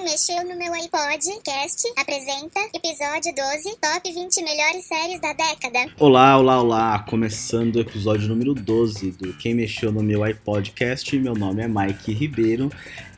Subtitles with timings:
[0.00, 5.92] Quem mexeu no meu iPod Cast apresenta episódio 12, top 20 melhores séries da década.
[5.98, 6.98] Olá, olá, olá!
[7.00, 11.18] Começando o episódio número 12 do Quem Mexeu no Meu iPodcast.
[11.18, 12.70] Meu nome é Mike Ribeiro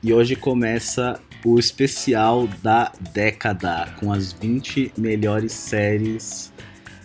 [0.02, 6.52] e hoje começa o especial da década com as 20 melhores séries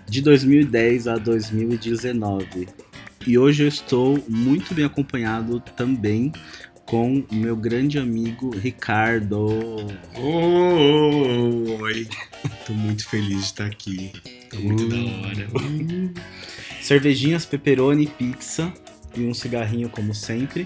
[0.10, 2.68] de 2010 a 2019.
[3.28, 6.32] E hoje eu estou muito bem acompanhado também
[6.88, 9.46] com o meu grande amigo Ricardo.
[10.16, 12.08] Oi!
[12.66, 14.14] Tô muito feliz de estar aqui.
[14.50, 14.90] Tô muito Uh.
[14.90, 15.48] da hora.
[16.82, 18.74] Cervejinhas, pepperoni, pizza
[19.16, 20.66] e um cigarrinho como sempre.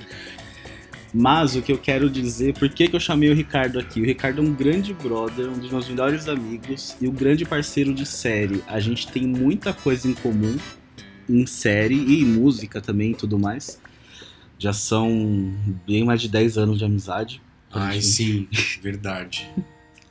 [1.11, 3.99] Mas o que eu quero dizer, por que, que eu chamei o Ricardo aqui?
[3.99, 7.93] O Ricardo é um grande brother, um dos meus melhores amigos e um grande parceiro
[7.93, 8.63] de série.
[8.67, 10.55] A gente tem muita coisa em comum
[11.27, 13.80] em série e em música também e tudo mais.
[14.61, 15.51] Já são
[15.87, 17.41] bem mais de 10 anos de amizade.
[17.73, 18.47] Ai, sim,
[18.79, 19.49] verdade.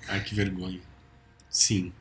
[0.08, 0.80] Ai, que vergonha.
[1.48, 1.92] Sim.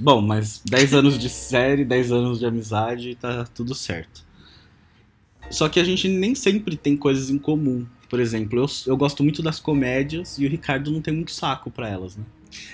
[0.00, 4.26] Bom, mas 10 anos de série, 10 anos de amizade, tá tudo certo.
[5.48, 7.86] Só que a gente nem sempre tem coisas em comum.
[8.08, 11.70] Por exemplo, eu, eu gosto muito das comédias e o Ricardo não tem muito saco
[11.70, 12.24] pra elas, né?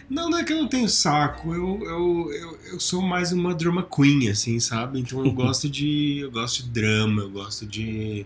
[0.08, 1.52] Não, não é que eu não tenho saco.
[1.52, 4.98] Eu, eu, eu, eu sou mais uma drama queen, assim, sabe?
[5.00, 6.20] Então eu gosto de.
[6.20, 8.24] Eu gosto de drama, eu gosto de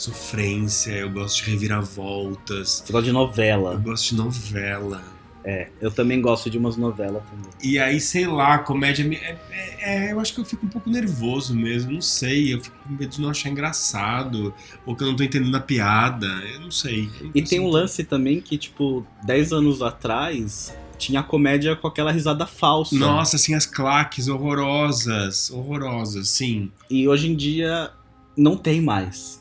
[0.00, 3.76] sofrência, eu gosto de reviravoltas, Você gosta de eu novela.
[3.76, 5.02] gosto de novela.
[5.42, 7.50] É, eu também gosto de umas novelas também.
[7.62, 9.02] E aí, sei lá, comédia.
[9.14, 12.52] É, é- é, eu acho que eu fico um pouco nervoso mesmo, não sei.
[12.52, 14.52] Eu fico com medo de não achar engraçado,
[14.84, 17.08] ou que eu não tô entendendo a piada, eu não sei.
[17.20, 21.22] Eu não E tem um consigo- lance também que, tipo, 10 anos atrás tinha a
[21.22, 22.94] comédia com aquela risada falsa.
[22.94, 26.70] Nossa, assim, as claques horrorosas, horrorosas, sim.
[26.90, 27.90] E hoje em dia
[28.36, 29.39] não tem mais.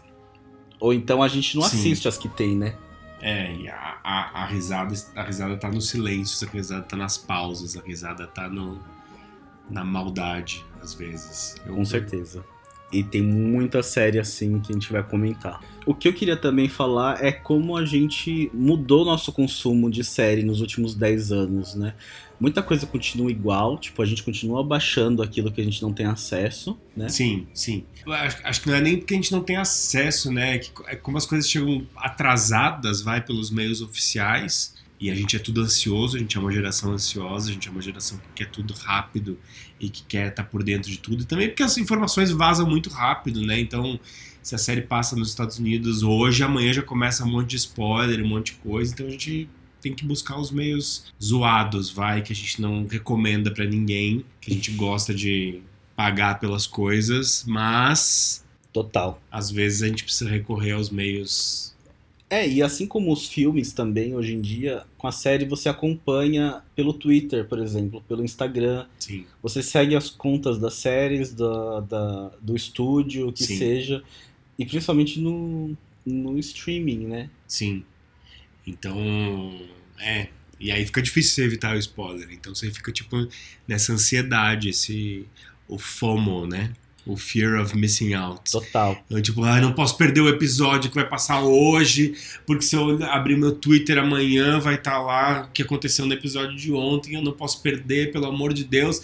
[0.79, 1.77] Ou então a gente não Sim.
[1.77, 2.75] assiste as que tem, né?
[3.21, 7.17] É, e a, a, a risada, a risada tá no silêncio, a risada tá nas
[7.17, 8.79] pausas, a risada tá no,
[9.69, 11.55] na maldade, às vezes.
[11.65, 12.43] Eu- Com certeza.
[12.91, 15.61] E tem muita série assim que a gente vai comentar.
[15.85, 20.41] O que eu queria também falar é como a gente mudou nosso consumo de série
[20.41, 21.93] nos últimos 10 anos, né?
[22.39, 26.05] Muita coisa continua igual, tipo, a gente continua baixando aquilo que a gente não tem
[26.05, 27.09] acesso, né?
[27.09, 27.83] Sim, sim.
[28.07, 30.55] Acho, acho que não é nem porque a gente não tem acesso, né?
[30.55, 35.35] É que é como as coisas chegam atrasadas, vai pelos meios oficiais, e a gente
[35.35, 38.43] é tudo ansioso, a gente é uma geração ansiosa, a gente é uma geração que
[38.43, 39.37] quer tudo rápido
[39.79, 41.23] e que quer estar por dentro de tudo.
[41.23, 43.57] E também porque as informações vazam muito rápido, né?
[43.59, 43.97] Então,
[44.43, 48.21] se a série passa nos Estados Unidos hoje, amanhã já começa um monte de spoiler,
[48.21, 49.49] um monte de coisa, então a gente
[49.81, 54.51] tem que buscar os meios zoados, vai, que a gente não recomenda pra ninguém, que
[54.51, 55.61] a gente gosta de
[55.95, 59.21] pagar pelas coisas, mas Total.
[59.31, 61.73] às vezes a gente precisa recorrer aos meios.
[62.29, 66.61] É, e assim como os filmes também, hoje em dia, com a série você acompanha
[66.75, 68.85] pelo Twitter, por exemplo, pelo Instagram.
[68.99, 73.57] Sim, Você segue as contas das séries, da, da- do estúdio, o que Sim.
[73.57, 74.03] seja.
[74.59, 75.75] E principalmente no,
[76.05, 77.29] no streaming, né?
[77.47, 77.83] sim.
[78.65, 79.61] Então,
[79.99, 80.27] é.
[80.59, 82.27] E aí fica difícil você evitar o spoiler.
[82.31, 83.27] Então você fica, tipo,
[83.67, 85.25] nessa ansiedade, esse.
[85.67, 86.71] O FOMO, né?
[87.05, 88.51] O Fear of Missing Out.
[88.51, 89.03] Total.
[89.09, 92.13] Eu, tipo, ah, não posso perder o episódio que vai passar hoje,
[92.45, 96.55] porque se eu abrir meu Twitter amanhã vai estar lá o que aconteceu no episódio
[96.55, 99.01] de ontem, eu não posso perder, pelo amor de Deus.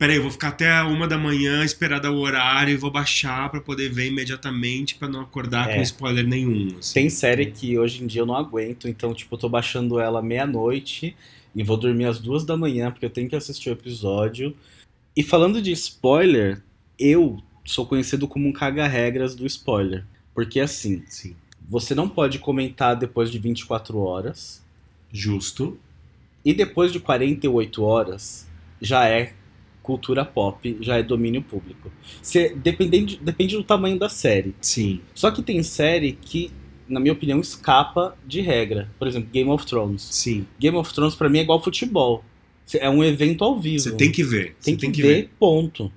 [0.00, 3.50] Peraí, eu vou ficar até uma da manhã, esperar dar o horário e vou baixar
[3.50, 5.74] pra poder ver imediatamente pra não acordar É.
[5.76, 6.78] com spoiler nenhum.
[6.78, 6.94] assim.
[6.94, 10.22] Tem série que hoje em dia eu não aguento, então, tipo, eu tô baixando ela
[10.22, 11.14] meia-noite
[11.54, 14.56] e vou dormir às duas da manhã, porque eu tenho que assistir o episódio.
[15.14, 16.62] E falando de spoiler,
[16.98, 20.06] eu sou conhecido como um caga-regras do spoiler.
[20.34, 21.36] Porque assim, Sim.
[21.68, 24.62] você não pode comentar depois de 24 horas.
[25.12, 25.78] Justo.
[26.42, 28.46] E depois de 48 horas,
[28.80, 29.34] já é
[29.82, 31.90] cultura pop, já é domínio público.
[32.22, 34.54] Você, dependendo, depende do tamanho da série.
[34.60, 35.00] Sim.
[35.14, 36.50] Só que tem série que,
[36.88, 38.90] na minha opinião, escapa de regra.
[38.98, 40.02] Por exemplo, Game of Thrones.
[40.02, 40.46] Sim.
[40.58, 42.24] Game of Thrones pra mim é igual futebol.
[42.74, 43.80] É um evento ao vivo.
[43.80, 44.54] Você tem que ver.
[44.62, 45.90] Tem Você que, ver, ponto.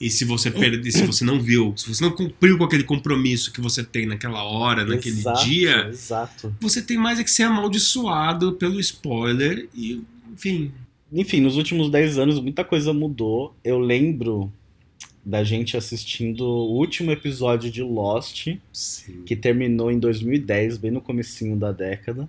[0.00, 3.52] E se você perder, se você não viu, se você não cumpriu com aquele compromisso
[3.52, 6.56] que você tem naquela hora, naquele Exato, dia, Exato.
[6.60, 10.02] você tem mais é que ser amaldiçoado pelo spoiler e,
[10.32, 10.72] enfim.
[11.12, 13.54] Enfim, nos últimos 10 anos muita coisa mudou.
[13.62, 14.50] Eu lembro
[15.24, 19.22] da gente assistindo o último episódio de Lost, Sim.
[19.24, 22.28] que terminou em 2010, bem no comecinho da década.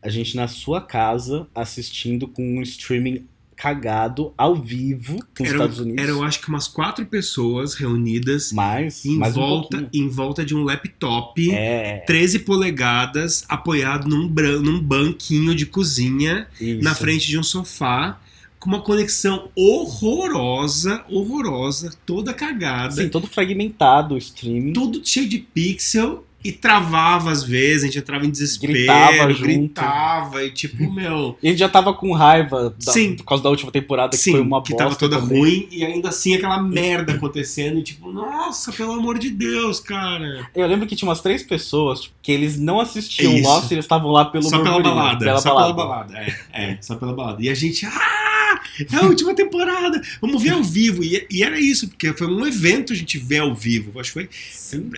[0.00, 3.26] A gente na sua casa assistindo com um streaming
[3.56, 6.02] cagado ao vivo nos Eram, Estados Unidos.
[6.04, 10.04] eram, acho que umas quatro pessoas reunidas mais, em, mais um volta, pouquinho.
[10.04, 11.50] em volta de um laptop.
[11.52, 14.28] É, 13 polegadas, apoiado num,
[14.60, 16.82] num banquinho de cozinha, isso.
[16.82, 18.18] na frente de um sofá,
[18.58, 24.72] com uma conexão horrorosa, horrorosa, toda cagada, Sim, todo fragmentado o streaming.
[24.72, 30.44] tudo cheio de pixel e travava às vezes, a gente entrava em desespero, Gritava gritava
[30.44, 33.14] e tipo, meu, E a gente já tava com raiva da- Sim.
[33.16, 34.84] por causa da última temporada, que sim, foi uma que bosta.
[34.84, 35.38] tava toda também.
[35.40, 40.48] ruim e ainda assim aquela merda acontecendo e tipo, nossa, pelo amor de Deus, cara.
[40.54, 43.48] Eu lembro que tinha umas três pessoas tipo, que eles não assistiam Isso.
[43.48, 45.74] Lost, eles estavam lá pelo só pela balada, pela só balada.
[45.74, 46.34] pela balada, é,
[46.72, 47.42] é, só pela balada.
[47.42, 48.31] E a gente, ah,
[48.80, 51.02] é a última temporada, vamos ver ao vivo.
[51.04, 53.98] E, e era isso, porque foi um evento a gente ver ao vivo.
[54.00, 54.28] Acho que foi.
[54.52, 54.90] Sim.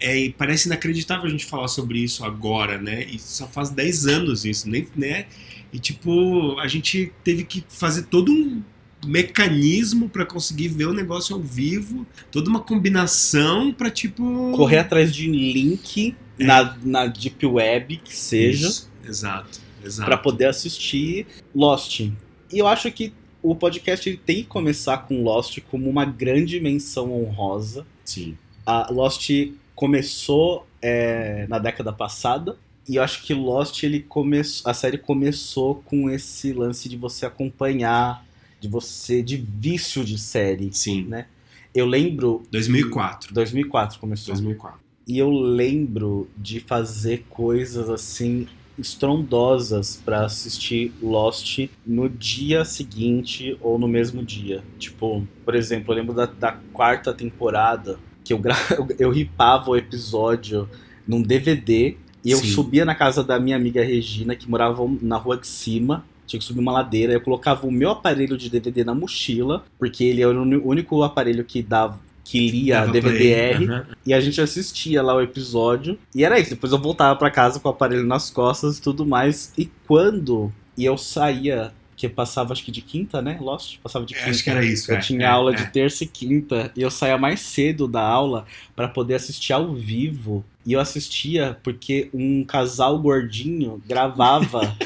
[0.00, 3.04] É, é, parece inacreditável a gente falar sobre isso agora, né?
[3.10, 5.26] E só faz 10 anos isso, nem, né?
[5.72, 8.62] E tipo, a gente teve que fazer todo um
[9.06, 15.14] mecanismo pra conseguir ver o negócio ao vivo, toda uma combinação pra tipo Correr atrás
[15.14, 16.44] de link É.
[16.44, 20.06] na, na Deep Web, que seja, Isso, exato, exato.
[20.06, 22.10] pra poder assistir Lost.
[22.52, 23.12] E eu acho que
[23.42, 27.86] o podcast ele tem que começar com Lost como uma grande menção honrosa.
[28.04, 28.36] Sim.
[28.66, 29.30] A Lost
[29.74, 32.56] começou é, na década passada.
[32.88, 37.24] E eu acho que Lost, ele começou, a série começou com esse lance de você
[37.24, 38.24] acompanhar,
[38.60, 40.70] de você, de vício de série.
[40.72, 41.04] Sim.
[41.04, 41.26] Né?
[41.74, 42.42] Eu lembro.
[42.50, 43.32] 2004.
[43.32, 44.34] 2004 começou.
[44.34, 44.78] 2004.
[45.06, 48.46] E eu lembro de fazer coisas assim
[48.78, 54.62] estrondosas pra assistir Lost no dia seguinte ou no mesmo dia.
[54.78, 58.56] Tipo, por exemplo, eu lembro da, da quarta temporada que eu, gra...
[58.98, 60.68] eu, ripava o episódio
[61.06, 62.48] num DVD e eu Sim.
[62.48, 66.04] subia na casa da minha amiga Regina, que morava na rua de cima.
[66.26, 70.04] Tinha que subir uma ladeira, eu colocava o meu aparelho de DVD na mochila, porque
[70.04, 71.98] ele era o único aparelho que dava
[72.30, 73.64] que lia Dava DVD-R.
[73.64, 73.86] Aham.
[74.06, 75.98] E a gente assistia lá o episódio.
[76.14, 76.50] E era isso.
[76.50, 79.52] Depois eu voltava pra casa com o aparelho nas costas e tudo mais.
[79.58, 83.36] E quando e eu saía, que passava acho que de quinta, né?
[83.40, 83.78] Lost?
[83.82, 84.30] Passava de É, quinta.
[84.30, 84.92] Acho que era isso.
[84.92, 85.56] Eu é, tinha é, aula é.
[85.56, 88.46] de terça e quinta e eu saía mais cedo da aula
[88.76, 90.44] pra poder assistir ao vivo.
[90.64, 94.76] E eu assistia porque um casal gordinho gravava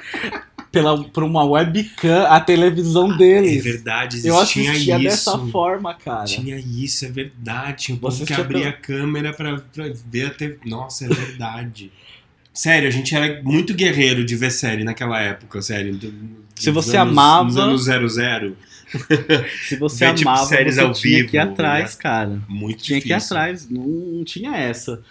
[0.74, 3.64] pela, por uma webcam a televisão É deles.
[3.64, 5.04] verdade, eu existia assistia isso.
[5.04, 6.24] dessa forma, cara.
[6.24, 7.84] Tinha isso, é verdade.
[7.84, 10.58] Tinha Você povo que abria pelo- a câmera pra, pra ver a TV.
[10.66, 11.90] Nossa, é verdade.
[12.52, 15.98] sério, a gente era muito guerreiro de ver série naquela época, sério.
[16.54, 18.56] Se você anos- amava- Nos anos 00.
[19.66, 22.00] Se você Ver, tipo, amava, séries você ao tinha que ir vivo, atrás, né?
[22.00, 22.42] cara.
[22.48, 23.36] Muito Tinha que ir difícil.
[23.36, 25.02] atrás, não, não tinha essa.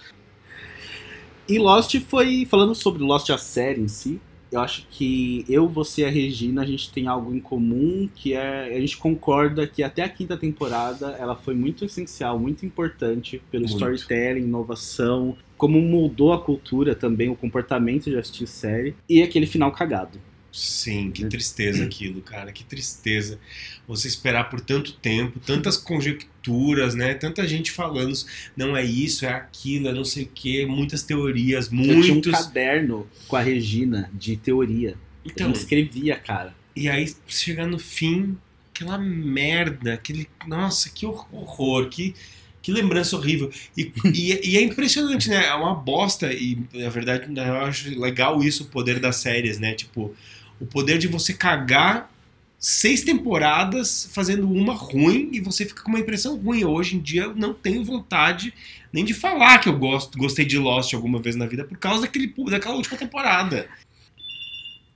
[1.50, 4.22] E Lost foi, falando sobre Lost a série em si,
[4.54, 8.34] eu acho que eu, você e a Regina, a gente tem algo em comum, que
[8.34, 13.42] é, a gente concorda que até a quinta temporada ela foi muito essencial, muito importante
[13.50, 13.74] pelo Muito.
[13.74, 19.72] storytelling, inovação, como mudou a cultura também, o comportamento de assistir série, e aquele final
[19.72, 20.20] cagado.
[20.56, 22.52] Sim, que tristeza aquilo, cara.
[22.52, 23.40] Que tristeza.
[23.88, 27.16] Você esperar por tanto tempo, tantas conjecturas, né?
[27.16, 28.14] Tanta gente falando,
[28.56, 32.08] não é isso, é aquilo, é não sei o quê, muitas teorias, Eu tinha um
[32.08, 32.32] muitos.
[32.32, 34.96] caderno com a Regina de teoria.
[35.26, 36.54] Então, gente escrevia, cara.
[36.76, 38.38] E aí chegar no fim,
[38.74, 40.28] aquela merda, aquele.
[40.48, 42.14] Nossa, que hor- horror, que,
[42.62, 43.52] que lembrança horrível.
[43.76, 45.48] E, e, e é impressionante, né?
[45.48, 49.74] É uma bosta, e na verdade eu acho legal isso, o poder das séries, né?
[49.74, 50.14] Tipo,
[50.64, 52.10] o poder de você cagar
[52.58, 56.64] seis temporadas fazendo uma ruim e você fica com uma impressão ruim.
[56.64, 58.54] Hoje em dia eu não tenho vontade
[58.94, 62.04] nem de falar que eu gosto, gostei de Lost alguma vez na vida por causa
[62.04, 63.68] daquele, daquela última temporada.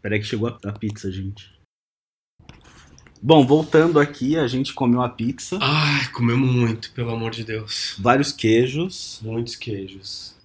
[0.02, 1.52] Peraí que chegou a, a pizza, gente.
[3.22, 7.96] Bom, voltando aqui, a gente comeu a pizza, Ai, comemos muito, pelo amor de Deus.
[8.00, 9.20] vários queijos.
[9.24, 10.37] Muitos queijos.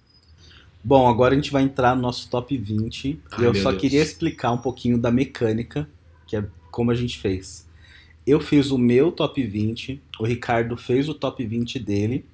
[0.83, 3.21] Bom, agora a gente vai entrar no nosso top 20.
[3.31, 3.81] Ai, e eu só Deus.
[3.81, 5.87] queria explicar um pouquinho da mecânica,
[6.27, 7.65] que é como a gente fez.
[8.27, 12.25] Eu fiz o meu top 20, o Ricardo fez o top 20 dele,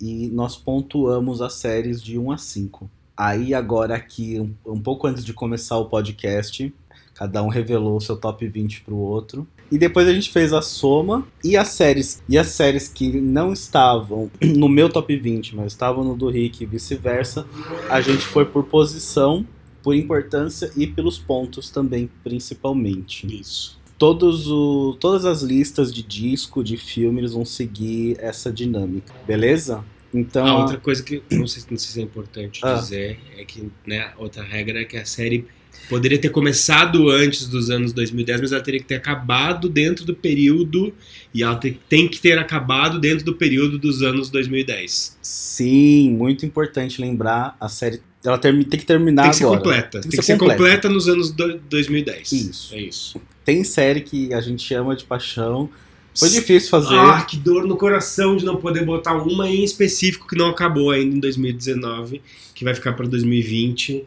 [0.00, 2.90] e nós pontuamos as séries de 1 a 5.
[3.16, 6.74] Aí agora aqui, um, um pouco antes de começar o podcast,
[7.14, 9.46] cada um revelou o seu top 20 pro outro.
[9.74, 13.52] E depois a gente fez a soma e as séries e as séries que não
[13.52, 17.44] estavam no meu top 20, mas estavam no do Rick e vice-versa,
[17.90, 19.44] a gente foi por posição,
[19.82, 23.26] por importância e pelos pontos também, principalmente.
[23.26, 23.76] Isso.
[23.98, 29.84] Todos o, todas as listas de disco, de filme, eles vão seguir essa dinâmica, beleza?
[30.14, 32.74] Então, Ah, outra coisa que não sei, não sei se é importante Ah.
[32.74, 35.46] dizer é que, né, outra regra é que a série
[35.88, 40.14] Poderia ter começado antes dos anos 2010, mas ela teria que ter acabado dentro do
[40.14, 40.92] período.
[41.34, 45.18] E ela te- tem que ter acabado dentro do período dos anos 2010.
[45.20, 49.58] Sim, muito importante lembrar, a série ela tem que terminar tem que ser agora.
[49.60, 50.00] completa.
[50.00, 50.56] Tem que, ser, ser completa.
[50.62, 50.88] completa.
[50.88, 52.32] nos anos do- 2010.
[52.32, 52.74] Isso.
[52.74, 53.20] É isso.
[53.44, 55.68] Tem série que a gente ama de paixão.
[56.16, 56.94] Foi difícil fazer.
[56.94, 60.90] Ah, que dor no coração de não poder botar uma em específico que não acabou
[60.92, 62.22] ainda em 2019,
[62.54, 64.04] que vai ficar para 2020.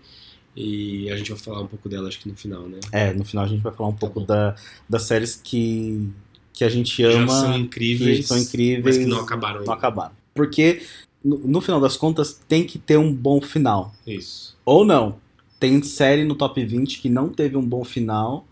[0.60, 2.80] E a gente vai falar um pouco dela, acho que no final, né?
[2.92, 4.26] É, no final a gente vai falar um pouco bom.
[4.26, 4.56] da,
[4.90, 6.10] das séries que,
[6.52, 9.62] que a gente Já ama, são que incríveis, são incríveis, mas que não acabaram não
[9.62, 9.74] ainda.
[9.74, 10.14] acabaram.
[10.34, 10.82] Porque,
[11.24, 13.94] no, no final das contas, tem que ter um bom final.
[14.06, 14.58] Isso.
[14.66, 15.20] Ou não.
[15.60, 18.48] Tem série no top 20 que não teve um bom final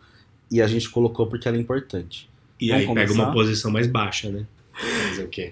[0.51, 2.29] e a gente colocou porque ela é importante.
[2.61, 3.23] E Vamos aí pega começar?
[3.23, 4.45] uma posição mais baixa, né?
[5.09, 5.51] Fazer o quê?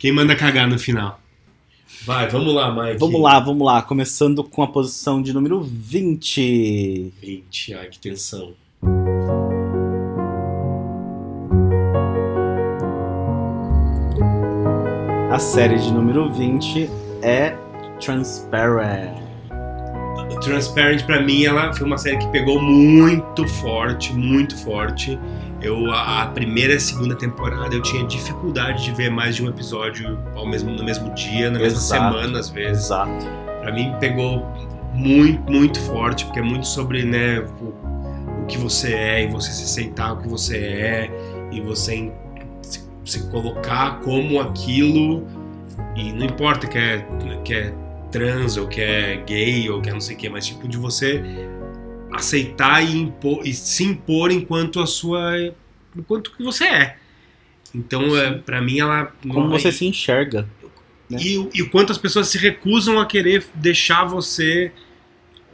[0.00, 1.21] Quem manda cagar no final?
[2.04, 2.98] Vai, vamos lá, Mike.
[2.98, 3.82] Vamos lá, vamos lá.
[3.82, 7.12] Começando com a posição de número 20.
[7.20, 8.54] 20, ai que tensão.
[15.30, 16.90] A série de número 20
[17.22, 17.56] é
[18.00, 19.22] Transparent.
[20.42, 25.18] Transparent pra mim ela foi uma série que pegou muito forte, muito forte.
[25.62, 29.48] Eu a primeira e a segunda temporada eu tinha dificuldade de ver mais de um
[29.48, 32.14] episódio ao mesmo no mesmo dia, na mesma Exato.
[32.14, 32.84] semana às vezes.
[32.84, 33.26] Exato.
[33.60, 34.44] Pra mim pegou
[34.92, 39.50] muito, muito forte, porque é muito sobre, né, o, o que você é e você
[39.50, 41.10] se aceitar o que você é
[41.50, 42.12] e você
[42.60, 45.26] se, se colocar como aquilo
[45.96, 47.06] e não importa que é,
[47.44, 47.72] que é
[48.10, 50.76] trans ou que é gay ou que é não sei o que, mas tipo de
[50.76, 51.22] você
[52.14, 55.32] aceitar e, impor, e se impor enquanto a sua
[55.96, 56.96] enquanto que você é.
[57.74, 60.46] Então, é, para mim ela Como você se enxerga.
[61.08, 61.18] né?
[61.20, 64.72] e, o- e o quanto as pessoas se recusam a querer deixar você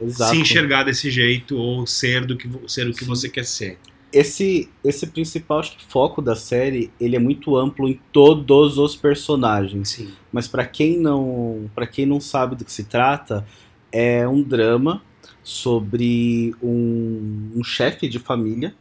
[0.00, 0.34] Exato.
[0.34, 3.06] se enxergar desse jeito ou ser do que ser o que Sim.
[3.06, 3.78] você quer ser.
[4.12, 8.96] Esse, esse principal acho que, foco da série, ele é muito amplo em todos os
[8.96, 9.90] personagens.
[9.90, 10.12] Sim.
[10.32, 13.46] Mas pra quem não, para quem não sabe do que se trata,
[13.92, 15.02] é um drama
[15.48, 18.74] sobre um, um chefe de família,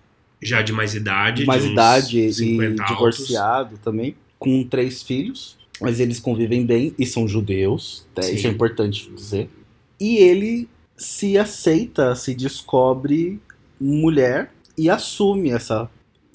[0.43, 2.93] Já de mais idade, de mais de idade e 50 altos.
[2.93, 8.35] divorciado também, com três filhos, mas eles convivem bem e são judeus, é, Sim.
[8.35, 9.49] isso é importante dizer.
[9.97, 13.39] E ele se aceita, se descobre
[13.79, 15.89] mulher e assume essa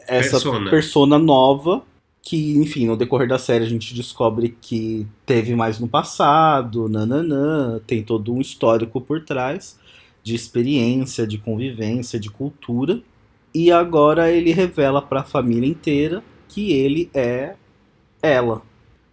[0.09, 0.71] essa Persona.
[0.71, 1.85] persona nova
[2.23, 7.81] que, enfim, no decorrer da série a gente descobre que teve mais no passado, nananã,
[7.87, 9.77] tem todo um histórico por trás
[10.23, 13.01] de experiência, de convivência, de cultura.
[13.55, 17.55] E agora ele revela para a família inteira que ele é
[18.23, 18.63] ela.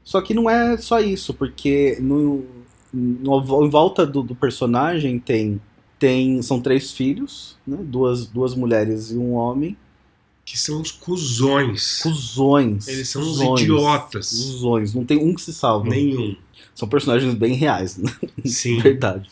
[0.04, 2.44] Só que não é só isso, porque no,
[2.94, 5.60] no- em volta do, do personagem tem,
[6.00, 7.78] tem são três filhos, né?
[7.82, 9.76] duas, duas mulheres e um homem.
[10.46, 12.02] Que são os cuzões.
[12.02, 12.88] Cusões.
[12.88, 14.30] Eles são cuzões, idiotas.
[14.30, 14.94] Cuzões.
[14.96, 15.88] Não tem um que se salva.
[15.90, 16.36] Nenhum.
[16.74, 18.10] São personagens bem reais, né?
[18.46, 18.80] Sim.
[18.82, 19.30] Verdade.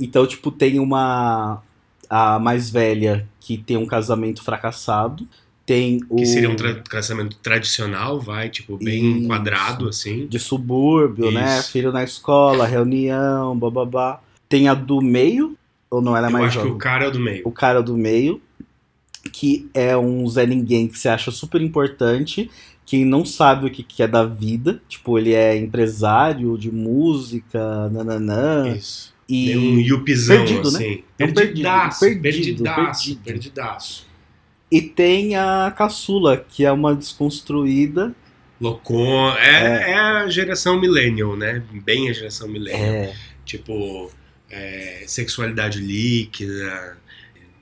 [0.00, 1.62] Então, tipo, tem uma.
[2.10, 5.26] A mais velha que tem um casamento fracassado.
[5.66, 6.16] Tem o.
[6.16, 9.26] Que seria um tra- casamento tradicional, vai, tipo, bem Isso.
[9.28, 10.26] quadrado, assim.
[10.26, 11.58] De subúrbio, né?
[11.58, 11.70] Isso.
[11.72, 14.20] Filho na escola, reunião, bababá.
[14.48, 15.56] Tem a do meio,
[15.90, 16.70] ou não ela é Eu mais acho jovem?
[16.70, 17.42] que o cara é o do meio.
[17.44, 18.40] o cara do meio,
[19.30, 22.50] que é um Zé Ninguém que se acha super importante,
[22.86, 24.80] que não sabe o que, que é da vida.
[24.88, 28.74] Tipo, ele é empresário de música, nananã.
[28.74, 29.12] Isso.
[29.28, 30.78] E Tem um yupizão, perdido, né?
[30.78, 31.04] assim.
[31.18, 33.22] É um Perdidaço, perdido, perdidaço, perdido.
[33.24, 34.06] perdidaço.
[34.70, 38.14] E tem a caçula, que é uma desconstruída.
[38.60, 39.30] Loucon.
[39.38, 39.94] É, é.
[39.94, 41.62] a geração millennial, né?
[41.84, 42.82] Bem a geração millennial.
[42.84, 44.10] É, Tipo,
[44.50, 46.98] é, sexualidade líquida.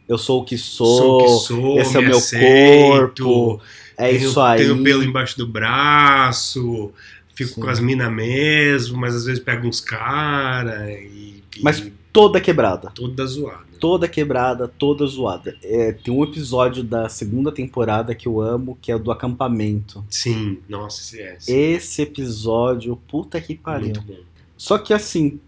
[0.08, 3.25] eu sou o que Sou sou, o que sou, esse é o me meu aceito,
[3.25, 3.62] corpo,
[3.96, 4.58] é tenho, isso aí.
[4.58, 6.92] Tenho pelo embaixo do braço,
[7.37, 7.61] fico Sim.
[7.61, 12.90] com as minas mesmo, mas às vezes pego uns caras e, e Mas toda quebrada.
[12.94, 13.66] toda zoada.
[13.78, 15.54] Toda quebrada, toda zoada.
[15.62, 20.02] É, tem um episódio da segunda temporada que eu amo, que é o do acampamento.
[20.08, 21.36] Sim, nossa, esse é.
[21.36, 23.86] esse Esse episódio, puta que é pariu.
[23.88, 24.16] muito bom.
[24.56, 25.38] Só que assim,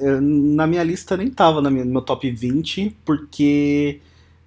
[0.00, 4.00] eu- na minha lista nem tava no meu top 20, porque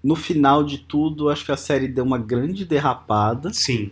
[0.03, 3.89] no final de tudo, acho que a série deu uma grande derrapada Sim,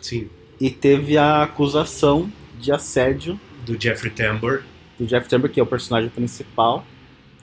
[0.00, 0.28] sim.
[0.60, 4.62] e teve a acusação de assédio Do Jeffrey Tambor.
[4.98, 6.84] Do Jeff Tambor, que é o personagem principal.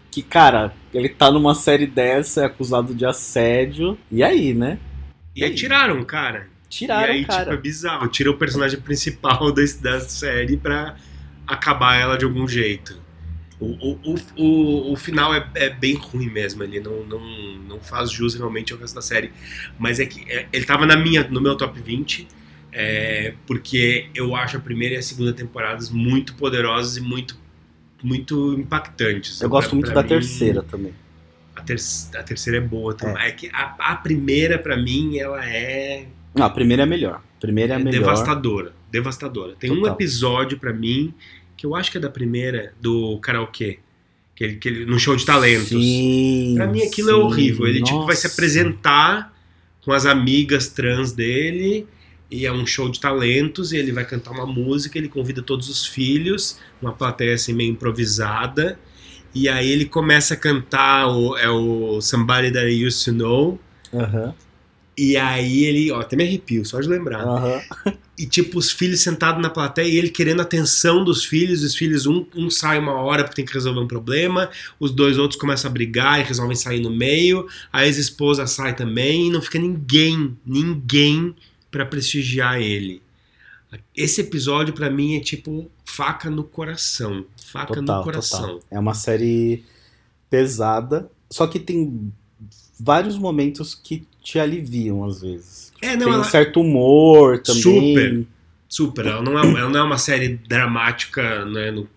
[0.10, 3.98] Que, cara, ele tá numa série dessa, é acusado de assédio.
[4.12, 4.77] E aí, né?
[5.36, 6.48] E aí tiraram, cara.
[6.70, 7.43] Tiraram, e aí, cara.
[7.43, 8.08] tipo, é bizarro.
[8.08, 10.96] Tira o personagem principal da, da série pra
[11.48, 13.00] acabar ela de algum jeito.
[13.60, 17.20] O, o, o, o, o final é, é bem ruim mesmo, ele não, não,
[17.70, 19.31] não faz jus realmente ao resto da série.
[19.77, 22.27] Mas é que é, ele tava na minha, no meu top 20,
[22.72, 27.38] é, porque eu acho a primeira e a segunda temporadas muito poderosas e muito,
[28.03, 29.41] muito impactantes.
[29.41, 30.93] Eu gosto Pra- muito pra da mim, terceira também.
[31.55, 31.77] A, ter,
[32.15, 33.24] a terceira é boa também.
[33.24, 36.05] É, que a, a primeira, pra mim, ela é
[36.36, 37.15] Não, a primeira é a melhor.
[37.38, 37.91] A primeira é a melhor.
[38.00, 38.74] devastadora.
[38.91, 39.55] Devastadora.
[39.60, 39.93] Tem um Total.
[39.93, 41.13] episódio pra mim,
[41.58, 43.79] que eu acho que é da primeira, do karaokê.
[44.36, 45.67] Que ele, que ele, no show de talentos.
[45.70, 47.20] Sim, Pra mim aquilo é sim.
[47.20, 47.67] horrível.
[47.67, 49.34] Ele tipo vai se apresentar
[49.84, 51.86] com as amigas trans dele
[52.31, 55.67] e é um show de talentos e ele vai cantar uma música, ele convida todos
[55.67, 58.79] os filhos, uma plateia assim meio improvisada.
[59.35, 63.59] E aí ele começa a cantar o, é o Somebody That I Used to Know.
[64.97, 67.25] E aí ele, ó, até me arrepio só de lembrar.
[68.19, 71.63] E tipo, os filhos sentados na plateia e ele querendo a atenção dos filhos.
[71.63, 74.47] Os filhos, um, um sai uma hora porque tem que resolver um problema,
[74.79, 77.47] os dois outros começam a brigar e resolvem sair no meio.
[77.73, 81.33] A ex-esposa sai também e não fica ninguém, ninguém
[81.71, 83.01] pra prestigiar ele.
[83.95, 87.25] Esse episódio pra mim é tipo faca no coração.
[87.51, 88.41] Faca Total, no coração.
[88.41, 88.59] total.
[88.69, 89.63] É uma série
[90.29, 92.11] pesada, só que tem
[92.79, 95.71] vários momentos que te aliviam às vezes.
[95.81, 97.61] É, não, tem ela, um certo humor também.
[97.61, 98.25] Super.
[98.67, 99.05] super.
[99.05, 101.71] Ela não, é, ela não é uma série dramática, né?
[101.71, 101.87] No,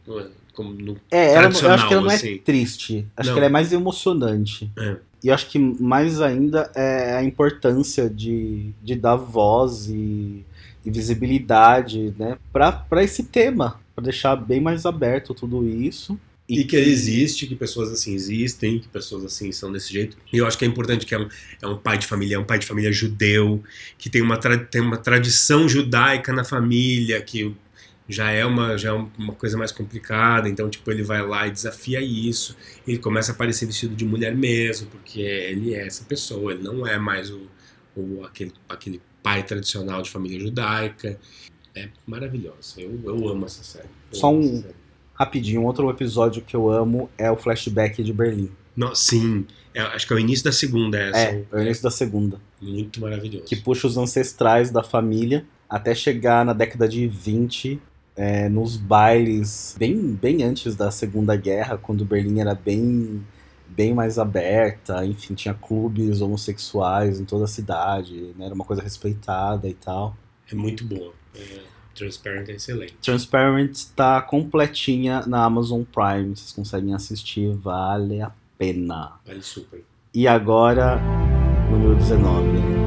[0.53, 2.39] como no É, ela, eu acho que ela não é assim.
[2.39, 3.07] triste.
[3.17, 3.35] Acho Não.
[3.35, 4.71] que ela é mais emocionante.
[4.79, 4.97] É.
[5.25, 10.45] E acho que mais ainda é a importância de, de dar voz e,
[10.85, 13.81] e visibilidade né, para esse tema.
[13.95, 16.21] Para deixar bem mais aberto tudo isso.
[16.47, 20.15] E, que ele existe, que pessoas assim existem, que pessoas assim são desse jeito.
[20.31, 21.27] E eu acho que é importante que é um,
[21.63, 23.63] é um pai de família, é um pai de família judeu,
[23.97, 27.55] que tem uma, tem uma tradição judaica na família, que
[28.09, 31.51] já é uma já é uma coisa mais complicada, então tipo ele vai lá e
[31.51, 32.57] desafia isso,
[32.87, 36.87] ele começa a aparecer vestido de mulher mesmo, porque ele é essa pessoa, ele não
[36.87, 37.43] é mais o,
[37.97, 41.19] o aquele, aquele pai tradicional de família judaica.
[41.77, 42.75] É maravilhoso.
[42.79, 43.89] Eu, eu amo essa série.
[44.13, 44.75] Eu Só um- série.
[45.15, 48.51] Rapidinho, outro episódio que eu amo é o flashback de Berlim.
[48.77, 51.19] No- sim, é, acho que é o início da segunda essa.
[51.19, 52.41] É, é o início da segunda.
[52.61, 53.45] Muito maravilhoso.
[53.47, 57.81] Que puxa os ancestrais da família até chegar na década de 20,
[58.17, 63.25] é, nos bailes, bem, bem antes da Segunda Guerra, quando Berlim era bem,
[63.69, 68.83] bem mais aberta, enfim, tinha clubes homossexuais em toda a cidade, né, era uma coisa
[68.83, 70.17] respeitada e tal.
[70.51, 71.13] É muito boa.
[71.35, 71.61] É,
[71.95, 72.95] Transparent é excelente.
[73.01, 79.13] Transparent tá completinha na Amazon Prime, vocês conseguem assistir, vale a pena.
[79.27, 79.83] Vale super.
[80.13, 81.01] E agora,
[81.71, 82.84] número 19.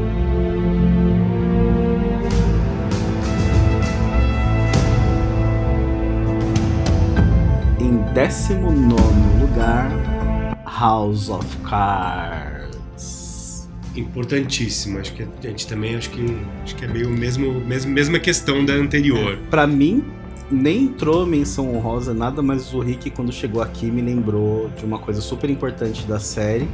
[7.88, 8.92] Em 19
[9.40, 9.90] lugar,
[10.66, 13.70] House of Cards.
[13.96, 15.00] Importantíssimo.
[15.00, 18.66] Acho que a gente também acho que, acho que é meio mesmo, mesmo mesma questão
[18.66, 19.40] da anterior.
[19.50, 20.04] Pra mim,
[20.52, 25.00] nem entrou menção honrosa, nada, mas o Rick, quando chegou aqui, me lembrou de uma
[25.00, 26.68] coisa super importante da série.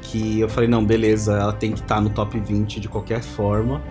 [0.00, 3.82] Que eu falei, não, beleza, ela tem que estar no top 20 de qualquer forma.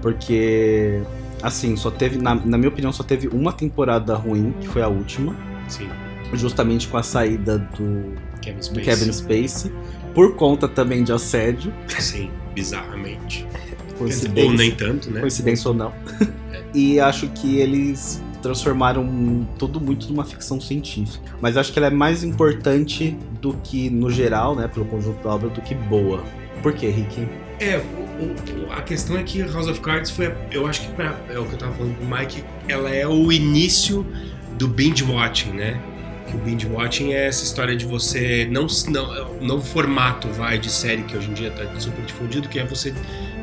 [0.00, 1.02] Porque,
[1.42, 4.88] assim, só teve, na, na minha opinião, só teve uma temporada ruim, que foi a
[4.88, 5.36] última.
[5.68, 5.90] Sim.
[6.32, 8.84] Justamente com a saída do, Kevin do Spacey.
[8.84, 9.72] Kevin Spacey.
[10.14, 11.72] Por conta também de assédio.
[11.98, 13.46] Sim, bizarramente.
[13.98, 14.50] Coincidência.
[14.50, 15.20] Ou nem tanto, né?
[15.20, 15.92] Coincidência ou não.
[16.74, 21.24] e acho que eles transformaram tudo muito numa ficção científica.
[21.40, 25.30] Mas acho que ela é mais importante do que, no geral, né, pelo conjunto da
[25.34, 26.22] obra, do que boa.
[26.62, 27.26] Por quê, Rick?
[27.60, 31.18] É, o- o- a questão é que House of Cards foi, eu acho que pra,
[31.30, 34.04] é o que eu tava falando pro Mike, ela é o início
[34.58, 35.80] do binge watching, né?
[36.34, 41.02] O binge watching é essa história de você não não novo formato vai de série
[41.02, 42.92] que hoje em dia tá super difundido, que é você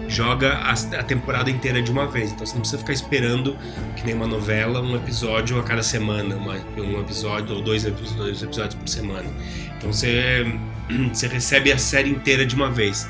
[0.08, 2.32] joga a, a temporada inteira de uma vez.
[2.32, 3.56] Então você não precisa ficar esperando
[3.96, 8.44] que nem uma novela, um episódio a cada semana, uma- um episódio ou dois, dois
[8.44, 9.30] episódios por semana.
[9.78, 10.46] Então você
[11.14, 13.10] você recebe a série inteira de uma vez.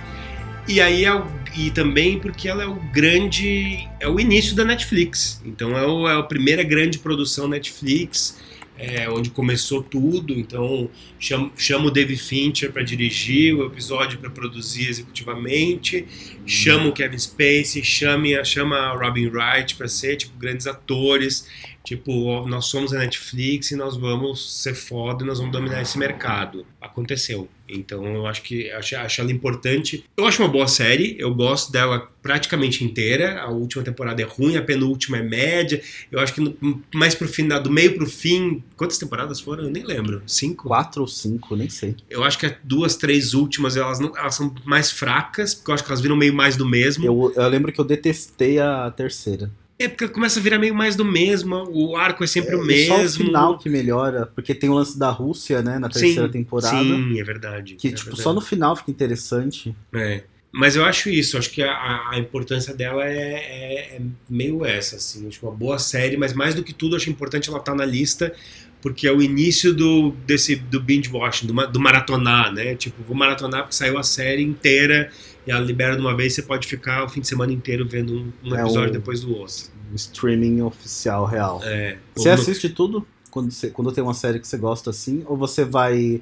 [0.68, 1.26] E aí é o,
[1.58, 5.42] e também porque ela é o grande é o início da Netflix.
[5.44, 8.38] Então é, o, é a primeira grande produção Netflix,
[8.82, 10.34] é, onde começou tudo.
[10.34, 10.90] Então
[11.20, 16.06] chama, chama o David Fincher para dirigir o episódio para produzir executivamente,
[16.46, 21.48] chama o Kevin Spacey, chame chama a Robin Wright para ser tipo grandes atores.
[21.84, 25.98] Tipo, nós somos a Netflix e nós vamos ser foda e nós vamos dominar esse
[25.98, 26.66] mercado.
[26.80, 27.50] Aconteceu.
[27.72, 30.04] Então eu acho que acho, acho ela importante.
[30.16, 33.42] Eu acho uma boa série, eu gosto dela praticamente inteira.
[33.42, 35.82] A última temporada é ruim, a penúltima é média.
[36.12, 38.64] Eu acho que no, mais pro final, do meio pro fim.
[38.76, 39.66] Quantas temporadas foram?
[39.66, 40.22] Eu nem lembro.
[40.26, 40.68] Cinco?
[40.68, 41.96] Quatro ou cinco, nem sei.
[42.10, 45.76] Eu acho que as duas, três últimas elas, não, elas são mais fracas, porque eu
[45.76, 47.06] acho que elas viram meio mais do mesmo.
[47.06, 49.50] Eu, eu lembro que eu detestei a terceira.
[49.84, 52.64] É porque começa a virar meio mais do mesmo, o arco é sempre É, o
[52.64, 52.96] mesmo.
[52.96, 56.32] Só o final que melhora, porque tem o lance da Rússia, né, na terceira Sim,
[56.32, 56.78] temporada.
[56.84, 57.76] Sim, é verdade.
[57.76, 58.24] Que, é tipo, verdade.
[58.24, 59.76] só no final fica interessante.
[59.94, 60.24] É.
[60.54, 64.98] Mas eu acho isso, acho que a, a importância dela é, é- é meio essa,
[64.98, 67.86] assim, acho uma boa série, mas mais do que tudo, acho importante ela estar na
[67.86, 68.34] lista,
[68.82, 72.76] porque é o início do, desse, do binge watching, do, do maratonar, né?
[72.76, 75.10] Tipo, vou maratonar porque saiu a série inteira
[75.46, 78.14] e ela libera de uma vez, você pode ficar o fim de semana inteiro vendo
[78.14, 79.56] um, um É episódio o- depois do outro.
[79.92, 81.62] O streaming oficial real.
[81.64, 81.98] É.
[82.16, 85.24] Você no- assiste tudo quando, você, quando tem uma série que você gosta assim?
[85.26, 86.22] Ou você vai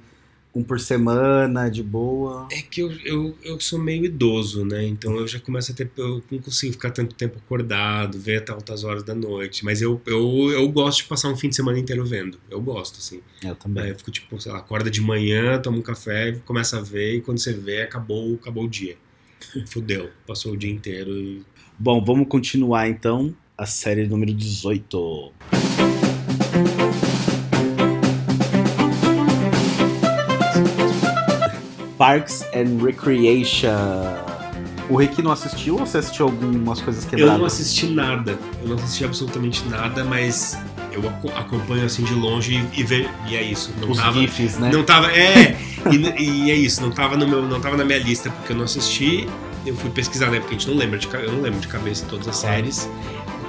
[0.56, 2.48] um por semana, de boa?
[2.52, 4.84] É que eu, eu, eu sou meio idoso, né?
[4.88, 5.92] Então eu já começo a ter.
[5.96, 9.64] Eu não consigo ficar tanto tempo acordado, ver até altas horas da noite.
[9.64, 12.40] Mas eu, eu, eu gosto de passar um fim de semana inteiro vendo.
[12.50, 13.22] Eu gosto, assim.
[13.44, 13.84] Eu também.
[13.84, 17.18] Aí eu fico tipo, sei lá, acorda de manhã, toma um café, começa a ver,
[17.18, 18.98] e quando você vê, acabou, acabou o dia.
[19.68, 20.10] Fudeu.
[20.28, 21.44] Passou o dia inteiro e.
[21.78, 23.34] Bom, vamos continuar então.
[23.58, 25.34] A série número 18.
[31.98, 33.68] Parks and Recreation.
[34.90, 37.38] O Rick não assistiu ou você assistiu algumas coisas Eu quebradas?
[37.38, 38.40] não assisti nada.
[38.62, 40.58] Eu não assisti absolutamente nada, mas
[40.92, 43.72] eu aco- acompanho assim de longe e, e, ve- e é isso.
[43.80, 44.72] Não Os tava, GIFs, né?
[44.74, 45.12] Não tava.
[45.12, 45.56] É!
[45.94, 48.58] E, e é isso, não tava, no meu, não tava na minha lista porque eu
[48.58, 49.28] não assisti.
[49.66, 50.40] Eu fui pesquisar, né?
[50.40, 52.56] Porque a gente não lembra de, eu não lembro de cabeça todas as Claro.
[52.58, 52.90] séries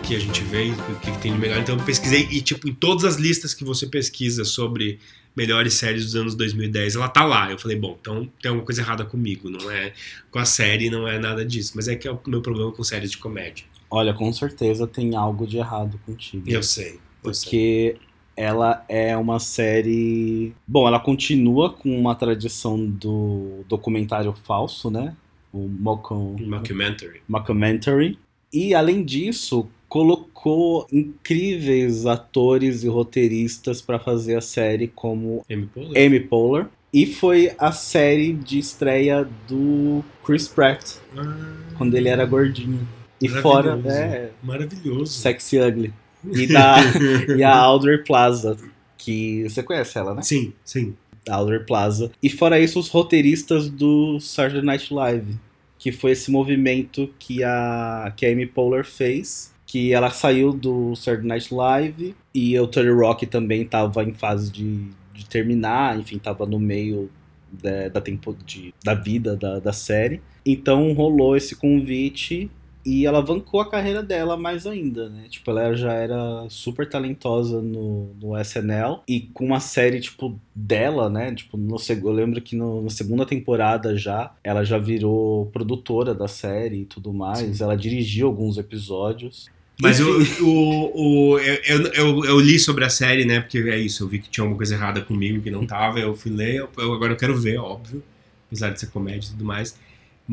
[0.03, 1.59] que a gente vê o que tem de melhor.
[1.59, 4.99] Então eu pesquisei e, tipo, em todas as listas que você pesquisa sobre
[5.37, 7.51] melhores séries dos anos 2010, ela tá lá.
[7.51, 9.49] Eu falei, bom, então tem alguma coisa errada comigo.
[9.49, 9.93] Não é
[10.31, 11.73] com a série, não é nada disso.
[11.77, 13.65] Mas é que é o meu problema com séries de comédia.
[13.89, 16.45] Olha, com certeza tem algo de errado contigo.
[16.49, 16.99] Eu sei.
[17.23, 17.97] Eu sei.
[18.41, 20.55] Ela é uma série.
[20.67, 25.15] Bom, ela continua com uma tradição do documentário falso, né?
[25.53, 26.37] O Mockum...
[26.41, 27.21] Mockumentary.
[27.29, 28.19] Mockumentary.
[28.51, 36.07] E, além disso, colocou incríveis atores e roteiristas para fazer a série, como Amy Poehler?
[36.07, 36.67] Amy Poehler.
[36.95, 41.37] E foi a série de estreia do Chris Pratt, Ah,
[41.77, 42.89] quando ele era gordinho.
[43.21, 45.13] E fora, é, Maravilhoso.
[45.13, 45.93] Sexy Ugly.
[46.25, 46.77] E, da,
[47.37, 48.57] e a Audrey Plaza,
[48.97, 50.23] que você conhece ela, né?
[50.23, 50.95] Sim, sim.
[51.29, 52.11] A Audrey Plaza.
[52.23, 55.39] E fora isso, os roteiristas do Saturday Night Live,
[55.79, 60.95] que foi esse movimento que a, que a Amy Poehler fez, que ela saiu do
[60.97, 66.17] Saturday Night Live e o Tony Rock também estava em fase de, de terminar, enfim,
[66.17, 67.09] estava no meio
[67.51, 70.21] da, da, tempo de, da vida da, da série.
[70.45, 72.51] Então rolou esse convite
[72.85, 75.25] e alavancou a carreira dela mais ainda, né?
[75.29, 81.11] Tipo, ela já era super talentosa no, no SNL e com uma série, tipo, dela,
[81.11, 81.35] né?
[81.35, 86.27] Tipo, no, eu lembro que no- na segunda temporada já, ela já virou produtora da
[86.29, 87.61] série e tudo mais.
[87.61, 89.49] Ela dirigiu alguns episódios.
[89.83, 90.09] Mas eu,
[90.47, 93.41] o, o, eu, eu, eu, li sobre a série, né?
[93.41, 96.15] Porque é isso, eu vi que tinha alguma coisa errada comigo que não tava, eu
[96.15, 98.03] fui ler, eu- agora eu quero ver, óbvio,
[98.47, 99.75] apesar de ser comédia e tudo mais.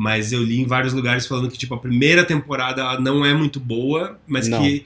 [0.00, 3.58] Mas eu li em vários lugares falando que, tipo, a primeira temporada não é muito
[3.58, 4.62] boa, mas Não.
[4.62, 4.84] que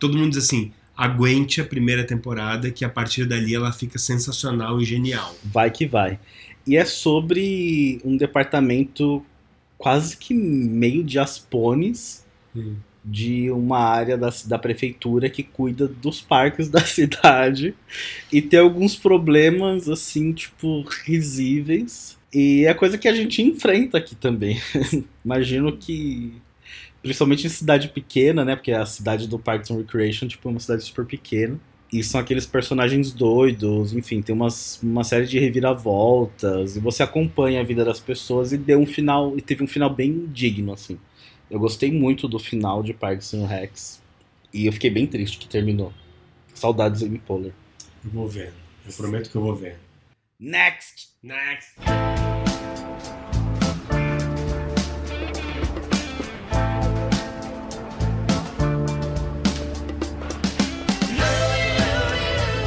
[0.00, 4.80] todo mundo diz assim, aguente a primeira temporada, que a partir dali ela fica sensacional
[4.80, 5.36] e genial.
[5.44, 6.18] Vai que vai.
[6.66, 9.22] E é sobre um departamento
[9.76, 12.24] quase que meio de aspones
[12.56, 12.76] Hum.
[13.04, 17.74] de uma área da, da prefeitura que cuida dos parques da cidade
[18.32, 22.16] e tem alguns problemas assim, tipo, risíveis.
[22.34, 24.60] E é coisa que a gente enfrenta aqui também.
[25.24, 26.42] Imagino que
[27.00, 28.56] principalmente em cidade pequena, né?
[28.56, 31.60] Porque a cidade do Parks and Recreation tipo, é uma cidade super pequena.
[31.92, 37.60] E são aqueles personagens doidos, enfim, tem umas, uma série de reviravoltas, e você acompanha
[37.60, 40.98] a vida das pessoas e deu um final, e teve um final bem digno, assim.
[41.48, 44.02] Eu gostei muito do final de Parks and Recs.
[44.52, 45.92] E eu fiquei bem triste que terminou.
[46.52, 47.52] Saudades Amy Poehler.
[48.04, 48.52] Eu vou ver,
[48.84, 49.78] eu prometo que eu vou ver.
[50.40, 51.10] Next!
[51.22, 51.74] Next!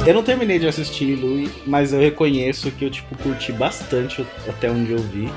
[0.08, 4.70] Eu não terminei de assistir Louie, mas eu reconheço que eu, tipo, curti bastante até
[4.70, 5.30] onde eu vi.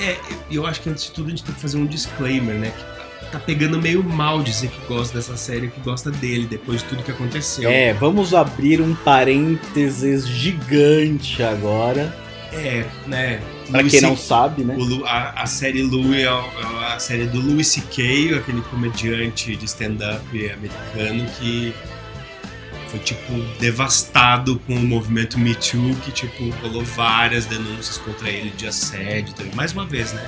[0.00, 0.16] É,
[0.50, 2.72] eu acho que antes de tudo a gente tem que fazer um disclaimer, né?
[3.20, 6.88] Que tá pegando meio mal dizer que gosta dessa série, que gosta dele, depois de
[6.88, 7.70] tudo que aconteceu.
[7.70, 12.12] É, vamos abrir um parênteses gigante agora.
[12.52, 13.40] É, né?
[13.70, 14.76] Pra Louis quem não sabe, né?
[14.76, 19.64] o a, a série Louis é é a série do Louis C.K., aquele comediante de
[19.66, 21.72] stand-up americano que
[22.96, 28.50] foi, tipo, devastado com o movimento Me Too, que, tipo, rolou várias denúncias contra ele
[28.50, 29.34] de assédio.
[29.34, 29.54] também.
[29.54, 30.22] Mais uma vez, né?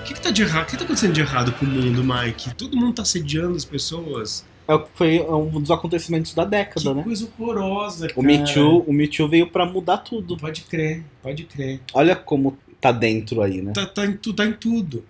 [0.00, 0.64] O que, que tá de errado?
[0.64, 2.54] O que tá acontecendo de errado com o mundo, Mike?
[2.54, 4.44] Todo mundo tá assediando as pessoas.
[4.66, 7.02] É que foi um dos acontecimentos da Que década, né?
[7.02, 8.20] coisa horrorosa, cara.
[8.20, 10.36] O Me, Too, o Me Too veio pra mudar tudo.
[10.36, 11.80] Pode crer, pode crer.
[11.94, 13.72] Olha como tá dentro aí, né?
[13.74, 15.04] tá, tá, em, tu- tá em tudo.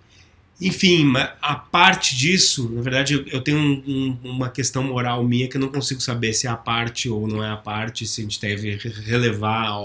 [0.61, 5.55] Enfim, a parte disso, na verdade, eu, tenho um- um- uma questão moral minha que
[5.55, 8.23] eu não consigo saber se é a parte ou não é a parte, se a
[8.25, 9.75] gente deve re- relevar a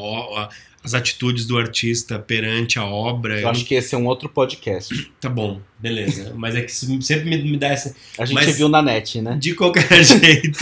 [0.42, 0.48] a-
[0.82, 3.40] as atitudes do artista perante a obra.
[3.40, 5.10] Eu acho que esse é um outro podcast.
[5.20, 6.34] Tá bom, beleza.
[6.36, 7.94] Mas é que sempre me, me dá essa.
[8.18, 9.36] A gente Mas- viu na net, né?
[9.40, 10.58] De qualquer jeito.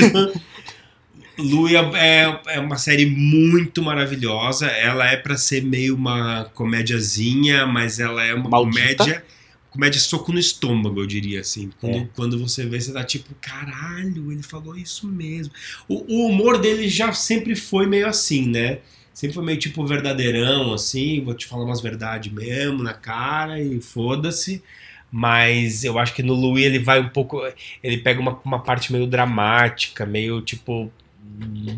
[1.38, 4.66] Louie é, é uma série muito maravilhosa.
[4.66, 8.96] Ela é pra ser meio uma comédiazinha, mas ela é uma Maldita?
[8.98, 9.24] comédia.
[9.72, 11.70] Comédia soco no estômago, eu diria assim.
[11.80, 12.08] Quando, É.
[12.14, 15.52] quando você vê, você tá tipo, caralho, ele falou isso mesmo.
[15.88, 18.80] O, o humor dele já sempre foi meio assim, né?
[19.14, 23.80] Sempre foi meio tipo verdadeirão, assim, vou te falar umas verdades mesmo na cara e
[23.80, 24.62] foda-se.
[25.10, 27.40] Mas eu acho que no Louis ele vai um pouco.
[27.82, 30.90] Ele pega uma, uma parte meio dramática, meio tipo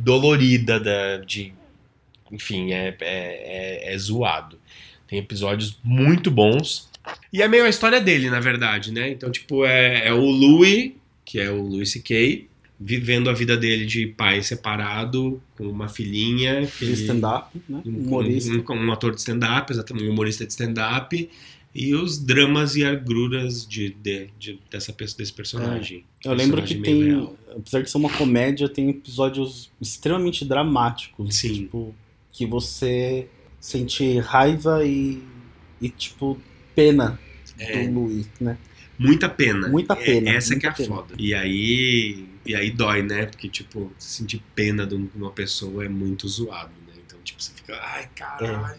[0.03, 1.53] dolorida da, de.
[2.31, 4.59] Enfim, é, é, é, é zoado.
[5.07, 6.89] Tem episódios muito bons.
[7.33, 9.11] E é meio a história dele, na verdade, né?
[9.11, 10.93] Então, tipo, é, é o Louis,
[11.25, 12.49] que é o Louis C.K.,
[12.81, 16.67] vivendo a vida dele de pai separado, com uma filhinha.
[16.67, 17.83] Que stand-up, né?
[17.87, 18.53] um, Humorista.
[18.53, 21.31] um- um ator de stand-up, exatamente, um humorista de stand-up.
[21.75, 26.05] E os dramas e agruras de, de- de- dessa, desse personagem.
[26.25, 27.37] Eu lembro que tem, real.
[27.57, 31.35] apesar de ser uma comédia, tem episódios extremamente dramáticos.
[31.35, 31.53] Sim.
[31.55, 31.93] Tipo,
[32.31, 33.27] que você
[33.59, 35.21] sente raiva e,
[35.83, 36.39] e tipo,
[36.75, 37.19] pena
[37.59, 37.87] É.
[37.87, 38.57] do Luiz, né?
[38.99, 39.69] Muita pena.
[39.69, 40.89] Muita É- pena, essa muita que é a pena.
[40.89, 41.15] foda.
[41.19, 43.27] E aí, e aí dói, né?
[43.27, 46.95] Porque, tipo, sentir pena de uma pessoa é muito zoado, né?
[47.05, 48.77] Então, tipo, você fica, ai, caralho,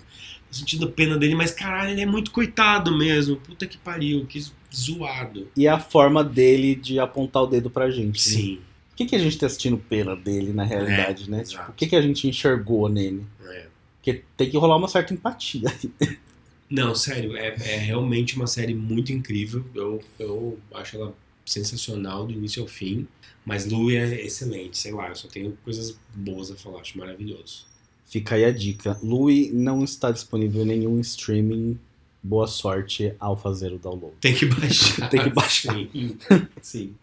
[0.49, 3.35] tô sentindo pena dele, mas caralho, ele é muito coitado mesmo.
[3.37, 4.41] Puta que pariu, que
[4.73, 5.49] zoado.
[5.55, 8.29] E é a forma dele de apontar o dedo pra gente.
[8.29, 8.35] né?
[8.35, 8.59] Sim.
[8.93, 11.41] O que, que a gente tá assistindo pena dele na realidade, né?
[11.41, 11.59] exato.
[11.59, 13.25] Tipo, o que, que a gente enxergou nele?
[13.45, 13.65] É.
[13.97, 15.63] Porque tem que rolar uma certa empatia.
[16.69, 19.63] Não, sério, é, é realmente uma série muito incrível.
[19.73, 23.07] Eu, eu acho ela sensacional do início ao fim.
[23.45, 27.67] Mas Lu é excelente, sei lá, eu só tenho coisas boas a falar, acho maravilhoso.
[28.07, 28.97] Fica aí a dica.
[29.03, 31.79] Louie não está disponível em nenhum streaming.
[32.23, 34.15] Boa sorte ao fazer o download.
[34.19, 35.09] Tem que baixar.
[35.09, 35.75] Tem que baixar.
[35.75, 36.17] Sim.
[36.61, 36.95] Sim.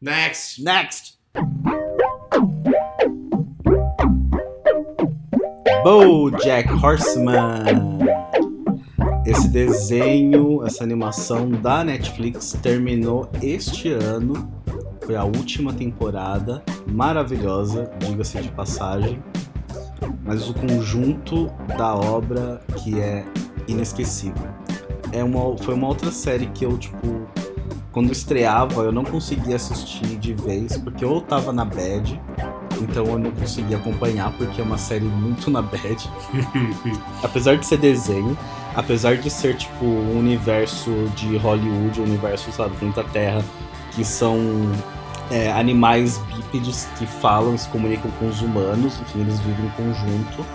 [0.00, 0.62] Next!
[0.62, 1.16] Next!
[5.86, 8.00] BoJack Horseman.
[9.24, 14.50] Esse desenho, essa animação da Netflix terminou este ano.
[15.04, 19.22] Foi a última temporada, maravilhosa, diga-se de passagem.
[20.24, 21.46] Mas o conjunto
[21.78, 23.24] da obra que é
[23.68, 24.48] inesquecível.
[25.12, 27.28] É uma, foi uma outra série que eu, tipo,
[27.92, 32.20] quando estreava, eu não conseguia assistir de vez, porque eu tava na bad,
[32.82, 36.10] então eu não conseguia acompanhar, porque é uma série muito na bad.
[37.22, 38.36] apesar de ser desenho,
[38.74, 43.44] apesar de ser, tipo, um universo de Hollywood, um universo, sabe, planeta Terra,
[43.92, 44.38] que são
[45.30, 49.70] é, animais bípedes que falam e se comunicam com os humanos, enfim, eles vivem em
[49.70, 50.46] conjunto.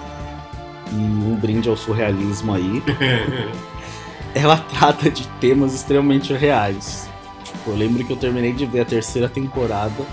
[0.92, 2.84] E um brinde ao surrealismo aí
[4.36, 7.10] ela trata de temas extremamente reais.
[7.44, 10.06] Tipo, eu lembro que eu terminei de ver a terceira temporada,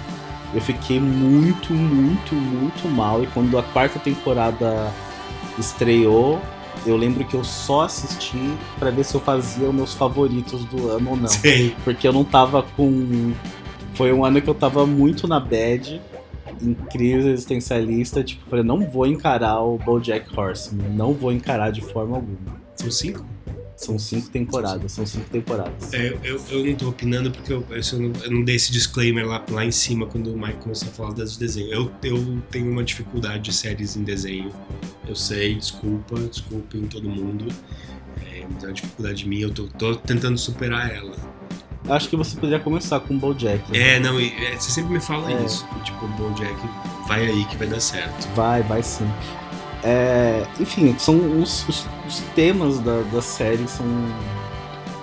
[0.54, 3.22] eu fiquei muito, muito, muito mal.
[3.22, 4.92] E quando a quarta temporada
[5.58, 6.40] estreou,
[6.86, 10.90] eu lembro que eu só assisti pra ver se eu fazia os meus favoritos do
[10.90, 11.28] ano ou não.
[11.28, 11.74] Sim.
[11.84, 13.32] Porque eu não tava com.
[13.94, 16.00] Foi um ano que eu tava muito na bad,
[16.62, 18.22] em crise existencialista.
[18.22, 22.58] Tipo, falei, não vou encarar o Bojack Horseman, não vou encarar de forma alguma.
[22.76, 23.24] São cinco?
[23.78, 25.92] São cinco temporadas, são cinco temporadas.
[25.94, 29.24] É, eu, eu não tô opinando porque eu, eu, não, eu não dei esse disclaimer
[29.24, 31.72] lá, lá em cima quando o Mike começou a falar das de desenho.
[31.72, 34.50] Eu, eu tenho uma dificuldade de séries em desenho.
[35.06, 37.46] Eu sei, desculpa, desculpem todo mundo.
[38.26, 41.14] É, mas é uma dificuldade minha, eu tô, tô tentando superar ela.
[41.88, 43.62] Acho que você poderia começar com o Bojack.
[43.74, 45.44] É, não, é, você sempre me fala É.
[45.44, 45.64] isso.
[45.84, 46.52] Tipo, o Bojack
[47.06, 48.26] vai aí que vai dar certo.
[48.34, 49.08] Vai, vai sim.
[49.82, 53.86] É, enfim, são os, os, os temas da, da série são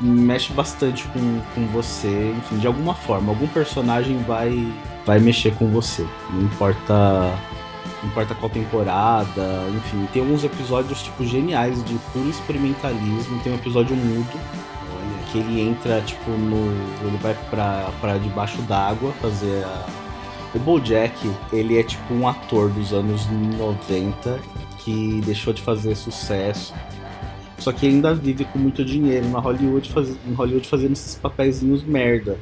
[0.02, 4.74] mexe bastante com, com você, enfim, de alguma forma, algum personagem vai
[5.06, 6.06] vai mexer com você.
[6.32, 7.34] Não importa
[8.06, 10.08] não importa qual temporada, enfim.
[10.14, 13.40] Tem alguns episódios, tipo, geniais de puro experimentalismo.
[13.42, 15.32] Tem um episódio mudo, Olha.
[15.32, 16.68] que ele entra, tipo, no.
[17.06, 19.86] Ele vai pra, pra debaixo d'água fazer a.
[20.54, 24.40] O Bojack, ele é tipo um ator dos anos 90
[24.86, 26.74] que deixou de fazer sucesso.
[27.58, 30.16] Só que ainda vive com muito dinheiro na Hollywood, faz...
[30.28, 32.38] em Hollywood fazendo esses papeizinhos merda.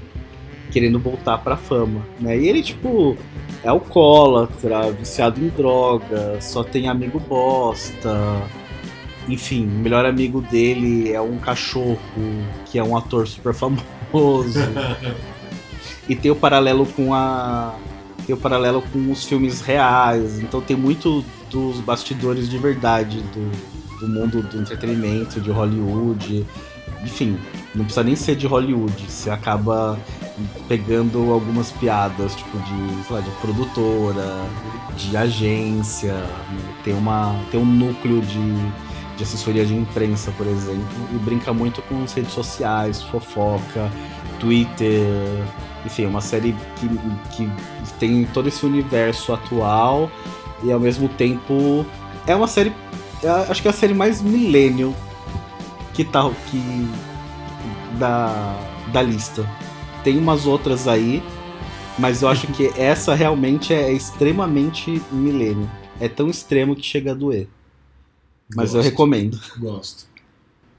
[0.71, 2.01] Querendo voltar pra fama.
[2.19, 2.37] Né?
[2.37, 3.15] E ele, tipo,
[3.63, 8.41] é alcoólatra, viciado em droga, só tem amigo bosta.
[9.29, 11.97] Enfim, o melhor amigo dele é um cachorro,
[12.65, 14.59] que é um ator super famoso.
[16.09, 17.75] e tem o paralelo com a.
[18.25, 20.39] Tem o paralelo com os filmes reais.
[20.39, 26.45] Então tem muito dos bastidores de verdade do, do mundo do entretenimento, de Hollywood.
[27.03, 27.37] Enfim,
[27.75, 29.05] não precisa nem ser de Hollywood.
[29.07, 29.99] Você acaba
[30.67, 34.45] pegando algumas piadas, tipo, de, sei lá, de produtora,
[34.95, 36.15] de agência.
[36.83, 41.81] Tem, uma, tem um núcleo de, de assessoria de imprensa, por exemplo, e brinca muito
[41.83, 43.91] com as redes sociais, fofoca,
[44.39, 45.05] Twitter.
[45.85, 46.87] Enfim, é uma série que,
[47.35, 47.49] que
[47.99, 50.09] tem todo esse universo atual
[50.63, 51.85] e ao mesmo tempo
[52.25, 52.73] é uma série.
[53.21, 54.93] é acho que é a série mais millennial
[55.93, 56.29] que tá.
[56.49, 56.59] Que,
[57.97, 58.57] da,
[58.91, 59.47] da lista.
[60.03, 61.23] Tem umas outras aí,
[61.97, 65.69] mas eu acho que essa realmente é extremamente milênio.
[65.99, 67.47] É tão extremo que chega a doer.
[68.55, 69.39] Mas eu Gosto, recomendo.
[69.57, 70.05] Gosto.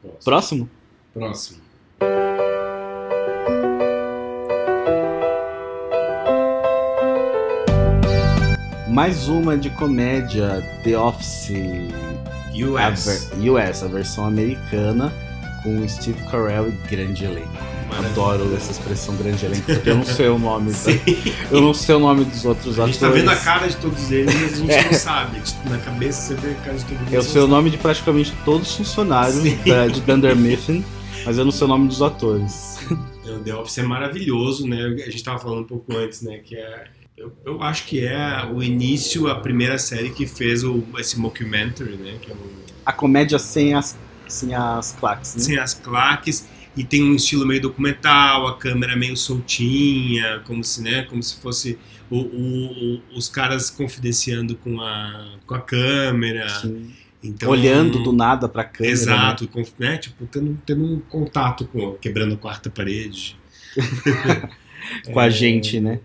[0.02, 0.24] Gosto.
[0.24, 0.68] Próximo?
[1.12, 1.60] Próximo.
[8.94, 11.50] Mais uma de comédia, The Office.
[11.50, 13.30] A US.
[13.35, 15.12] ver- US, a versão americana,
[15.64, 17.48] com Steve Carell e grande elenco.
[17.88, 18.11] Maravilha.
[18.12, 20.72] Adoro essa expressão grande elenco, porque eu não sei o nome.
[21.50, 22.94] Eu não sei o nome dos outros A atores.
[22.94, 24.85] gente tá vendo a cara de todos eles, mas a gente É.
[24.85, 25.40] não sabe.
[25.40, 27.12] Tipo, Na cabeça você vê a cara de todo mundo.
[27.12, 30.85] Eu sei o nome de praticamente todos os funcionários da- de Dunder Mifflin,
[31.26, 32.78] mas eu não sei o nome dos atores.
[33.26, 34.76] O The Office é maravilhoso, né?
[35.07, 36.38] A gente tava falando um pouco antes, né?
[36.38, 36.85] Que é.
[37.16, 41.96] Eu, eu acho que é o início, a primeira série que fez o, esse mockumentary,
[41.96, 42.18] né?
[42.29, 42.37] É o,
[42.85, 43.96] A comédia sem as,
[44.27, 45.40] sem as claques, né?
[45.42, 50.83] sem as claques e tem um estilo meio documental, a câmera meio soltinha, como se,
[50.83, 51.79] né, como se fosse
[52.11, 56.48] o, o- os caras confidenciando com a, com a câmera.
[56.48, 56.90] Sim.
[57.22, 58.92] Então, Olhando do nada pra câmera.
[58.94, 59.00] né?
[59.00, 59.96] Exato, conf- né?
[59.98, 63.38] Tipo, tendo, tendo um contato com quebrando a quarta parede.
[65.11, 66.00] Com a gente, né?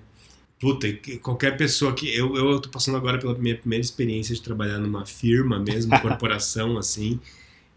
[0.60, 2.14] Puta, que- qualquer pessoa que.
[2.14, 6.78] Eu, eu tô passando agora pela minha primeira experiência de trabalhar numa firma mesmo, corporação,
[6.78, 7.20] assim.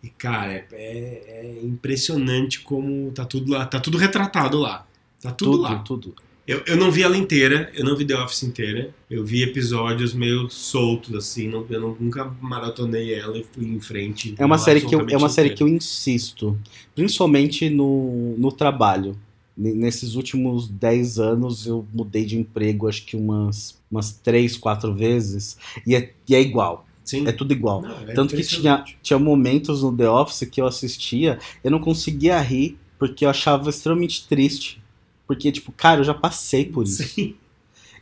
[0.03, 3.65] E, cara, é, é- é impressionante como tá tudo lá.
[3.67, 4.87] Tá tudo retratado lá.
[5.23, 5.79] Tá tudo, Tudo, lá.
[5.79, 6.15] tudo.
[6.45, 8.93] Eu, eu não vi ela inteira, eu não vi The Office inteira.
[9.09, 11.47] Eu vi episódios meio soltos, assim.
[11.47, 14.35] Não, eu não- nunca maratonei ela e fui em frente.
[14.37, 15.57] É uma série que eu, é uma série inteira.
[15.57, 16.59] que eu insisto,
[16.97, 19.17] principalmente no, no trabalho.
[19.57, 25.59] Nesses últimos 10 anos eu mudei de emprego acho que umas, umas 3, 4 vezes
[25.87, 27.27] e é, e é igual, Sim.
[27.27, 27.83] é tudo igual.
[27.83, 31.79] Não, é Tanto que tinha, tinha momentos no The Office que eu assistia, eu não
[31.81, 34.81] conseguia rir porque eu achava extremamente triste.
[35.27, 37.03] Porque, tipo, cara, eu já passei por isso.
[37.05, 37.35] Sim.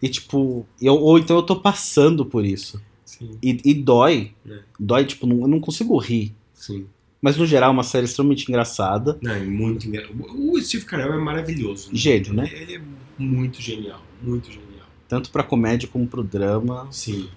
[0.03, 2.81] E, tipo, eu, ou então eu tô passando por isso.
[3.05, 4.33] Sim, E, e dói.
[4.49, 4.59] É.
[4.79, 6.35] Dói, tipo, não- eu não consigo rir.
[6.55, 6.87] sim.
[7.21, 9.19] Mas no geral é uma série extremamente engraçada.
[9.21, 10.15] Não, é muito engraçado.
[10.35, 11.91] O Steve Carell é maravilhoso.
[11.93, 12.49] Gênio, né?
[12.53, 12.81] Ele é
[13.19, 14.87] muito genial, muito genial.
[15.07, 16.89] Tanto pra comédia como pro drama.
[16.91, 17.29] Sim.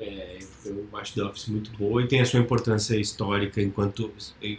[0.00, 4.10] É, eu acho The Office muito boa e tem a sua importância histórica enquanto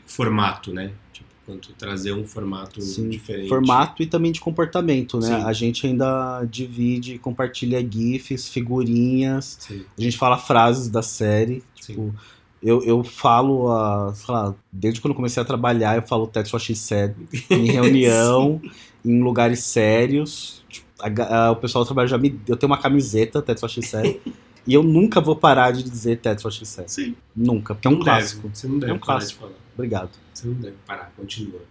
[0.05, 0.91] formato, né?
[1.13, 3.49] Tipo, quanto trazer um formato Sim, diferente.
[3.49, 5.27] Formato e também de comportamento, né?
[5.27, 5.45] Sim.
[5.45, 9.58] A gente ainda divide, compartilha GIFs, figurinhas.
[9.62, 11.63] Sim, A gente fala frases da série.
[11.79, 12.13] sim.
[12.62, 16.52] Eu, eu falo, a, sei lá, desde quando eu comecei a trabalhar, eu falo That's
[16.52, 17.15] What She Said
[17.50, 18.62] em reunião,
[19.06, 20.62] em lugares sérios.
[20.67, 22.38] Tipo, a a- o pessoal do trabalho já me.
[22.48, 24.19] Eu tenho uma camiseta, That's What She Said.
[24.67, 26.89] e eu nunca vou parar de dizer That's What She Said.
[26.89, 27.15] Sim.
[27.36, 28.41] Nunca, porque é um Não clássico.
[28.50, 29.34] Deve, você não deve É um parar clássico.
[29.39, 29.60] de falar.
[29.76, 30.10] Obrigado.
[30.34, 31.62] Você não deve parar, continua.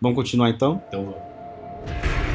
[0.00, 0.80] Vamos continuar então?
[0.88, 2.27] Então vamos.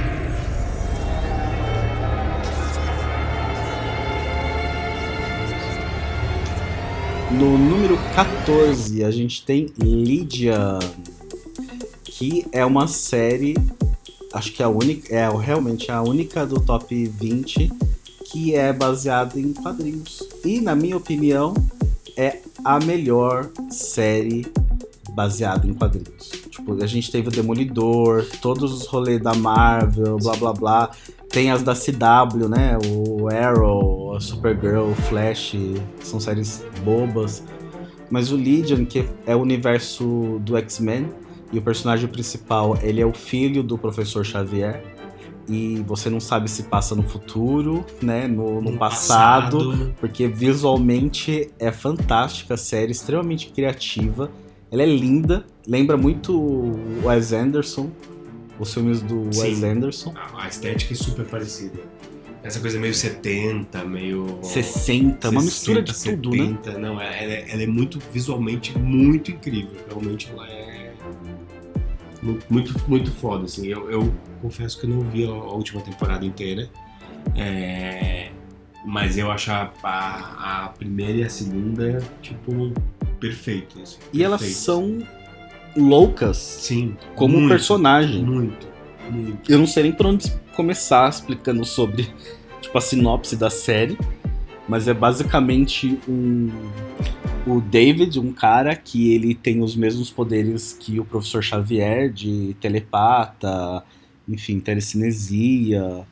[7.40, 10.78] No número 14, a gente tem Lydia,
[12.04, 13.56] que é uma série,
[14.34, 17.72] acho que é a única, é realmente a única do top 20
[18.26, 20.22] que é baseada em quadrinhos.
[20.46, 21.54] E na minha opinião,
[22.16, 24.46] é a melhor série
[25.12, 26.43] baseada em quadrinhos.
[26.54, 30.92] Tipo, a gente teve o Demolidor, todos os rolês da Marvel, blá blá blá.
[31.28, 32.78] Tem as da CW, né?
[32.88, 37.44] O Arrow, a Supergirl, o Flash, que são séries bobas.
[38.08, 41.10] Mas o Legion, que é o universo do X-Men,
[41.52, 44.84] e o personagem principal, ele é o filho do professor Xavier.
[45.50, 48.28] E você não sabe se passa no futuro, né?
[48.28, 49.96] No, no, No passado, passado.
[50.00, 54.30] Porque visualmente é fantástica a série, extremamente criativa.
[54.72, 57.90] Ela é linda, lembra muito o Wes Anderson,
[58.60, 59.42] os filmes do Sim.
[59.42, 60.14] Wes Anderson.
[60.16, 61.80] A a estética é super parecida.
[62.44, 64.40] Essa coisa meio 70, meio.
[64.44, 66.44] 60, uma mistura de 60, tudo, né?
[66.64, 66.78] 70.
[66.78, 69.72] Não, ela, ela é- ela é muito visualmente muito incrível.
[69.88, 70.92] Realmente ela é
[72.22, 73.46] mu- muito, muito foda.
[73.46, 73.68] Assim.
[73.68, 76.70] Eu, eu confesso que eu não vi a, a última temporada inteira.
[77.36, 78.30] É,
[78.86, 82.74] mas eu acho a, a, primeira e a segunda, tipo,
[83.22, 83.82] perfeito.
[83.82, 84.64] Assim, E elas perfeitas.
[84.64, 85.00] são
[85.76, 86.96] loucas Sim.
[87.16, 88.24] como muito, personagem.
[88.24, 88.68] Muito,
[89.10, 89.52] muito.
[89.52, 92.08] Eu não sei nem por onde começar explicando sobre
[92.62, 93.98] tipo, a sinopse da série,
[94.68, 96.50] mas é basicamente um
[97.46, 102.56] o David, um cara que ele tem os mesmos poderes que o professor Xavier de
[102.60, 103.84] telepata,
[104.28, 106.08] enfim, telecinesia.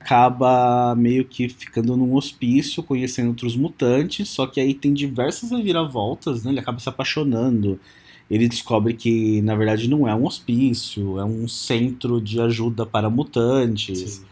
[0.00, 6.42] Acaba meio que ficando num hospício, conhecendo outros mutantes, só que aí tem diversas reviravoltas,
[6.42, 6.50] né?
[6.50, 7.78] Ele acaba se apaixonando.
[8.32, 13.10] Ele descobre que, na verdade, não é um hospício, é um centro de ajuda para
[13.10, 13.98] mutantes.
[13.98, 14.24] Sim.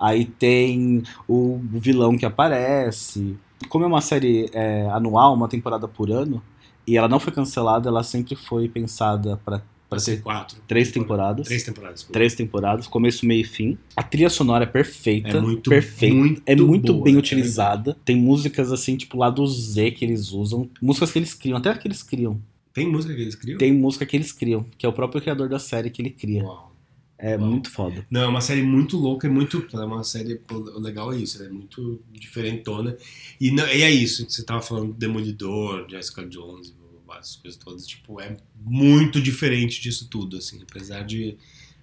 [0.00, 3.36] Aí tem o vilão que aparece.
[3.68, 6.42] Como é uma série é, anual, uma temporada por ano,
[6.86, 10.56] e ela não foi cancelada, ela sempre foi pensada para Pra ser quatro.
[10.66, 11.46] três temporadas.
[11.46, 12.02] Três temporadas.
[12.10, 13.76] Três temporadas, começo, meio e fim.
[13.94, 15.36] A trilha sonora é perfeita.
[15.36, 16.16] É muito, perfeita.
[16.16, 17.94] muito é muito boa, bem é utilizada.
[18.02, 20.70] Tem músicas assim, tipo lá do Z que eles usam.
[20.80, 22.40] Músicas que eles criam, até que eles criam.
[22.72, 23.58] Tem música que eles criam?
[23.58, 26.42] Tem música que eles criam, que é o próprio criador da série que ele cria.
[26.44, 26.72] Uau.
[27.18, 27.46] É Uau.
[27.46, 28.04] muito foda.
[28.10, 29.64] Não, é uma série muito louca, é muito.
[29.72, 30.40] É uma série.
[30.50, 32.96] O legal é isso, ela é muito diferentona.
[33.40, 36.74] E, não, e é isso, você tava falando do Demolidor, Jessica Jones,
[37.08, 37.86] as coisas todas.
[37.86, 40.60] Tipo, é muito diferente disso tudo, assim.
[40.68, 41.36] Apesar de.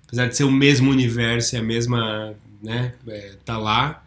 [0.08, 2.34] Apesar de ser o mesmo universo e a mesma.
[2.62, 2.96] né?
[3.08, 4.04] É, tá lá.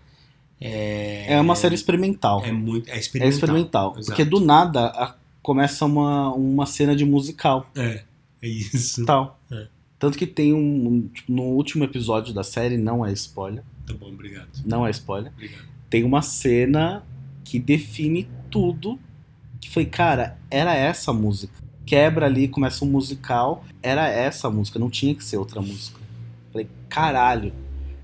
[0.61, 2.43] É, É uma série experimental.
[2.45, 2.89] É muito.
[2.91, 3.35] É É experimental.
[3.39, 3.91] experimental.
[3.97, 4.07] Exato.
[4.07, 7.71] Porque do nada a- começa uma, uma cena de musical.
[7.77, 8.05] É,
[8.41, 9.05] é isso.
[9.05, 9.41] Tal.
[9.51, 9.67] É.
[9.99, 10.89] Tanto que tem um.
[10.89, 13.63] um, tipo, no último episódio da série, não é spoiler.
[13.87, 14.49] Tá bom, obrigado.
[14.65, 15.33] Não é spoiler.
[15.33, 15.65] Obrigado.
[15.91, 17.05] Tem uma cena
[17.45, 18.99] que define tudo.
[19.61, 21.55] Que foi, cara, era essa música.
[21.87, 23.65] Quebra ali, começa um musical.
[23.81, 26.01] Era essa música, não tinha que ser outra música.
[26.51, 27.53] Falei, caralho.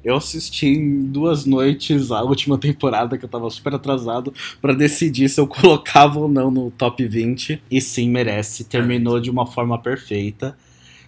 [0.04, 5.28] Eu assisti em duas noites a última temporada, que eu tava super atrasado, pra decidir
[5.28, 7.62] se eu colocava ou não no top 20.
[7.70, 8.64] E sim, merece.
[8.64, 10.56] Terminou de uma forma perfeita.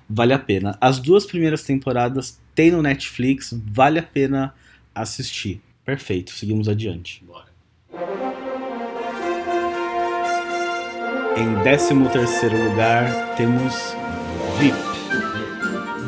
[0.09, 0.77] Vale a pena.
[0.81, 4.53] As duas primeiras temporadas tem no Netflix, vale a pena
[4.95, 5.61] assistir.
[5.85, 7.25] Perfeito, seguimos adiante.
[7.25, 7.49] Bora.
[11.37, 13.95] Em 13º lugar, temos
[14.59, 14.77] VIP,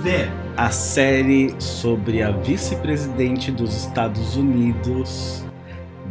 [0.02, 0.41] Vê.
[0.62, 5.44] A série sobre a vice-presidente dos Estados Unidos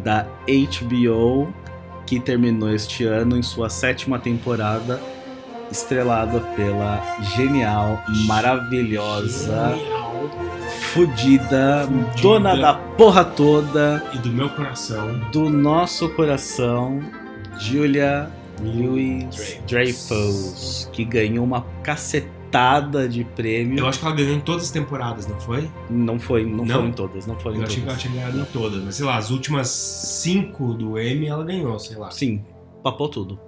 [0.03, 1.53] da HBO,
[2.05, 4.99] que terminou este ano em sua sétima temporada,
[5.71, 7.01] estrelada pela
[7.33, 10.29] genial, maravilhosa, Genial.
[10.81, 12.21] fudida, Fudida.
[12.21, 15.17] dona da porra toda, E do meu coração.
[15.31, 16.99] do nosso coração,
[17.57, 18.29] Julia
[18.61, 19.61] Louis Dreyfus.
[19.65, 22.40] Dreyfus, que ganhou uma cacetada
[23.09, 23.79] de prêmio.
[23.79, 25.69] Eu acho que ela ganhou em todas as temporadas, não foi?
[25.89, 26.67] Não foi, não, Não?
[26.75, 29.05] foram em todas, não foram Eu achei que ela tinha ganhado em todas, mas sei
[29.05, 32.11] lá, as últimas cinco do Emmy ela ganhou, sei lá.
[32.11, 32.43] Sim,
[32.83, 33.39] papou tudo.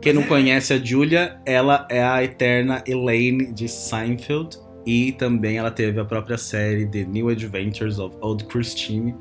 [0.00, 4.58] Quem não é- conhece a Julia, ela é a eterna Elaine de Seinfeld.
[4.86, 9.14] E também ela teve a própria série The New Adventures of Old Christine,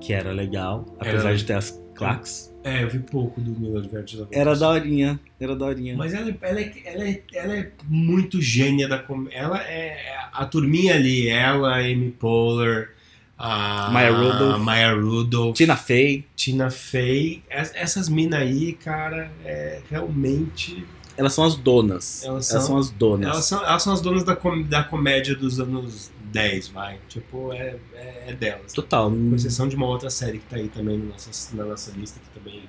[0.00, 2.49] que era legal, apesar Era- de ter as claques.
[2.62, 5.96] É, eu vi pouco do New Adventures of Era daorinha, era daorinha.
[5.96, 9.38] Mas ela, é- ela, é, ela, é, ela é muito gênia da comédia.
[9.38, 9.96] Ela é
[10.32, 12.90] a turminha ali, ela, Amy Poehler,
[13.38, 14.58] a Maya Rudolph.
[14.62, 17.42] Maya Rudolph, Tina Fey, Tina Fey.
[17.48, 20.84] Es- Essas minas aí, cara, é, realmente.
[21.16, 22.22] elas são as donas.
[22.24, 23.26] Elas Elas são- são as donas.
[23.30, 26.98] Elas são, elas são as donas da, com- da comédia dos anos 10, vai.
[27.08, 28.72] Tipo, é, é, é delas.
[28.72, 29.10] Total.
[29.10, 32.20] Com exceção de uma outra série que tá aí também na nossa, na nossa lista,
[32.20, 32.62] que também.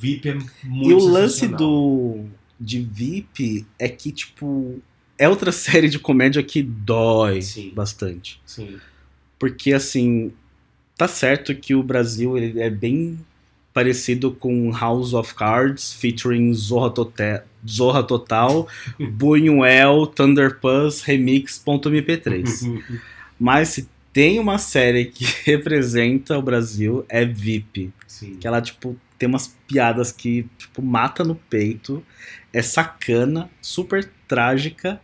[0.00, 0.34] VIP é
[0.64, 2.24] muito E o lance do
[2.58, 4.80] de VIP é que, tipo,
[5.18, 7.72] é outra série de comédia que dói Sim.
[7.74, 8.40] bastante.
[8.46, 8.78] Sim.
[9.38, 10.32] Porque, assim,
[10.96, 13.18] tá certo que o Brasil ele é bem
[13.72, 18.66] parecido com House of Cards, featuring Zorra, Tote- Zorra Total,
[18.98, 23.00] Buñuel, Thunder Puss, Remix.mp3.
[23.38, 27.92] Mas se tem uma série que representa o Brasil, é VIP.
[28.06, 28.36] Sim.
[28.36, 32.04] Que ela, tipo, tem umas piadas que, tipo, mata no peito.
[32.52, 35.00] É sacana, super trágica.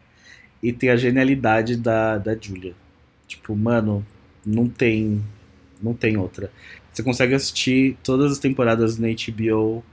[0.62, 2.74] E tem a genialidade da, da Julia.
[3.26, 4.04] Tipo, mano,
[4.44, 5.22] não tem.
[5.80, 6.50] Não tem outra.
[6.93, 9.84] Você consegue assistir todas as temporadas na HBO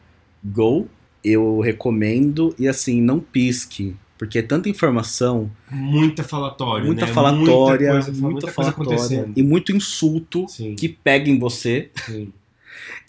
[0.44, 0.88] Go.
[1.24, 2.54] Eu recomendo.
[2.58, 3.96] E assim, não pisque.
[4.18, 7.12] Porque é tanta informação, Muita falatório, muita né?
[7.12, 9.34] falatória, muita, coisa, muita muita coisa falatória acontecendo.
[9.36, 11.92] e muito insulto Sim, que pega em você.
[12.06, 12.32] sim.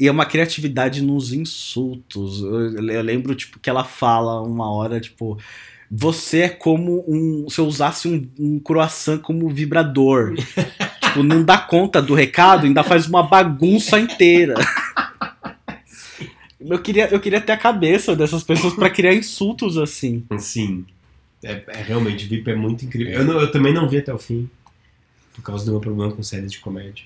[0.01, 2.41] E é uma criatividade nos insultos.
[2.41, 5.39] Eu, eu lembro, tipo, que ela fala uma hora, tipo,
[5.91, 7.49] você é como um.
[7.49, 10.35] Se eu usasse um, um croissant como vibrador.
[11.17, 14.55] tipo, não dá conta do recado, ainda faz uma bagunça inteira.
[16.61, 20.25] Eu queria, eu queria ter a cabeça dessas pessoas pra criar insultos assim.
[20.39, 20.85] Sim.
[21.45, 23.13] É, é realmente, VIP é muito incrível.
[23.15, 24.49] Eu, não- eu também não vi até o fim,
[25.35, 27.05] por causa do meu problema com séries de comédia.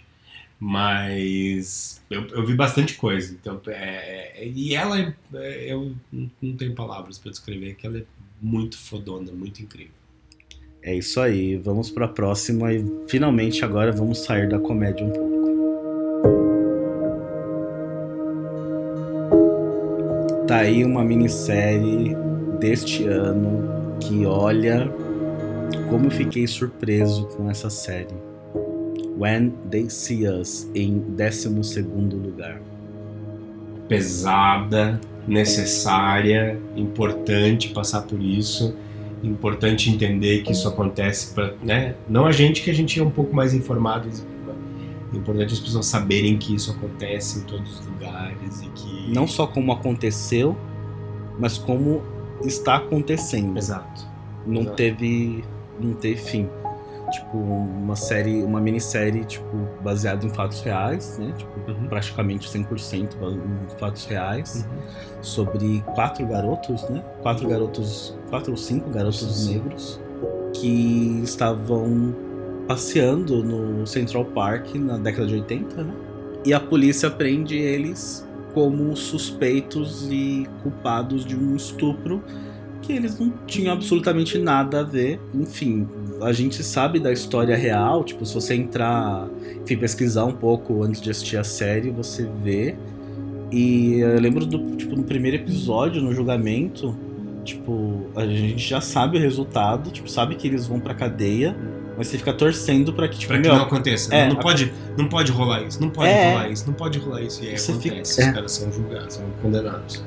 [0.59, 3.33] Mas eu, eu vi bastante coisa.
[3.39, 7.99] Então, é- é- e ela, é- é- eu não- tenho palavras pra descrever, que ela
[7.99, 8.05] é
[8.41, 9.93] muito fodona, muito incrível.
[10.83, 15.31] É isso aí, vamos pra próxima e finalmente agora vamos sair da comédia um pouco.
[20.47, 22.17] Tá aí uma minissérie
[22.59, 24.91] deste ano que olha
[25.91, 28.15] como fiquei surpreso com essa série.
[29.19, 31.51] When They See Us em 12
[32.13, 32.61] lugar.
[33.87, 38.75] pesada, necessária, importante passar por isso,
[39.23, 41.95] importante entender que isso acontece para, né?
[42.09, 44.09] Não a gente que a gente é um pouco mais informado,
[45.13, 49.27] é importante as pessoas saberem que isso acontece em todos os lugares e que Não
[49.27, 50.57] só como aconteceu,
[51.39, 52.03] mas como
[52.45, 53.57] está acontecendo.
[53.59, 54.07] exato.
[54.47, 54.77] não Exato.
[54.77, 55.45] teve
[55.79, 56.49] não teve fim
[57.11, 59.45] tipo uma série uma minissérie tipo
[59.83, 61.33] baseada em fatos reais né?
[61.37, 61.87] Tipo Uhum.
[61.89, 64.67] praticamente 100% ba- em fatos reais.
[65.21, 67.03] Sobre quatro garotos né?
[67.23, 70.01] Quatro garotos quatro ou cinco garotos negros
[70.55, 72.15] que estavam
[72.67, 75.95] passeando no Central Park na década de 80 né?
[76.47, 82.23] E a polícia prende eles como suspeitos e culpados de um estupro
[82.83, 85.21] que eles não tinham absolutamente nada a ver.
[85.35, 85.87] Enfim,
[86.23, 89.29] a gente sabe da história real, tipo, se você entrar,
[89.63, 92.75] enfim, pesquisar um pouco antes de assistir a série, você vê.
[93.53, 96.97] E eu lembro do, tipo, no primeiro episódio, no julgamento,
[97.45, 101.57] tipo, a gente já sabe o resultado, tipo, sabe que eles vão pra cadeia,
[101.99, 104.15] mas você fica torcendo pra que, tipo, Pra que meu, não aconteça.
[104.15, 106.31] é, não, a- pode, não pode rolar isso, não pode É.
[106.33, 107.43] rolar isso, não pode rolar isso.
[107.45, 108.27] E aí Você fica- acontece, é.
[108.29, 110.05] os caras são julgados, são condenados.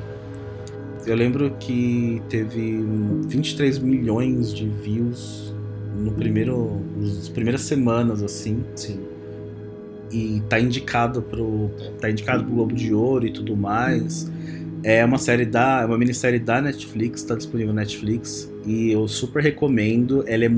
[1.05, 2.81] Eu lembro que teve
[3.27, 5.52] 23 milhões de views
[5.95, 8.63] no primeiro, nas primeiras semanas, assim.
[8.75, 8.99] Sim.
[10.11, 11.71] E tá indicado pro.
[11.99, 14.31] tá indicado pro Globo de Ouro e tudo mais.
[14.83, 15.81] É uma série da.
[15.81, 18.51] é uma minissérie da Netflix, tá disponível na Netflix.
[18.65, 20.23] E eu super recomendo.
[20.27, 20.51] Ela é.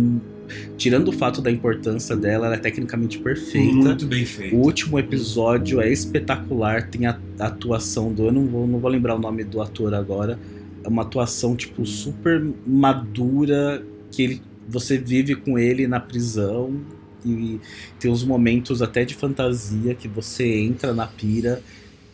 [0.77, 3.73] Tirando o fato da importância dela, ela é tecnicamente perfeita.
[3.73, 4.55] Muito bem feito.
[4.55, 8.25] O último episódio é espetacular, tem a a atuação do.
[8.25, 10.39] Eu não vou, não vou lembrar o nome do ator agora.
[10.83, 16.81] É uma atuação, tipo, super madura, que ele, você vive com ele na prisão.
[17.25, 17.59] E
[17.99, 21.61] tem uns momentos até de fantasia que você entra na pira.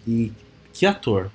[0.08, 0.32] E
[0.74, 1.30] que ator!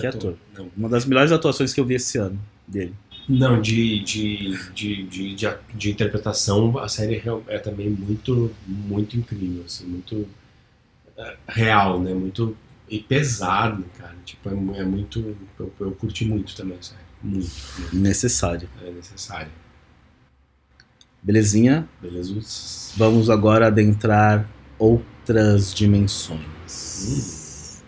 [0.00, 0.36] que ator.
[0.56, 2.94] Não, Uma das melhores atuações que eu vi esse ano dele.
[3.28, 5.36] Não, de, de, de, de,
[5.74, 10.26] de, interpretação, a série é é também muito, muito incrível, assim, muito
[11.16, 12.12] é, real, né?
[12.12, 12.56] Muito
[12.88, 14.16] e pesado, cara.
[14.24, 15.36] Tipo, é, é muito.
[15.58, 17.04] Eu, eu curti muito também, sério.
[17.22, 17.96] Muito, muito.
[17.96, 18.68] Necessário.
[18.84, 19.52] É necessário.
[21.22, 21.88] Belezinha?
[22.00, 22.34] Beleza?
[22.96, 24.44] Vamos agora adentrar
[24.76, 27.80] outras dimensões.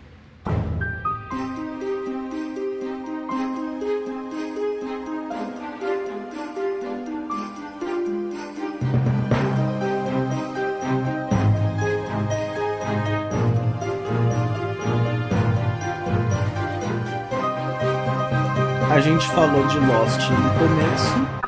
[18.89, 21.44] A gente falou de Lost no começo.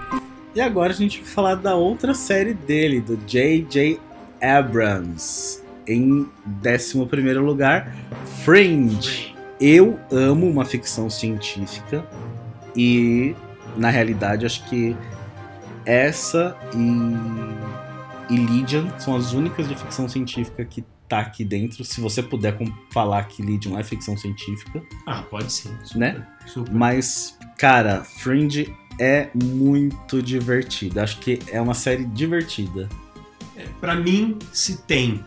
[0.57, 3.99] E agora a gente vai falar da outra série dele, do J.J.
[4.41, 5.61] Abrams.
[5.87, 6.27] Em
[6.65, 7.95] 11 lugar,
[8.43, 9.35] Fringe.
[9.61, 12.03] Eu amo uma ficção científica.
[12.75, 13.35] E,
[13.75, 14.95] na realidade, acho que
[15.85, 21.83] essa e e Legion são as únicas de ficção científica que tá aqui dentro.
[21.85, 22.57] Se você puder
[22.91, 25.69] falar que Legion é ficção científica, Ah, pode sim.
[25.83, 26.27] Super, Né?
[26.47, 26.73] Super.
[26.73, 31.03] mas, cara, Fringe é muito divertida.
[31.03, 32.87] Acho que é uma série divertida.
[33.81, 35.23] Pra mim, se tem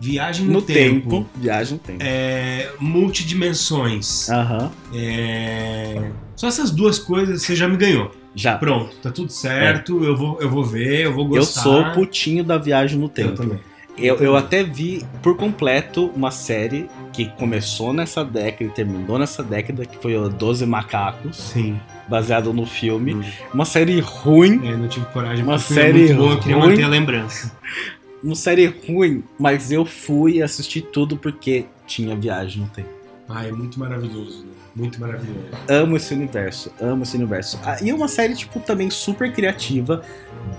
[0.00, 1.98] viagem no, No tempo, tempo, viagem no tempo.
[2.02, 4.70] é, multidimensões, Aham.
[4.94, 8.10] é, só essas duas coisas você já me ganhou.
[8.34, 8.58] Já.
[8.58, 11.62] Pronto, tá tudo certo, eu, vou, eu vou ver, eu vou Eu gostar.
[11.62, 13.34] sou o putinho da viagem no Eu tempo.
[13.34, 13.60] também.
[13.98, 19.42] Eu, eu até vi por completo uma série que começou nessa década e terminou nessa
[19.42, 21.80] década, que foi o 12 Macacos, Sim.
[22.06, 23.14] baseado no filme.
[23.14, 23.22] Hum.
[23.54, 26.68] Uma série ruim, É, não tive coragem, Uma série muito bom, eu queria ruim.
[26.70, 27.52] manter a lembrança.
[28.22, 32.88] uma série ruim, mas eu fui assistir tudo porque tinha viagem no tempo.
[33.28, 34.52] Ah, é muito maravilhoso, né?
[34.76, 35.40] Muito maravilhoso.
[35.68, 37.58] Amo esse universo, amo esse universo.
[37.64, 40.02] Ah, e é uma série, tipo, também super criativa,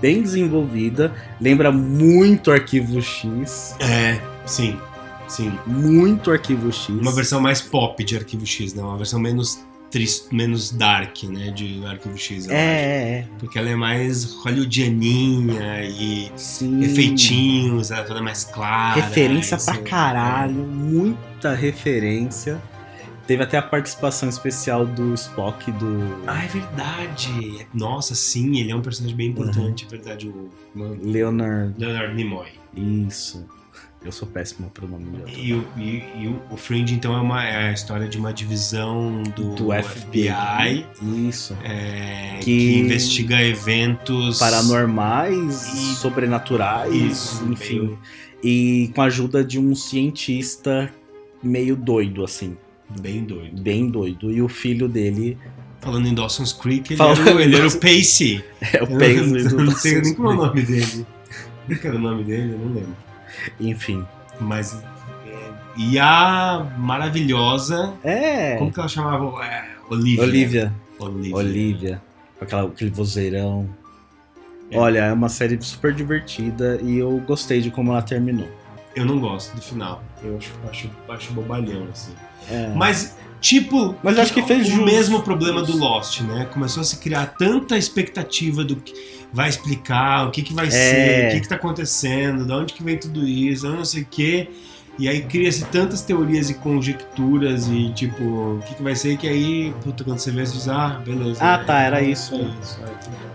[0.00, 4.76] bem desenvolvida, lembra muito Arquivo X, É, sim,
[5.28, 5.56] sim.
[5.66, 6.88] muito Arquivo X.
[6.88, 8.82] Uma versão mais pop de Arquivo X, né?
[8.82, 9.60] Uma versão menos
[9.90, 11.50] triste, menos dark, né?
[11.52, 12.58] De Arquivo X, É, é,
[13.20, 13.26] é.
[13.38, 16.82] Porque ela é mais hollywoodianinha e Sim.
[16.82, 19.00] efeitinhos, ela é toda mais clara.
[19.00, 22.60] Referência isso- pra caralho, muita referência.
[23.28, 26.18] Teve até a participação especial do Spock do.
[26.26, 27.66] Ah, é verdade.
[27.74, 30.28] Nossa, sim, ele é um personagem bem importante, é verdade.
[30.28, 31.74] O Leonard.
[31.78, 32.48] Leonard Nimoy.
[32.74, 33.46] Isso.
[34.02, 35.28] Eu sou péssimo pro nome de ator.
[35.38, 38.32] E, o, e, e o- o Fringe, então, é, uma, é a história de uma
[38.32, 40.86] divisão do, Do FBI.
[41.28, 41.54] Isso.
[41.64, 42.44] é, que...
[42.44, 47.78] Que- investiga eventos Paranormais, E- sobrenaturais, Isso, enfim.
[47.80, 47.98] meio-
[48.42, 50.90] E com a ajuda de um cientista
[51.42, 52.56] meio doido, assim.
[53.00, 53.60] Bem doido.
[53.60, 54.30] Bem doido.
[54.30, 55.38] E o filho dele
[55.80, 58.44] Falando em Dawson's Creek, ele, Falando era, o, ele era o Pacey.
[58.60, 61.06] é o Eu Paisley não, não sei nem qual é o nome dele.
[61.66, 62.52] Como que era o nome dele?
[62.52, 62.96] Eu não lembro.
[63.60, 64.04] Enfim.
[64.40, 64.82] Mas.
[65.26, 67.94] é, e a maravilhosa.
[68.02, 68.56] É.
[68.56, 69.44] Como que ela chamava?
[69.44, 70.22] É, Olivia.
[70.24, 70.74] Olivia.
[70.98, 71.36] Olivia.
[71.36, 72.02] Olivia.
[72.40, 73.68] Aquela, aquele vozeirão.
[74.70, 74.78] É.
[74.78, 78.48] Olha, é uma série super divertida e eu gostei de como ela terminou.
[78.96, 80.02] Eu não gosto do final.
[80.22, 82.12] Eu acho, acho, acho bobalhão, assim.
[82.50, 82.72] É.
[82.74, 83.94] Mas, tipo.
[84.02, 84.84] Mas acho que fez o jus.
[84.84, 86.46] mesmo problema do Lost, né?
[86.52, 88.94] Começou a se criar tanta expectativa do que
[89.32, 90.70] vai explicar, o que, que vai É.
[90.70, 94.02] ser, o que, que tá acontecendo, de onde que vem tudo isso, eu não sei
[94.02, 94.48] o quê.
[94.98, 99.28] E aí cria-se tantas teorias e conjecturas e tipo, o que, que vai ser que
[99.28, 101.38] aí, puta, quando você vê, você diz, ah, beleza.
[101.40, 102.34] Ah, é, tá, era é isso.
[102.60, 102.80] isso.
[102.82, 103.28] é, bem.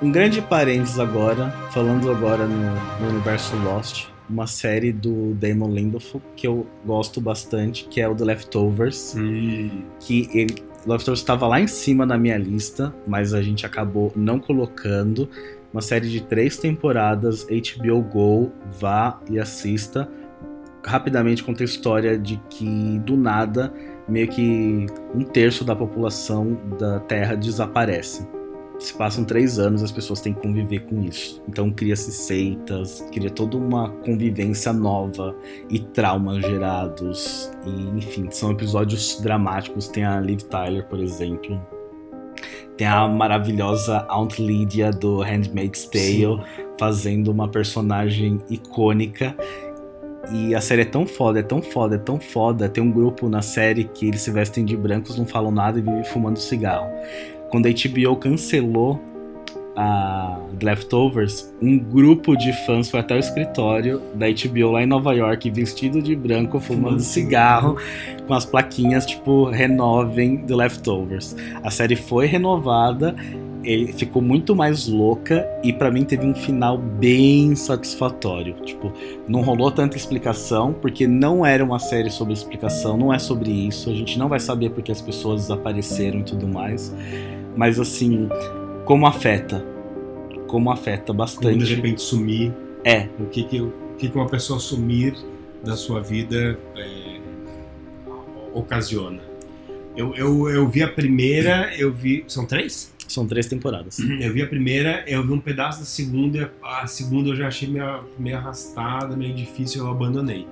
[0.00, 6.16] Um grande parênteses agora, falando agora no, no universo Lost, uma série do Damon Lindelof
[6.34, 10.54] que eu gosto bastante, que é o The Leftovers, Hum, que ele
[10.86, 15.28] Leftovers estava lá em cima na minha lista, mas a gente acabou não colocando.
[15.72, 20.08] Uma série de três temporadas, HBO Go, vá e assista.
[20.84, 23.72] Rapidamente conta a história de que do nada,
[24.08, 28.26] meio que um terço da população da Terra desaparece.
[28.82, 31.40] Se passam três anos, as pessoas têm que conviver com isso.
[31.48, 35.36] Então cria-se seitas, cria toda uma convivência nova
[35.70, 37.48] e traumas gerados.
[37.64, 39.86] E, enfim, são episódios dramáticos.
[39.86, 41.64] Tem a Liv Tyler, por exemplo.
[42.76, 46.42] Tem a maravilhosa Aunt Lydia do Handmaid's Tale
[46.76, 49.36] fazendo uma personagem icônica.
[50.32, 52.68] E a série é tão foda, é tão foda, é tão foda.
[52.68, 55.82] Tem um grupo na série que eles se vestem de brancos, não falam nada e
[55.82, 56.90] vivem fumando cigarro.
[57.52, 58.98] Quando a HBO cancelou
[59.76, 64.86] a The Leftovers, um grupo de fãs foi até o escritório da HBO lá em
[64.86, 67.76] Nova York, vestido de branco, fumando cigarro,
[68.26, 71.36] com as plaquinhas tipo renovem The Leftovers.
[71.62, 73.14] A série foi renovada,
[73.64, 78.54] ele ficou muito mais louca e pra mim teve um final bem satisfatório.
[78.64, 78.92] Tipo,
[79.28, 83.90] não rolou tanta explicação, porque não era uma série sobre explicação, não é sobre isso.
[83.90, 86.94] A gente não vai saber porque as pessoas desapareceram e tudo mais.
[87.56, 88.28] Mas assim,
[88.84, 89.64] como afeta?
[90.46, 91.74] Como afeta Como de bastante.
[91.74, 92.52] repente sumir.
[92.84, 95.14] É, O que que, o que que uma pessoa sumir
[95.62, 97.20] da sua vida é,
[98.52, 99.20] ocasiona.
[99.96, 102.24] Eu, eu, eu vi a primeira, eu vi.
[102.28, 102.90] São três?
[103.08, 103.98] são três temporadas.
[103.98, 107.68] Eu vi a primeira, eu vi um pedaço da segunda, a segunda eu já achei
[107.68, 110.46] meio, meio arrastada, meio difícil, eu abandonei.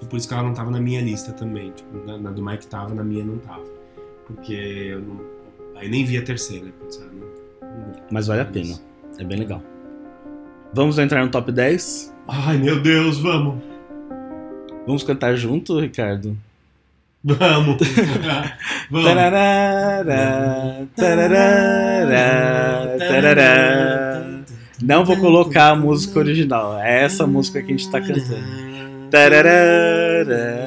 [0.00, 1.72] E por isso que ela não tava na minha lista também.
[1.72, 3.64] Tipo, na, na do Mike tava, na minha não tava.
[4.26, 5.20] Porque eu não.
[5.76, 6.66] Aí nem vi a terceira.
[6.80, 7.06] Putz, ah.
[8.10, 8.78] Mas vale a pena.
[9.18, 9.62] É bem legal.
[10.72, 12.14] Vamos entrar no top 10?
[12.28, 13.62] Ai meu Deus, vamos!
[14.86, 16.36] Vamos cantar junto, Ricardo?
[17.24, 17.76] Vamos!
[18.90, 19.06] vamos!
[19.06, 22.16] Tararara, tararara,
[22.98, 24.44] tararara.
[24.82, 26.78] Não vou colocar a música original.
[26.78, 28.44] É essa música que a gente tá cantando.
[29.10, 30.66] Tararara.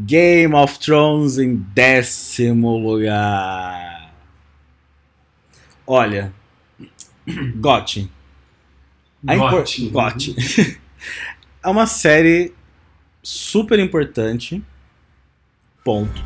[0.00, 4.12] Game of Thrones em décimo lugar.
[5.84, 6.32] Olha,
[7.56, 8.08] GOT.
[9.26, 9.88] A impor- Gote.
[9.88, 10.34] GOT.
[11.64, 12.54] é uma série
[13.22, 14.62] super importante.
[15.82, 16.22] Ponto.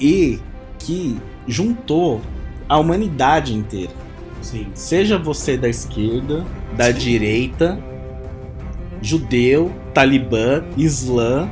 [0.00, 0.38] E
[0.78, 1.18] que
[1.48, 2.22] juntou
[2.68, 3.92] a humanidade inteira.
[4.40, 4.70] Sim.
[4.74, 7.82] Seja você da esquerda, da direita,
[9.02, 11.50] judeu, talibã, islã,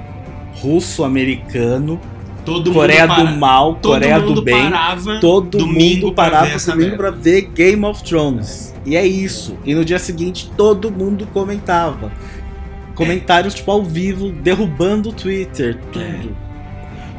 [0.61, 2.01] russo-americano,
[2.45, 4.55] Todo Coreia mundo para- do Mal, todo Coreia mundo do Bem.
[4.71, 8.75] parava Todo domingo mundo parava domingo pra ver Game of Thrones.
[8.87, 9.59] E é isso.
[9.67, 12.11] E no dia seguinte todo mundo comentava.
[12.95, 16.35] Comentários tipo ao vivo, derrubando o Twitter, tudo.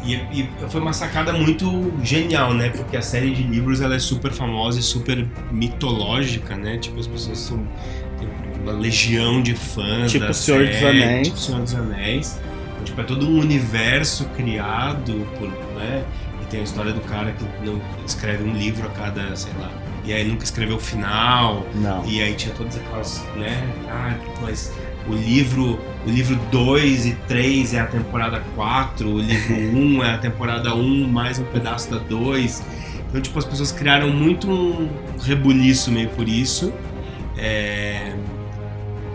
[0.04, 2.70] E, e foi uma sacada muito genial, né?
[2.70, 6.78] Porque a série de livros ela é super famosa e super mitológica, né?
[6.78, 7.60] Tipo, as pessoas são.
[8.64, 10.12] Uma legião de fãs.
[10.12, 11.28] Tipo da Senhor dos série, Anéis.
[11.28, 12.42] Tipo Senhor dos Anéis.
[12.90, 15.48] Tipo, é todo um universo criado por.
[15.48, 16.04] Né?
[16.42, 19.70] E tem a história do cara que não escreve um livro a cada, sei lá.
[20.04, 21.68] E aí nunca escreveu o final.
[21.76, 22.04] Não.
[22.06, 23.64] E aí tinha todas aquelas, né?
[23.88, 24.74] Ah, mas
[25.08, 30.14] o livro, o livro 2 e 3 é a temporada 4, o livro 1 é
[30.16, 32.64] a temporada 1 mais um pedaço da 2.
[33.08, 34.90] Então, tipo, as pessoas criaram muito um
[35.22, 36.74] rebuliço meio por isso.
[37.38, 38.14] É,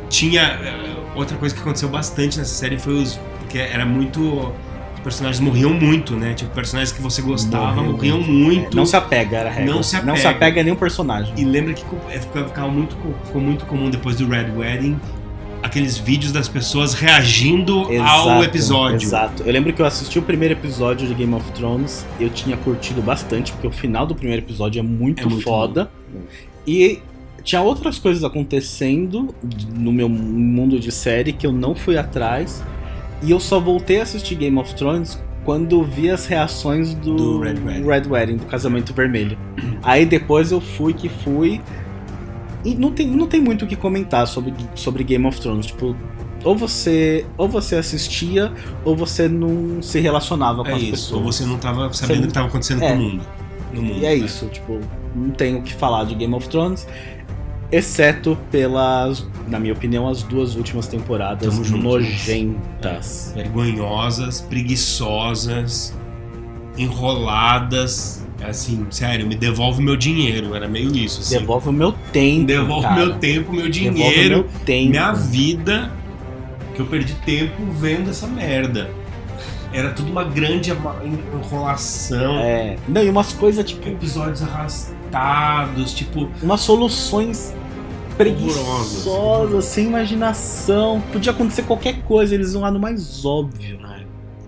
[0.09, 0.61] Tinha.
[1.17, 3.19] Outra coisa que aconteceu bastante nessa série foi os.
[3.55, 4.53] Porque era muito.
[4.95, 6.35] Os personagens morriam muito, né?
[6.35, 8.33] Tipo, personagens que você gostava Morreu morriam muito.
[8.63, 8.77] muito.
[8.77, 9.73] Não se apega, era a regra.
[9.75, 10.31] Não se Não se apega.
[10.37, 11.33] apega a nenhum personagem.
[11.37, 14.99] E lembra que é, ficou, muito, co- ficou muito comum depois do Red Wedding
[15.63, 19.07] aqueles vídeos das pessoas reagindo ao episódio.
[19.07, 19.43] Exato.
[19.45, 23.01] Eu lembro que eu assisti o primeiro episódio de Game of Thrones, eu tinha curtido
[23.01, 25.91] bastante, porque o final do primeiro episódio é muito, É muito foda.
[26.13, 26.21] bom.
[26.67, 27.01] E
[27.43, 29.35] tinha outras coisas acontecendo
[29.75, 32.63] no meu mundo de série que eu não fui atrás.
[33.25, 37.41] E eu só voltei a assistir Game of Thrones quando vi as reações do, Do
[37.41, 37.85] Red Wedding.
[37.87, 39.37] Red Wedding, do casamento vermelho.
[39.83, 41.61] Aí depois eu fui que fui.
[42.65, 45.67] E não tem, não tem muito o que comentar sobre, sobre Game of Thrones.
[45.67, 45.95] Tipo,
[46.43, 48.53] ou você, ou você assistia,
[48.85, 50.91] ou você não se relacionava com É as isso.
[50.93, 51.21] pessoas.
[51.21, 52.89] Ou você não tava sabendo o que estava acontecendo É.
[52.93, 53.23] com o mundo.
[53.73, 53.99] No mundo.
[54.01, 54.15] E é né?
[54.15, 54.81] isso, tipo,
[55.15, 56.87] não tenho o que falar de Game of Thrones,
[57.75, 63.33] exceto pelas, na minha opinião, as duas últimas temporadas Tamo nojentas.
[63.35, 65.95] Vergonhosas, preguiçosas,
[66.79, 68.25] enroladas.
[68.41, 70.55] É Assim, sério, me devolve meu dinheiro.
[70.55, 71.21] Era meio isso.
[71.21, 71.39] Assim.
[71.39, 72.47] Devolve o meu tempo.
[72.47, 72.97] Devolve cara.
[72.97, 74.35] meu tempo, meu dinheiro.
[74.41, 74.91] meu tempo.
[74.91, 75.91] minha vida
[76.75, 78.91] que eu perdi tempo vendo essa merda.
[79.73, 82.39] Era tudo uma grande enrolação.
[82.39, 82.77] É.
[82.87, 86.29] Não, e umas coisas, tipo, Episódios arrastados, tipo.
[86.43, 87.55] umas soluções
[88.19, 89.65] Horrorosas.
[89.65, 91.03] sem imaginação.
[91.13, 93.79] Podia acontecer qualquer coisa, eles vão lá no mais óbvio.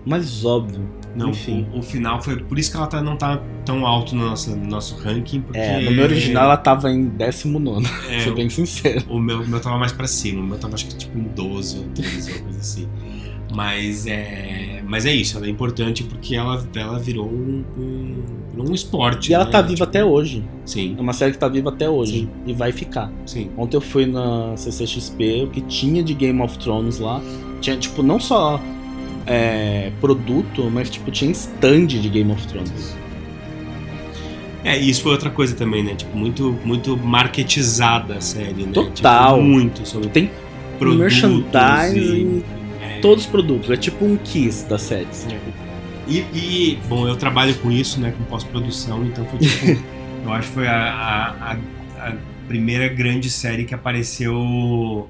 [0.05, 0.87] Mais óbvio.
[1.15, 1.67] Não, Enfim.
[1.73, 2.37] O, o final foi.
[2.43, 5.41] Por isso que ela tá- não tá tão alto no nosso, no nosso ranking.
[5.41, 9.03] Porque É, no meu original ela tava em 19, é, ser bem sincero.
[9.09, 10.41] o, meu, o meu tava mais pra cima.
[10.41, 12.87] O meu tava acho que tipo em 12 ou 13, ou coisa assim.
[13.53, 14.81] Mas é.
[14.85, 19.31] Mas é isso, ela é importante porque ela, ela virou um, um, um esporte.
[19.31, 19.51] E ela né?
[19.51, 20.43] tá viva Tipo, até hoje.
[20.65, 22.19] Sim, É uma série que tá viva até hoje.
[22.21, 22.29] Sim.
[22.45, 23.11] E vai ficar.
[23.25, 23.49] sim.
[23.57, 27.21] Ontem eu fui na CCXP, o que tinha de Game of Thrones lá.
[27.61, 28.61] Tinha, tipo, não só
[29.25, 32.95] é, produto, mas, tipo, tinha stand de Game of Thrones.
[34.63, 35.95] É, e isso foi outra coisa também, né?
[35.95, 38.71] Tipo, muito, muito marketizada a série, né?
[38.73, 39.35] Total.
[39.35, 40.29] Tipo, muito sobre Tem
[40.77, 42.43] produtos merchandising, e-
[43.01, 43.69] todos os produtos.
[43.69, 45.07] É tipo um Kiss da série.
[45.09, 45.29] assim.
[46.07, 48.13] E, e, bom, eu trabalho com isso, né?
[48.17, 49.83] Com pós-produção, então foi tipo.
[50.25, 50.75] eu acho que foi a,
[51.41, 51.51] a,
[52.07, 52.13] a-
[52.47, 55.09] primeira grande série que apareceu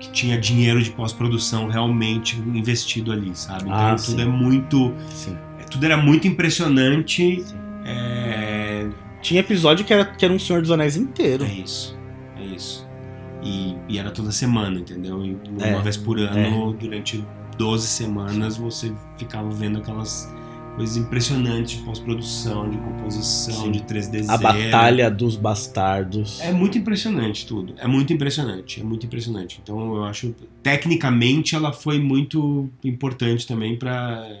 [0.00, 3.62] que tinha dinheiro de pós-produção realmente investido ali, sabe?
[3.64, 4.22] Então Ah, tudo sim.
[4.22, 4.92] é muito.
[5.10, 5.36] Sim.
[5.70, 7.44] Tudo era muito impressionante.
[7.84, 8.88] É,
[9.22, 11.44] Tinha episódio que era, que era um Senhor dos Anéis inteiro.
[11.44, 11.96] é isso.
[12.38, 12.85] É isso.
[13.42, 15.24] E, e era toda semana, entendeu?
[15.24, 17.24] E uma É, vez por ano, durante
[17.56, 20.32] 12 semanas, você ficava vendo aquelas
[20.76, 23.70] coisas impressantes de pós-produção, de composição, Sim.
[23.70, 24.36] de 3D A.
[24.36, 26.40] Batalha dos Bastardos.
[26.40, 27.74] É muito impressionante tudo.
[27.78, 28.80] É muito impressionante.
[28.80, 29.58] É muito impressionante.
[29.62, 30.34] Então eu acho.
[30.62, 34.40] Tecnicamente ela foi muito importante também para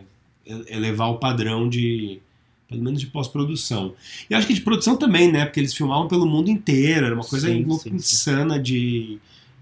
[0.68, 2.20] elevar o padrão de.
[2.68, 3.94] Pelo menos de pós-produção.
[4.28, 5.44] E acho que de produção também, né?
[5.44, 7.06] Porque eles filmavam pelo mundo inteiro.
[7.06, 8.00] Era uma coisa Sim, sim, sim.
[8.00, 9.20] insana de,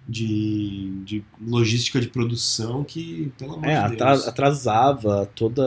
[0.08, 4.26] de, de logística de produção que, pelo amor É, de Deus.
[4.26, 5.60] atrasava todo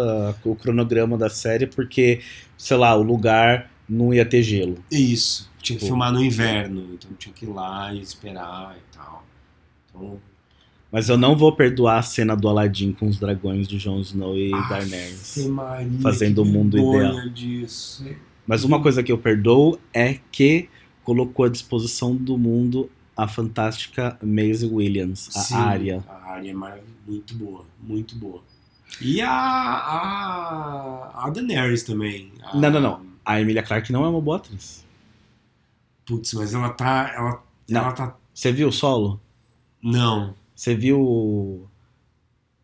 [0.43, 2.21] o cronograma da série, porque,
[2.57, 4.83] sei lá, o lugar não ia ter gelo.
[4.91, 5.49] Isso.
[5.61, 5.85] Tinha que Pô.
[5.85, 9.25] filmar no inverno, então tinha que ir lá e esperar e tal.
[9.89, 10.21] Então,
[10.97, 14.35] Mas eu não vou perdoar a cena do Aladdin com os dragões de Jon Snow
[14.35, 15.45] e Daenerys.
[15.47, 17.29] Maria, Fazendo o mundo ideal.
[17.29, 18.03] disso.
[18.47, 20.67] Mas uma coisa que eu perdoo é que
[21.03, 26.03] colocou à disposição do mundo a fantástica Maisie Williams, a Sim, Arya.
[26.09, 26.55] A área é
[27.07, 28.41] muito boa, muito boa.
[28.99, 32.31] E a, a, a Daenerys também.
[32.41, 33.01] A- Não, não, não.
[33.23, 34.83] A Emilia Clarke não é uma boa atriz.
[36.07, 37.13] Putz, mas ela tá.
[37.15, 37.81] Ela, Não.
[37.81, 38.15] ela tá.
[38.33, 39.21] Você viu o solo?
[39.83, 40.33] Não.
[40.57, 41.69] Você viu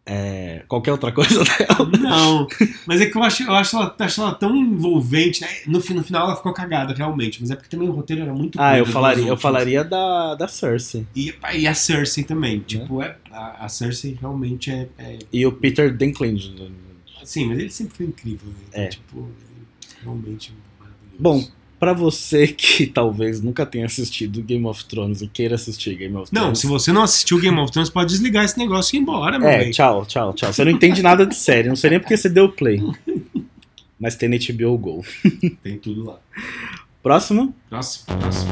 [0.04, 1.92] é, qualquer outra coisa dela?
[2.00, 2.48] Não.
[2.88, 5.42] Mas é que eu acho, eu acho, ela, acho ela tão envolvente.
[5.42, 5.48] Né?
[5.68, 7.40] No, no final ela ficou cagada, realmente.
[7.40, 10.34] Mas é porque também o roteiro era muito Ah, eu falaria, duas eu falaria da,
[10.34, 11.06] da Cersei.
[11.16, 12.62] E, e a Cersei também.
[12.62, 15.20] Tipo, é, a, a Cersei realmente é, é.
[15.32, 16.74] E o Peter Dinklage.
[17.24, 18.50] Sim, mas ele sempre foi incrível.
[18.50, 18.86] Né?
[18.86, 18.88] É.
[18.88, 19.68] Tipo, ele
[20.02, 21.20] realmente maravilhoso.
[21.20, 21.48] Bom,
[21.84, 26.34] pra você que talvez nunca tenha assistido Game of Thrones e queira assistir Game of
[26.34, 26.60] Não, Thrones.
[26.60, 29.50] se você não assistiu Game of Thrones, pode desligar esse negócio e ir embora, meu
[29.50, 30.54] É, tchau, tchau, tchau.
[30.54, 32.82] Você não entende nada de série, não sei nem porque você deu play.
[34.00, 35.06] Mas tem na HBO Go.
[35.62, 36.20] Tem tudo lá.
[37.02, 37.54] Próximo?
[37.70, 38.52] Próximo, próximo.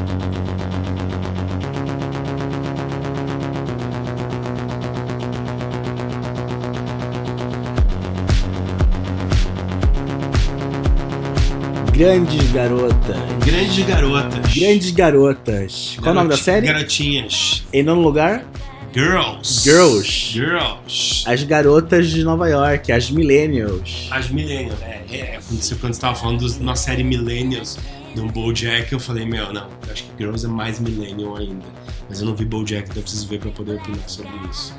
[12.02, 13.16] Grandes garotas.
[13.45, 14.54] Grandes garotas.
[14.56, 15.97] Grandes garotas.
[15.99, 16.66] Qual é o nome da série?
[16.66, 17.64] Garotinhas.
[17.72, 18.43] Em nono lugar,
[18.91, 19.62] Girls.
[19.62, 20.34] Girls.
[20.34, 21.24] Girls.
[21.28, 24.08] as garotas de Nova York, as Millennials.
[24.10, 24.82] As Millennials.
[24.82, 27.78] É, é quando você quando você tava falando da nossa série Millennials
[28.16, 31.68] do BoJack, eu falei, meu, não, eu acho que Girls é mais Millennial ainda.
[32.10, 34.74] Mas eu não vi BoJack, então eu preciso ver pra poder opinar sobre isso.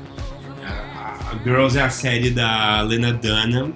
[0.61, 3.71] A, Girls é a série da Lena Dunham,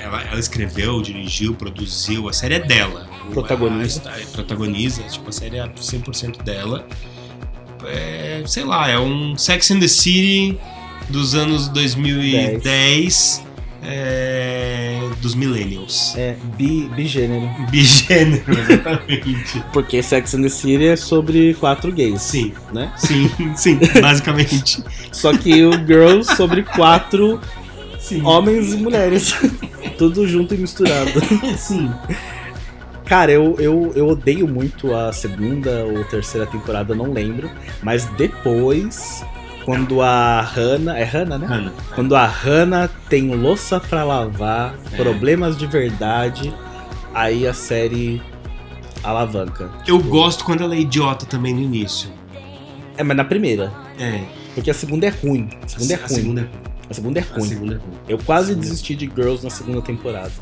[0.00, 3.08] ela, ela escreveu, dirigiu, produziu, a série é dela.
[3.32, 4.02] Protagoniza.
[4.06, 6.86] a- a- protagoniza, tipo, a série é 100% dela.
[7.84, 10.58] É, sei lá, é um Sex and the City
[11.08, 13.42] dos anos 2010,
[13.82, 16.14] é, dos Millennials.
[16.16, 17.48] É, bi, bigênero.
[17.70, 19.62] Bigênero, exatamente.
[19.72, 22.92] Porque Sex and the City é sobre quatro gays, sim, né?
[22.96, 24.82] sim, sim, basicamente.
[25.12, 27.40] Só que o Girls sobre quatro
[28.00, 28.22] Sim.
[28.22, 29.34] homens e mulheres.
[29.98, 31.10] Tudo junto e misturado.
[31.58, 31.90] Sim.
[33.04, 37.50] Cara, eu, eu, eu odeio muito a segunda ou terceira temporada, não lembro.
[37.82, 39.24] Mas depois,
[39.64, 40.98] quando a Hannah.
[40.98, 41.46] É Hannah, né?
[41.46, 41.72] Hannah.
[41.94, 44.96] Quando a Hannah tem louça pra lavar, É.
[44.96, 46.54] problemas de verdade,
[47.14, 48.22] aí a série
[49.02, 49.70] alavanca.
[49.86, 52.10] Eu gosto quando ela é idiota também no início.
[52.96, 53.72] É, mas na primeira.
[53.98, 54.20] É.
[54.54, 55.48] Porque a segunda é ruim.
[55.64, 56.08] A segunda é a ruim.
[56.08, 56.67] segunda é ruim.
[56.90, 57.44] A segunda é ruim.
[57.48, 57.98] segunda é ruim.
[58.08, 60.32] Eu quase desisti de Girls na segunda temporada.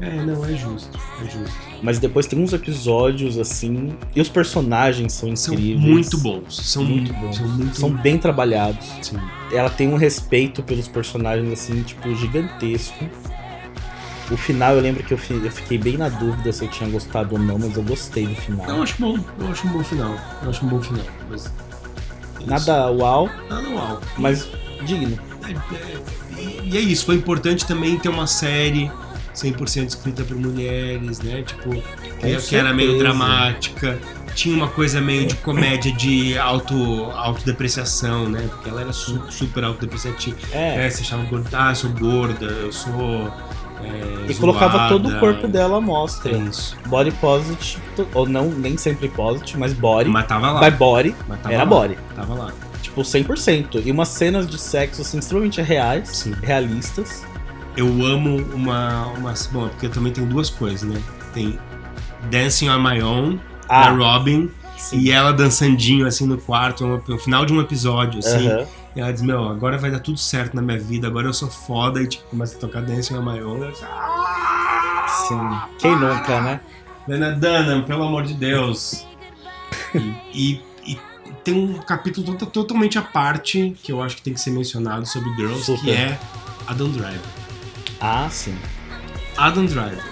[0.00, 0.98] É, não, é justo.
[1.22, 1.56] É justo.
[1.82, 3.96] Mas depois tem uns episódios assim.
[4.14, 5.82] E os personagens são São incríveis.
[5.88, 6.56] muito bons.
[6.56, 7.36] São Muito bons.
[7.36, 8.86] São muito São bem trabalhados.
[9.02, 9.18] Sim.
[9.52, 13.04] Ela tem um respeito pelos personagens, assim, tipo, gigantesco.
[14.30, 16.88] O final eu lembro que eu, fi- eu fiquei bem na dúvida se eu tinha
[16.88, 18.66] gostado ou não, mas eu gostei do final.
[18.66, 19.18] Eu acho bom.
[19.38, 20.16] Eu acho um bom final.
[20.42, 21.04] Eu acho um bom final.
[21.30, 21.52] Mas.
[22.46, 23.28] Nada uau.
[23.48, 24.00] Nada uau.
[24.18, 24.48] mas
[24.84, 25.18] digno.
[26.38, 28.90] E- é isso, foi importante também ter uma série
[29.34, 31.42] 100% escrita por mulheres, né?
[31.42, 31.70] Tipo,
[32.20, 33.98] que, que era meio dramática,
[34.34, 36.74] tinha uma coisa meio de comédia de auto,
[37.14, 38.46] autodepreciação, né?
[38.50, 40.36] Porque ela era su- super autodepreciativa.
[40.52, 40.86] É.
[40.86, 43.32] É, você achava gorda, ah, eu sou gorda, eu sou.
[43.82, 46.32] é, E colocava todo o corpo dela à mostra.
[46.36, 46.76] É isso.
[46.86, 47.82] Body positive,
[48.14, 50.08] ou não, nem sempre positive, mas body.
[50.10, 50.70] Mas tava lá.
[50.70, 51.98] By body, Mas tava era lá, body.
[52.14, 52.52] Tava lá.
[52.94, 53.82] Tipo, 100%.
[53.84, 56.32] E umas cenas de sexo, assim, extremamente reais, Sim.
[56.42, 57.24] realistas.
[57.76, 59.34] Eu amo uma, uma.
[59.50, 61.00] Bom, porque também tem duas coisas, né?
[61.32, 61.58] Tem
[62.30, 64.98] Dancing on My Own, da Ah, Robin, sim.
[65.00, 68.48] e ela dançandinho assim no quarto, no, no final de um episódio, assim.
[68.94, 71.50] E ela diz, meu, agora vai dar tudo certo na minha vida, agora eu sou
[71.50, 73.72] foda, e tipo, começa a tocar Dancing on My Own.
[73.82, 75.76] "Ah!" Sim.
[75.80, 76.60] Quem nunca, né?
[77.08, 79.04] Dana Dunham, pelo amor de Deus.
[80.32, 80.60] e
[81.44, 85.06] tem um capítulo to- totalmente à parte, que eu acho que tem que ser mencionado
[85.06, 85.94] sobre Girls, que Super.
[85.94, 86.18] é
[86.66, 87.20] Adam Driver.
[88.00, 88.56] Ah, sim.
[89.36, 90.02] Adam Driver.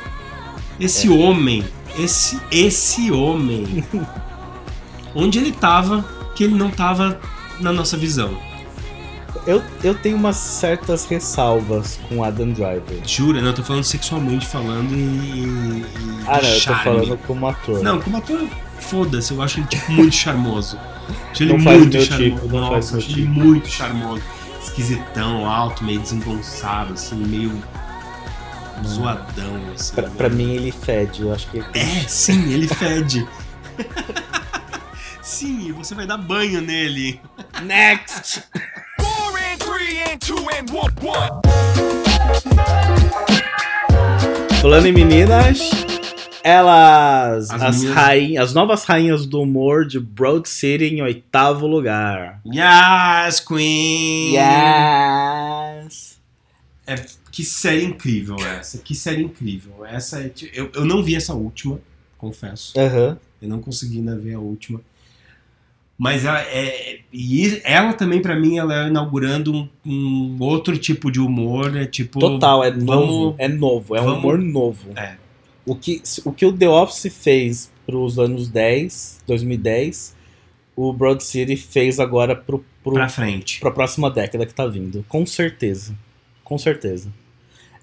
[0.79, 1.11] Esse É.
[1.11, 1.65] homem,
[1.99, 3.85] esse, esse homem,
[5.15, 6.05] onde ele tava,
[6.35, 7.19] que ele não tava
[7.61, 8.37] na nossa visão.
[9.47, 13.01] Eu, eu tenho umas certas ressalvas com Adam Driver.
[13.07, 13.41] Jura?
[13.41, 15.45] Não, eu tô falando sexualmente falando e.
[15.45, 15.85] e
[16.27, 16.85] Ah, não, eu tô charme.
[16.85, 17.83] falando como ator.
[17.83, 18.41] Não, como ator,
[18.83, 20.79] foda-se, eu acho ele tipo, muito charmoso.
[21.31, 22.31] Acho ele Não muito charmoso.
[22.31, 23.29] tipo, não Nossa, acho ele tipo.
[23.31, 24.23] muito charmoso.
[24.63, 27.63] Esquisitão, alto, meio desengonçado, assim, meio.
[28.87, 29.95] zoadão, assim.
[29.95, 30.15] Pra, né?
[30.17, 33.27] pra mim ele fede, eu acho que ele É, sim, ele fede.
[35.23, 37.21] sim, e você vai dar banho nele.
[37.63, 38.43] Next!
[39.01, 41.41] Four and three and two and one one.
[44.61, 45.59] Falando em meninas,
[46.45, 51.67] elas, As as, meninas- rainhas, as novas rainhas do humor de Broad City em oitavo
[51.67, 52.41] lugar.
[52.47, 54.35] Yes, Queen!
[54.37, 56.21] Yes!
[56.87, 56.97] É,
[57.31, 59.85] que série incrível essa, que série incrível.
[59.87, 61.81] Essa é, eu, eu não vi essa última,
[62.19, 62.73] confesso.
[62.79, 63.19] Aham.
[63.41, 64.81] Eu não consegui ainda ver a última.
[65.99, 71.13] Mas ela, é, e ela também, pra mim, ela é inaugurando um, um outro tipo
[71.13, 72.19] de humor, é tipo...
[72.19, 73.35] Total, é vamos- novo.
[73.39, 74.91] É novo, é um vamos- humor novo.
[74.97, 75.17] É.
[75.65, 80.17] O que, o que o The Office fez pros anos 10, 2010,
[80.75, 83.61] o Broad City fez agora pro, pro, Pra frente.
[83.61, 85.05] pra próxima década que tá vindo.
[85.09, 85.97] Com certeza.
[86.43, 87.13] Com certeza.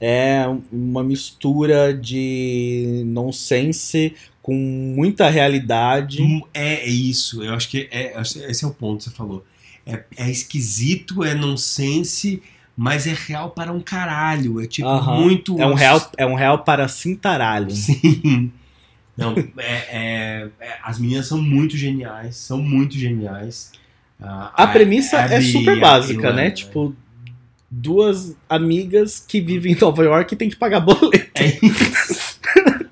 [0.02, 6.22] É uma mistura de nonsense com muita realidade.
[6.22, 9.10] Hum, É, é isso, eu acho que é, que esse é o ponto que você
[9.12, 9.46] falou.
[9.86, 12.42] É, é esquisito, é nonsense,
[12.82, 14.62] mas é real para um caralho.
[14.62, 15.20] É tipo Aham.
[15.20, 15.60] muito.
[15.62, 17.72] É um real, é um real para cintaralho.
[17.76, 18.54] Sim.
[19.18, 23.74] Não, é, é- é- as meninas são muito geniais, são muito geniais.
[24.22, 26.52] Ah, A premissa é super a básica, né?
[26.52, 26.96] Tipo,
[27.70, 31.32] duas amigas que vivem em Nova York e tem que pagar boleto.
[31.36, 32.29] É isso.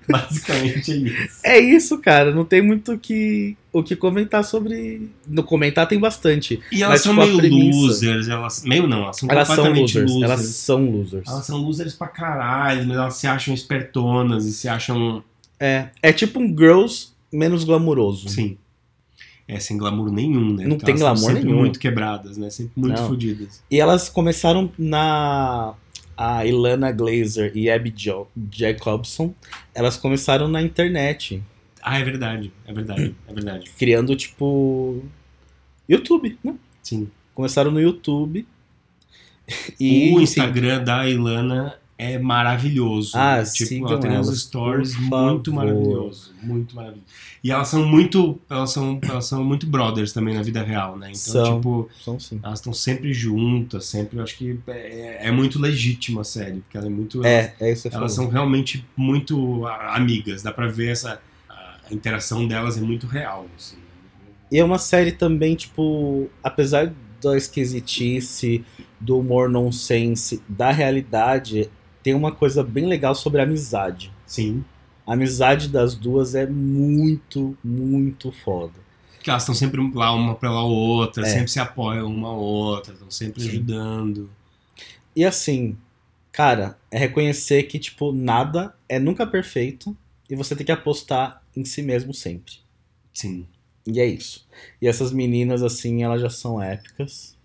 [0.12, 1.39] Basicamente é isso.
[1.43, 2.34] É isso, cara.
[2.34, 5.10] Não tem muito o que, o que comentar sobre.
[5.28, 6.60] No comentar tem bastante.
[6.72, 8.64] E elas Mas, são tipo, meio premissa- losers, elas.
[8.64, 10.12] Meio não, elas são Elas são completamente losers.
[10.12, 10.32] losers.
[10.32, 11.28] Elas são losers.
[11.28, 15.24] Elas são losers pra caralho, mas elas se acham espertonas e se acham.
[15.60, 18.30] É, é tipo um Girls menos glamuroso.
[18.30, 18.58] Sim.
[19.49, 20.64] É, sem glamour nenhum, né?
[20.66, 21.60] Não Porque tem são glamour sempre nenhum.
[21.60, 22.49] muito quebradas, né?
[22.49, 23.08] Sempre muito Não.
[23.08, 23.62] fodidas.
[23.72, 25.74] E elas começaram na.
[26.18, 29.34] A Ilana Glazer e Abby jo Jacobson,
[29.74, 31.43] elas começaram na internet,
[31.82, 32.51] Ah, é verdade.
[32.65, 33.15] É verdade.
[33.28, 33.70] É verdade.
[33.78, 35.03] criando tipo.
[35.88, 36.55] YouTube, né?
[36.84, 37.09] Sim.
[37.34, 38.45] Começaram no YouTube.
[39.80, 43.18] E, o enfim, Instagram da Ilana é maravilhoso.
[43.18, 46.32] Ah, tipo, sigam ela tem uns elas, stories por muito maravilhosos.
[46.43, 47.06] Muito maravilhoso.
[47.43, 48.39] E elas são muito.
[48.48, 51.08] Elas são, elas são muito brothers também na vida real, né?
[51.10, 51.56] Então, São.
[51.56, 52.39] tipo, São sim.
[52.43, 54.20] elas estão sempre juntas, sempre.
[54.20, 57.26] Eu acho que é, é muito legítima a série, porque ela é muito.
[57.26, 61.20] É, é isso Elas são realmente muito amigas, dá pra ver essa.
[61.50, 63.48] A interação delas é muito real.
[63.56, 63.78] Assim.
[64.52, 66.93] E é uma série também, tipo, apesar
[67.24, 68.64] da esquisitice,
[69.00, 71.70] do humor nonsense, da realidade,
[72.08, 74.14] tem uma coisa bem legal sobre a amizade.
[74.26, 74.64] Sim.
[75.05, 78.80] A amizade das duas é muito, muito foda.
[79.16, 81.30] Porque elas estão sempre lá uma pela outra, É.
[81.30, 83.49] sempre se apoiam uma a outra, estão sempre Sim.
[83.49, 84.30] ajudando.
[85.14, 85.76] E assim,
[86.32, 89.93] cara, é reconhecer que, tipo, nada é nunca perfeito
[90.30, 92.53] e você tem que apostar em si mesmo sempre.
[93.14, 93.45] Sim.
[93.86, 94.47] E é isso.
[94.82, 97.36] E essas meninas, assim, elas já são épicas.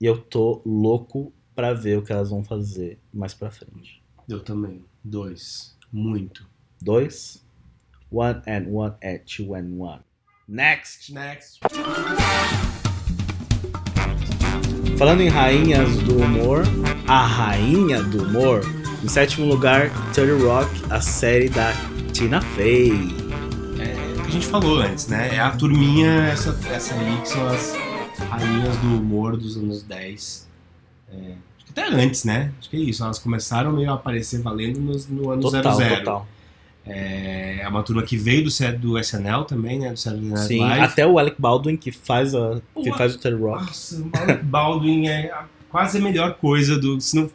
[0.00, 4.02] E eu tô louco pra ver o que elas vão fazer mais pra frente.
[4.28, 4.84] Eu também.
[5.02, 5.76] Dois.
[5.92, 6.46] Muito.
[6.80, 7.44] Dois.
[8.10, 10.00] One and one and two and one.
[10.48, 11.12] Next!
[11.12, 11.60] Next.
[14.98, 16.62] Falando em rainhas do humor,
[17.08, 18.60] a rainha do humor,
[19.02, 21.72] em sétimo lugar, 30 Rock, a série da
[22.12, 22.92] Tina Fey.
[23.78, 25.34] É o que a gente falou antes, né?
[25.34, 27.74] É a turminha, essa, essa aí que são as
[28.28, 30.51] rainhas do humor dos anos 10.
[31.12, 31.16] É,
[31.56, 32.52] acho que até antes, né?
[32.58, 33.02] Acho que é isso.
[33.04, 35.96] Elas começaram meio a aparecer valendo nos- no, ano Total, 00.
[35.98, 36.26] total.
[36.84, 39.92] É, é uma turma que veio do, do SNL também, né?
[39.92, 40.80] Do Saturday Night Sim, Live.
[40.84, 42.98] até o Alec Baldwin que faz, a, que Ué.
[42.98, 43.64] faz o 30 Rock.
[43.66, 47.00] Nossa, o Alec Baldwin é a- quase a melhor coisa do.
[47.00, 47.30] Se não,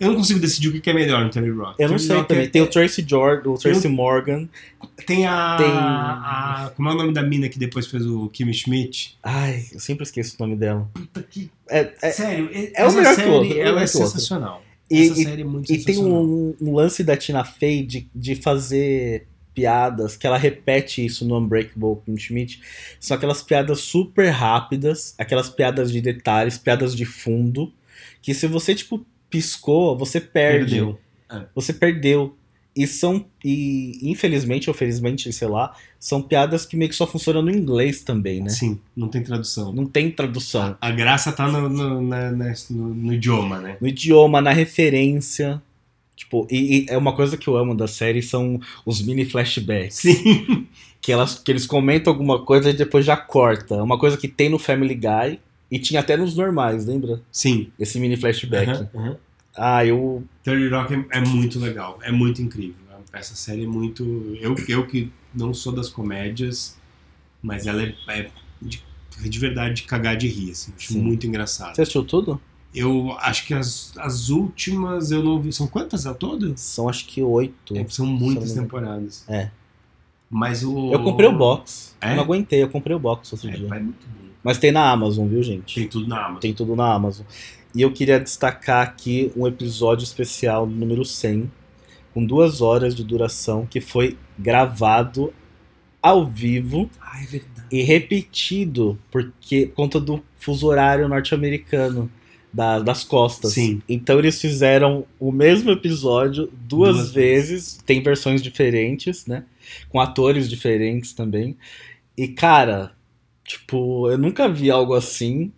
[0.00, 1.80] eu não consigo decidir o que é melhor no Terry Rock.
[1.80, 2.44] Eu não Terry sei Rock também.
[2.44, 4.48] é- Tem o Tracy Jordan, o Tracy Morgan.
[5.06, 8.52] Tem a, Tem- a- Como é o nome da mina que depois fez o Kim
[8.52, 9.16] Schmidt?
[9.22, 10.88] Ai, eu sempre esqueço o nome dela.
[10.94, 11.50] Puta que.
[11.68, 14.62] É, é- Sério, é o melhor série, outro, é Ela é sensacional.
[14.90, 18.34] E- essa série é muito E tem um, um lance da Tina Fey de, de
[18.36, 22.60] fazer piadas, que ela repete isso no Unbreakable Kim Schmidt.
[23.00, 27.72] São aquelas piadas super rápidas, aquelas piadas de detalhes, piadas de fundo,
[28.20, 29.06] que se você, tipo,
[29.38, 30.76] piscou, você perde.
[30.76, 30.98] Perdeu.
[31.54, 32.34] Você perdeu.
[32.76, 37.40] E são, e infelizmente ou felizmente, sei lá, são piadas que meio que só funcionam
[37.40, 38.50] no inglês também, né?
[38.50, 39.72] Sim, não tem tradução.
[39.72, 40.76] Não tem tradução.
[40.80, 43.76] A graça tá no, no, na- na- no- no idioma, né?
[43.80, 45.62] no idioma, na referência.
[46.16, 49.96] Tipo, e, e é uma coisa que eu amo da série são os mini flashbacks.
[49.96, 50.66] Sim.
[51.04, 53.74] Que, elas, que eles comentam alguma coisa e depois já corta.
[53.74, 55.38] É Uma coisa que tem no Family Guy
[55.70, 57.20] e tinha até nos normais, lembra?
[57.30, 57.70] Sim.
[57.78, 58.70] Esse mini flashback.
[58.70, 59.16] Aham, aham.
[59.56, 60.24] Ah, eu.
[60.42, 62.84] 30 Rock é, é muito legal, é muito incrível.
[63.12, 64.02] Essa série é muito.
[64.40, 66.76] Eu, eu que não sou das comédias,
[67.40, 68.30] mas ela é, é
[68.60, 68.82] de,
[69.24, 70.72] é de verdade de cagar de rir, assim.
[70.76, 71.00] Acho Sim.
[71.00, 71.76] muito engraçado.
[71.76, 72.40] Você assistiu tudo?
[72.74, 75.52] Eu acho que as, as últimas eu não vi.
[75.52, 76.54] São quantas ao todo?
[76.56, 77.76] São acho que oito.
[77.76, 79.24] É, são muitas me temporadas.
[79.28, 79.48] É.
[80.28, 80.92] Mas o.
[80.92, 81.94] Eu comprei o box.
[82.00, 82.10] É?
[82.10, 83.68] Eu não aguentei, eu comprei o box outro É, dia.
[83.68, 84.24] é muito bom.
[84.42, 85.76] Mas tem na Amazon, viu, gente?
[85.76, 86.40] Tem tudo na Amazon.
[86.40, 87.24] Tem tudo na Amazon.
[87.74, 91.50] E eu queria destacar aqui um episódio especial número 100,
[92.12, 95.32] com duas horas de duração, que foi gravado
[96.00, 102.10] ao vivo Ah, é e repetido, porque por conta do fuso horário norte-americano
[102.52, 103.52] da- das costas.
[103.54, 103.82] Sim.
[103.88, 109.44] Então eles fizeram o mesmo episódio duas, Duas vezes, tem versões diferentes, né?
[109.88, 111.56] Com atores diferentes também.
[112.16, 112.92] E cara,
[113.44, 115.50] tipo, eu nunca vi algo assim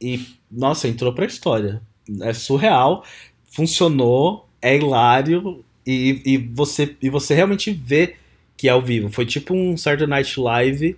[0.00, 1.82] e nossa, entrou pra história.
[2.20, 3.04] É surreal,
[3.50, 8.16] funcionou, é hilário e, e você e você realmente vê
[8.56, 9.10] que é ao vivo.
[9.10, 10.96] Foi tipo um Saturday Night Live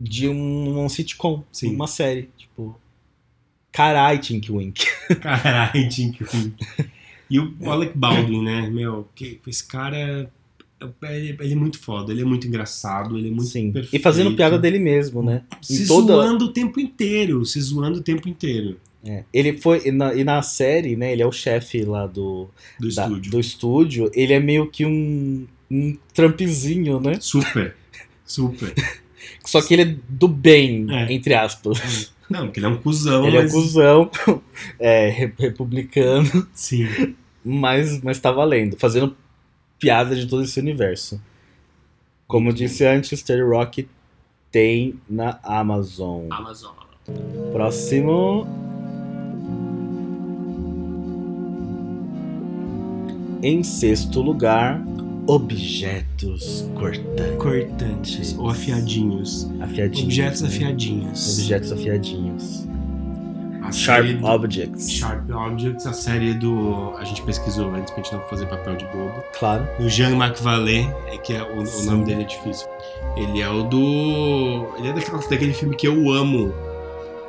[0.00, 1.74] de um, um sitcom, Sim.
[1.74, 2.78] uma série, tipo,
[3.72, 4.86] carai, Tink Wink.
[5.20, 6.56] Caralho, Tink Wink.
[7.30, 8.70] E o Alec Baldwin, né?
[8.70, 10.30] Meu, que, esse cara.
[11.02, 13.72] Ele, ele é muito foda, ele é muito engraçado, ele é muito Sim.
[13.72, 13.96] perfeito.
[13.96, 15.42] E fazendo piada dele mesmo, né?
[15.60, 19.24] Se toda- zoando o tempo inteiro, se zoando o tempo inteiro É.
[19.32, 19.86] Ele foi.
[19.88, 21.12] E na, e na série, né?
[21.12, 22.48] Ele é o chefe lá do,
[22.80, 23.30] do da- estúdio.
[23.30, 24.10] do estúdio.
[24.14, 27.14] Ele é meio que um, um trampzinho, né?
[27.20, 27.74] Super,
[28.26, 28.72] super.
[29.44, 31.12] Só que ele é do bem, É.
[31.12, 32.12] entre aspas.
[32.28, 33.52] Não, porque ele é um cuzão, ele é um mas...
[33.52, 34.10] cuzão,
[34.78, 36.86] é, re- republicano, Sim.
[37.44, 38.76] mas, mas tá valendo.
[38.78, 39.16] Fazendo
[39.78, 41.20] piada de todo esse universo.
[42.26, 43.88] Como eu disse antes, Terry Rock
[44.50, 46.26] tem na Amazon.
[46.30, 46.74] Amazon.
[47.52, 48.46] Próximo.
[53.42, 54.82] Em sexto lugar,
[55.26, 57.36] objetos cortantes.
[57.38, 59.48] Cortantes, ou afiadinhos.
[59.60, 60.04] Afiadinhos.
[60.04, 60.48] Objetos né?
[60.48, 61.38] afiadinhos.
[61.38, 62.68] Objetos afiadinhos.
[63.68, 64.90] A Sharp do- Objects.
[64.90, 66.94] Sharp Objects, a série do.
[66.98, 69.22] A gente pesquisou antes pra gente não fazer papel de bobo.
[69.38, 69.66] Claro.
[69.78, 72.66] Do Jean-Marc Vallée, é que é, o, o nome dele é difícil.
[73.16, 74.66] Ele é o do.
[74.78, 76.52] Ele é daquela, daquele filme que eu amo.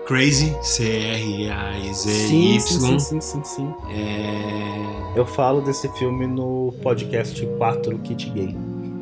[0.08, 2.60] Crazy, C-R-A-Z-Y.
[2.60, 3.74] Sim, sim, sim, sim.
[3.92, 8.56] É, Eu falo desse filme no podcast 4 Kit Gay.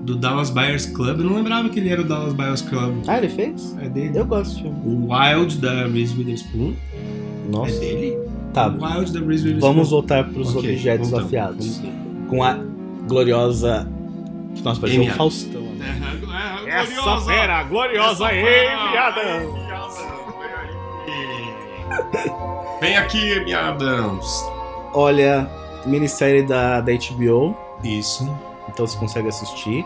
[0.04, 1.20] do Dallas Buyers Club.
[1.20, 3.04] Eu não lembrava que ele era o Dallas Buyers Club.
[3.08, 3.74] Ah, ele fez?
[3.82, 4.18] É dele.
[4.20, 4.78] Eu gosto desse filme.
[4.86, 6.74] O Wild da Reese Witherspoon.
[7.48, 7.76] Nossa.
[7.76, 8.18] É dele?
[8.54, 9.60] Tá, O Wild da Reese Witherspoon.
[9.60, 11.78] vamos voltar pros Ok, objetos voltamos, afiados.
[11.78, 12.28] vamos lá.
[12.30, 12.54] Com a
[13.08, 13.88] gloriosa.
[14.64, 15.62] Nossa, parecia um Faustão.
[15.62, 15.96] né?
[16.68, 18.44] Essa fera gloriosa Amy
[22.82, 24.26] Vem aqui, Amy Adams.
[24.94, 25.50] Olha,
[25.86, 28.30] minissérie da, da HBO, Isso.
[28.70, 29.86] então você consegue assistir.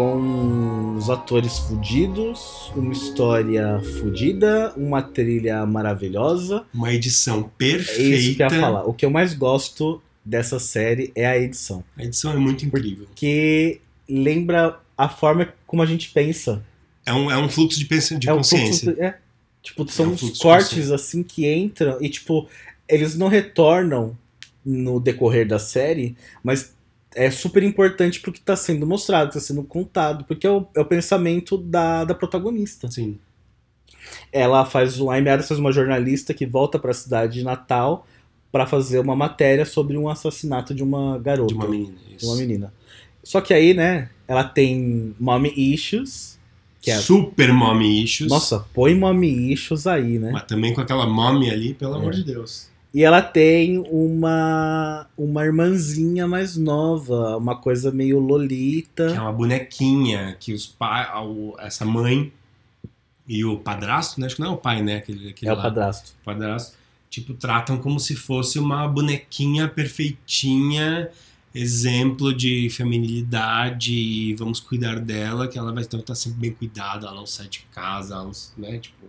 [0.00, 6.66] Com os atores fudidos, uma história fudida, uma trilha maravilhosa.
[6.74, 8.02] Uma edição É perfeita.
[8.16, 8.84] isso que eu ia falar.
[8.84, 11.82] O que eu mais gosto dessa série é a edição.
[11.96, 13.06] A edição é muito incrível.
[13.14, 16.62] Que lembra a forma como a gente pensa.
[17.06, 18.84] É um, é um fluxo de, pensa- de é um consciência.
[18.92, 19.18] fluxo- é.
[19.62, 22.46] Tipo, são É um cortes assim que entram e, tipo,
[22.86, 24.14] eles não retornam
[24.62, 26.75] no decorrer da série, mas
[27.16, 30.80] é super importante pro que tá sendo mostrado, tá sendo contado, porque é o, é
[30.80, 32.90] o pensamento da, da protagonista.
[32.90, 33.18] Sim.
[34.32, 35.00] Ela faz.
[35.00, 38.06] A Adams faz uma jornalista que volta pra cidade de Natal
[38.52, 41.52] pra fazer uma matéria sobre um assassinato de uma garota.
[41.52, 41.96] De uma menina.
[42.08, 42.26] de Isso.
[42.26, 42.72] uma menina.
[43.24, 46.36] Só que aí, né, ela tem mommy issues.
[46.80, 48.30] Que é, Super mommy issues.
[48.30, 50.30] nossa, põe mommy issues aí, né?
[50.30, 51.98] Mas também com aquela mommy ali, pelo É.
[51.98, 52.68] amor de Deus.
[52.96, 59.20] E ela tem uma uma irmãzinha mais nova, uma coisa meio Que é lolita.
[59.20, 61.08] uma bonequinha que os pais.
[61.58, 62.32] Essa mãe
[63.28, 64.24] e o padrasto, né?
[64.26, 64.96] Acho que não é o pai, né?
[64.96, 65.62] Aquele, aquele É o lá.
[65.64, 66.14] padrasto.
[66.24, 66.74] padrasto,
[67.10, 71.10] tipo, tratam como se fosse uma bonequinha perfeitinha,
[71.54, 77.16] exemplo de feminilidade, e vamos cuidar dela, que ela vai estar sempre bem cuidada, ela
[77.16, 79.06] não sai de casa, ela não, né, tipo...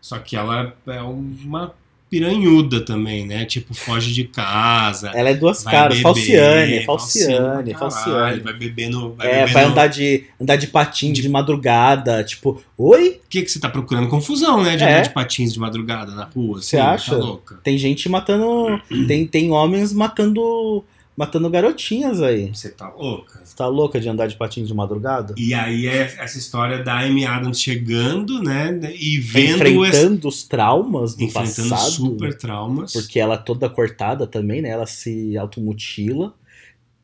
[0.00, 1.74] Só que ela é uma
[2.10, 3.44] piranhuda também, né?
[3.44, 5.10] Tipo, foge de casa.
[5.14, 8.40] Ela é duas caras, Falciane, Falciane Falciane.
[8.40, 9.14] Vai bebendo.
[9.16, 13.20] Vai É, bebendo- vai andar de, andar de patins de madrugada, tipo, oi?
[13.24, 14.08] O que, que você tá procurando?
[14.08, 14.76] Confusão, né?
[14.76, 14.88] De É.
[14.88, 16.60] andar de patins de madrugada na rua.
[16.62, 17.10] Você assim, acha?
[17.12, 17.58] Tá louca.
[17.62, 18.80] Tem gente matando.
[19.06, 20.84] tem, tem homens matando
[21.18, 22.48] matando garotinhas aí.
[22.54, 23.40] Você tá louca.
[23.44, 25.34] Você tá louca de andar de patins de madrugada?
[25.36, 28.78] E aí é essa história da Amy Adams chegando, né?
[28.96, 31.90] E vendo esse, enfrentando os traumas do enfrentando passado.
[31.90, 32.92] super traumas.
[32.92, 34.68] Porque ela é toda cortada também, né?
[34.68, 36.32] Ela se automutila.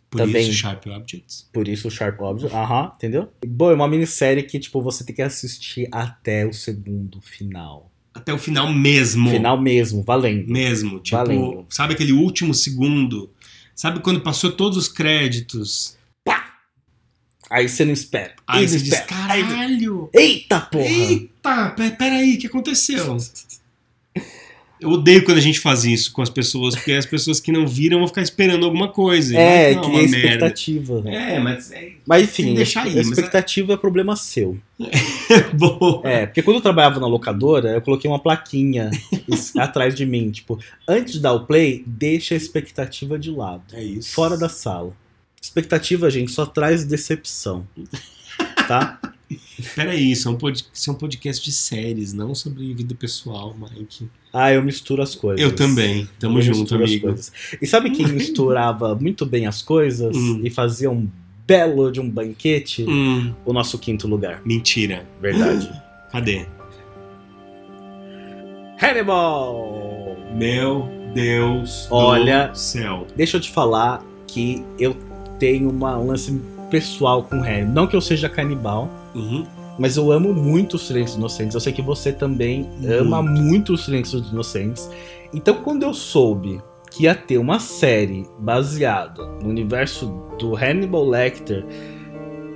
[0.08, 1.48] Por também- isso, Sharp Objects.
[1.52, 2.54] Por isso Sharp Object.
[2.56, 3.28] Aham, entendeu?
[3.44, 7.90] Bom, é uma minissérie que, tipo, você tem que assistir até o segundo final.
[8.14, 9.28] Até o final mesmo.
[9.28, 10.48] Final mesmo, valendo.
[10.48, 11.00] Mesmo.
[11.00, 11.66] Tipo, Valendo.
[11.68, 13.28] sabe aquele último segundo?
[13.74, 15.96] Sabe quando passou todos os créditos?
[17.50, 18.34] Aí você não espera.
[18.46, 19.06] Aí você diz, espera.
[19.06, 20.08] Caralho!
[20.12, 20.84] Eita porra!
[20.86, 23.16] Eita, pe- peraí, o que aconteceu?
[24.84, 27.66] Eu odeio quando a gente faz isso com as pessoas, porque as pessoas que não
[27.66, 29.36] viram vão ficar esperando alguma coisa.
[29.36, 31.02] É, Vai que é expectativa.
[31.06, 34.58] É, mas é Mas enfim, deixar aí, a mas é- expectativa é problema seu.
[35.54, 36.02] bom.
[36.04, 38.90] É, porque quando eu trabalhava na locadora, eu coloquei uma plaquinha
[39.58, 43.62] atrás de mim, tipo, antes de dar o play, deixa a expectativa de lado.
[43.72, 44.12] É isso.
[44.12, 44.92] Fora da sala.
[45.40, 47.66] Expectativa, gente, só traz decepção.
[48.66, 48.98] Tá?
[49.74, 50.64] Peraí, isso é, um pod...
[50.72, 54.08] isso é um podcast de séries, não sobre vida pessoal, Mike.
[54.32, 55.40] Ah, eu misturo as coisas.
[55.40, 56.08] Eu também.
[56.18, 57.14] Tamo Eu junto, amigo.
[57.62, 60.40] E sabe quem misturava muito bem as coisas Hum.
[60.44, 61.08] e fazia um
[61.46, 62.84] belo de um banquete?
[62.88, 64.40] Hum, O nosso quinto lugar.
[64.44, 65.06] mentira.
[65.20, 65.70] Verdade.
[66.10, 66.46] Cadê?
[68.80, 70.16] Hannibal!
[70.34, 73.06] Meu Deus Olha- do céu.
[73.16, 74.96] Deixa eu te falar que eu
[75.38, 76.40] tenho uma, um lance
[76.70, 77.72] pessoal com Hannibal.
[77.72, 79.46] Não que eu seja canibal, Uhum.
[79.78, 81.54] mas eu amo muito os Silêncios Inocentes.
[81.54, 82.68] Eu sei que você também
[83.00, 84.90] ama muito os Silêncios Inocentes.
[85.32, 86.60] Então, quando eu soube
[86.90, 90.06] que ia ter uma série baseada no universo
[90.38, 91.64] do Hannibal Lecter,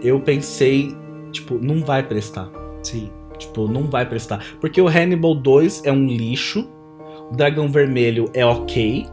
[0.03, 0.95] eu pensei,
[1.33, 2.49] tipo, não vai prestar.
[2.83, 3.11] Sim.
[3.37, 4.45] Tipo, não vai prestar.
[4.61, 6.69] Porque o Hannibal 2 é um lixo,
[7.31, 9.07] o Dragão Vermelho é ok,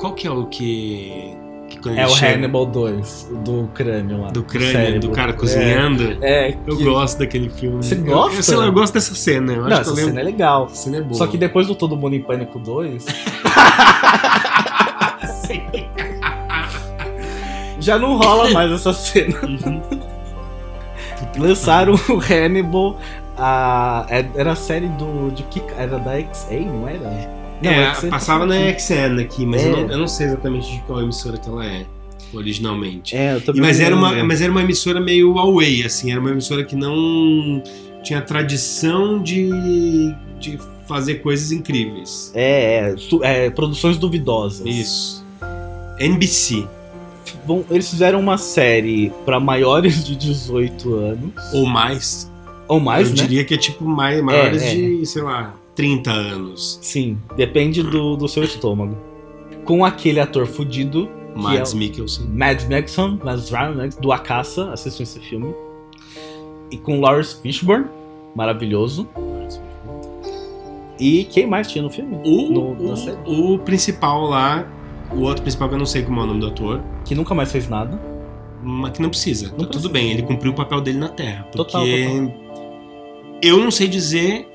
[0.00, 1.36] Qual que é o que.
[1.78, 4.30] Que é o chega- Hannibal 2, do crânio lá.
[4.30, 5.00] Do crânio, cérebro.
[5.00, 6.16] do cara cozinhando.
[6.20, 7.82] É, é Eu que- gosto daquele filme.
[7.82, 8.38] Você Eu- gosta?
[8.38, 9.52] Eu, sei lá, eu gosto dessa cena.
[9.52, 10.10] Eu Não, acho que essa eu lembro.
[10.10, 10.66] cena é legal.
[10.66, 11.14] Essa cena é boa.
[11.14, 13.04] Só que depois do Todo Mundo em Pânico 2,
[17.80, 19.36] já não rola mais essa cena.
[19.42, 19.80] Uhum.
[21.38, 22.98] Lançaram o Hannibal,
[23.36, 25.30] a, é- era a série do.
[25.30, 27.39] De que, era da XA, não era?
[27.62, 29.82] Não, é, XA passava na XN aqui, mas eu, É.
[29.82, 31.84] não, eu não sei exatamente de qual emissora que ela é,
[32.32, 33.16] originalmente.
[33.16, 34.26] É, eu E- também mas, era uma, lembro.
[34.28, 37.62] mas era uma emissora meio away, assim, era uma emissora que não
[38.02, 39.50] tinha tradição de,
[40.38, 40.58] de
[40.88, 42.32] fazer coisas incríveis.
[42.34, 44.66] É, é, é, produções duvidosas.
[44.66, 45.24] Isso.
[45.98, 46.66] NBC,
[47.46, 51.32] Bom, eles fizeram uma série pra maiores de 18 anos.
[51.52, 52.30] ou mais.
[52.66, 53.22] Ou mais, eu né?
[53.22, 54.74] diria que é tipo mai- maiores é.
[54.74, 56.78] de, sei lá, 30 anos.
[56.82, 58.96] Sim, depende do, do seu estômago.
[59.64, 62.26] Com aquele ator fudido, Mads é Mikkelsen.
[62.28, 65.54] Mads Mikkelsen, Mads Mikkelsen, do A Caça, assistam esse filme.
[66.70, 67.86] E com Lawrence Fishburne,
[68.34, 69.08] maravilhoso.
[70.98, 72.16] E quem mais tinha no filme?
[72.24, 72.94] O, No-
[73.26, 74.66] o, o principal lá,
[75.12, 77.34] o outro principal que eu não sei como é o nome do ator, Que nunca
[77.34, 77.98] mais fez nada.
[78.62, 79.48] mas que não precisa.
[79.48, 79.72] Tá precisa.
[79.72, 81.44] tudo bem, ele cumpriu o papel dele na Terra.
[81.50, 81.86] Porque Total,
[83.42, 84.46] eu não sei dizer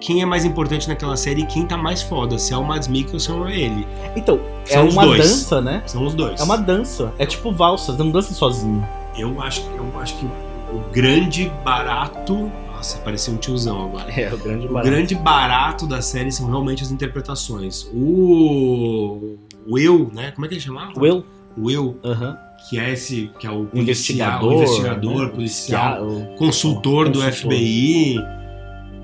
[0.00, 2.88] quem é mais importante naquela série e quem tá mais foda, se é o Mads
[2.88, 3.86] Mikkelsen ou é ele.
[4.14, 5.18] Então, São é uma dois.
[5.28, 5.82] dança, né?
[5.86, 6.40] São os dois.
[6.40, 7.12] É uma dança.
[7.18, 8.86] É tipo valsa, você não dança sozinho.
[9.16, 10.26] Eu acho, eu acho que
[10.72, 12.50] o grande barato.
[12.74, 14.10] Nossa, parecia um tiozão agora.
[14.12, 14.90] É, o grande O barato.
[14.90, 17.86] grande barato da série são realmente as interpretações.
[17.94, 19.36] O
[19.66, 20.30] Will, né?
[20.32, 20.92] Como é que ele chamava?
[21.00, 21.24] Will,
[21.58, 22.36] Will, aham.
[22.68, 24.52] que é esse, que é o policial, investigador.
[24.52, 25.28] o investigador, né?
[25.28, 27.32] policial, o- consultor do Consultor.
[27.32, 28.16] FBI.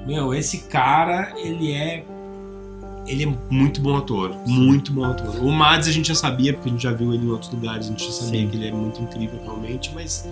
[0.06, 2.04] Meu, esse cara, ele é
[3.06, 5.44] ele é muito bom ator, muito bom ator.
[5.44, 7.86] O Mads a gente já sabia, porque a gente já viu ele em outros lugares,
[7.86, 8.48] a gente já sabia Sim.
[8.48, 10.28] que ele é muito incrível realmente, mas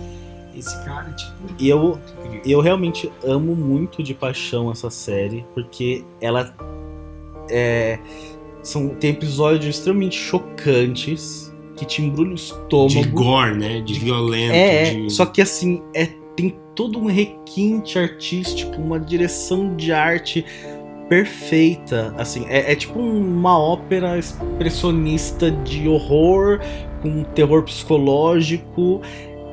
[0.55, 1.99] esse cara, tipo, eu,
[2.45, 6.55] eu realmente amo muito de paixão essa série, porque ela
[7.49, 7.99] é,
[8.63, 12.89] são, tem episódios extremamente chocantes que te embrulham o estômago.
[12.89, 13.81] de gore, né?
[13.81, 15.11] De violento, É, é, de...
[15.11, 16.07] só que assim, é,
[16.37, 20.47] tem todo um requinte artístico, uma direção de arte
[21.11, 22.15] perfeita.
[22.17, 26.59] Assim, é, é tipo uma ópera expressionista de horror
[27.03, 29.03] com terror psicológico.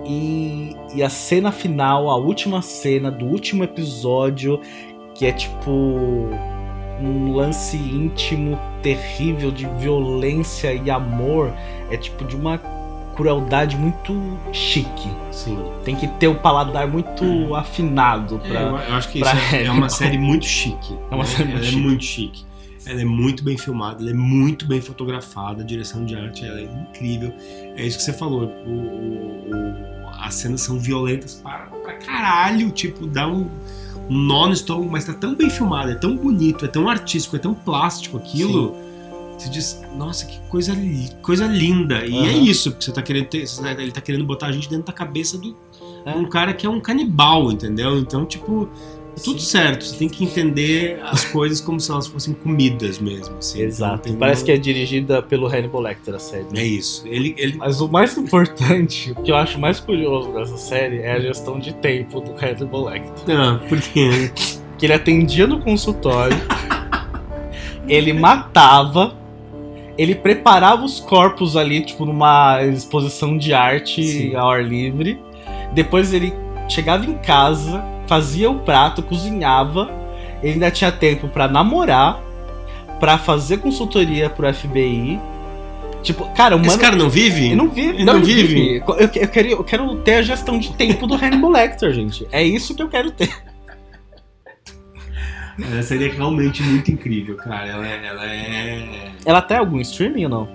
[0.06, 4.62] E, e a cena final, a última cena do último episódio,
[5.14, 11.52] que é tipo um lance íntimo terrível de violência e amor,
[11.92, 12.58] é tipo de uma
[13.18, 14.14] crueldade muito
[14.54, 15.10] chique.
[15.32, 15.58] Sim.
[15.84, 18.62] Tem que ter o paladar muito afinado É, pra.
[18.62, 20.94] eu, eu acho que isso é, é uma série muito chique.
[21.12, 21.30] É uma né?
[21.30, 21.78] série muito Ela chique.
[21.78, 22.46] É muito chique.
[22.86, 26.58] Ela é muito bem filmada, ela é muito bem fotografada, a direção de arte ela
[26.60, 27.34] é incrível.
[27.76, 28.44] É isso que você falou.
[28.66, 33.48] o- o- o- as cenas são violentas para, pra caralho, tipo, dá um,
[34.10, 37.36] um nó no estômago, mas tá tão bem filmado, é tão bonito, é tão artístico,
[37.36, 38.76] é tão plástico aquilo.
[39.38, 40.76] Você diz, nossa, que coisa,
[41.22, 42.04] coisa linda.
[42.06, 42.44] E é Aham.
[42.44, 44.94] isso, porque você tá querendo ter, tá- ele tá querendo botar a gente dentro da
[44.94, 45.56] cabeça do
[46.06, 46.12] É.
[46.16, 48.00] um cara que é um canibal, entendeu?
[48.00, 48.68] Então, tipo,
[49.16, 49.46] é tudo Sim.
[49.48, 49.86] certo.
[49.86, 53.36] Você tem que entender as coisas como se elas fossem comidas mesmo.
[53.38, 53.62] Assim.
[53.62, 54.08] Exato.
[54.10, 56.44] Então, Parece que tem é dirigida pelo Hannibal Lecter a série.
[56.46, 57.04] uma- É isso.
[57.06, 61.12] Ele, ele Mas o mais importante, o que eu acho mais curioso dessa série é
[61.14, 63.36] a gestão de tempo do Hannibal Lecter.
[63.40, 64.32] Ah, por quê?
[64.80, 66.38] Que ele atendia no consultório,
[67.88, 69.16] ele matava,
[69.98, 74.36] ele preparava os corpos ali, tipo, numa exposição de arte Sim.
[74.36, 75.20] ao ar livre.
[75.74, 76.34] Depois ele
[76.70, 79.90] chegava em casa, fazia o prato, cozinhava.
[80.44, 82.22] Ele ainda tinha tempo pra namorar,
[83.00, 85.20] pra fazer consultoria pro FBI.
[86.04, 86.80] Tipo, cara, o Esse mano.
[86.80, 87.48] cara não vive?
[87.48, 87.90] Ele não vive.
[87.90, 88.84] Ele não vive?
[88.88, 92.26] Eu, eu, quero, eu quero ter a gestão de tempo do Hannibal Lecter, gente.
[92.32, 93.30] É isso que eu quero ter.
[95.60, 97.66] Ela seria realmente muito incrível, cara.
[97.68, 99.12] Ela, é- ela é.
[99.26, 100.50] Ela tem algum streaming ou não?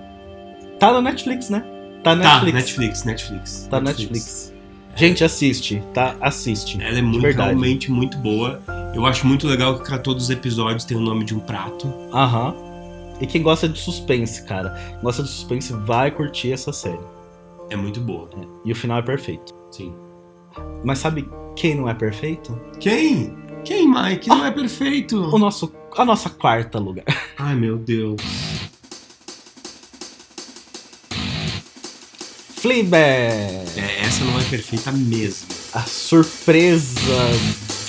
[0.79, 1.63] Tá na Netflix, né?
[2.03, 2.53] Tá na Tá, Netflix.
[2.55, 3.67] Netflix, Netflix.
[3.69, 4.53] Tá na Netflix.
[4.95, 6.15] Gente, assiste, tá?
[6.21, 6.79] Assiste.
[6.81, 8.61] Ela é muito, realmente muito boa.
[8.93, 11.91] Eu acho muito legal que todos os episódios têm o nome de um prato.
[12.13, 12.53] Aham.
[13.19, 16.99] E quem gosta de suspense, cara, gosta de suspense, vai curtir essa série.
[17.69, 18.29] É muito boa.
[18.65, 19.53] E o final é perfeito.
[19.71, 19.93] Sim.
[20.83, 22.59] Mas sabe quem não é perfeito?
[22.79, 23.33] Quem?
[23.63, 24.27] Quem, Mike?
[24.27, 25.17] Não é perfeito.
[25.33, 27.05] O nosso, a nossa quarta lugar.
[27.39, 28.21] Ai, meu Deus.
[32.57, 33.77] Fleabag!
[33.77, 35.47] É, essa não é perfeita mesmo.
[35.73, 37.01] A surpresa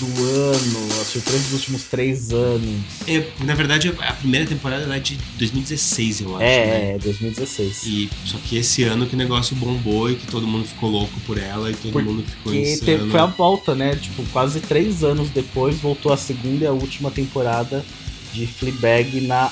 [0.01, 2.81] do ano, a surpresa dos últimos três anos.
[3.07, 6.39] É, na verdade, a primeira temporada é de 2016, eu acho.
[6.39, 6.47] né?
[6.47, 7.83] É, é, 2016.
[7.87, 11.19] E, só que esse ano que o negócio bombou e que todo mundo ficou louco
[11.27, 12.85] por ela e todo Porque mundo ficou insano.
[12.87, 13.97] teve, foi a volta, né?
[13.97, 17.85] Tipo, quase três anos depois, voltou a segunda e a última temporada
[18.33, 19.51] de Fleabag na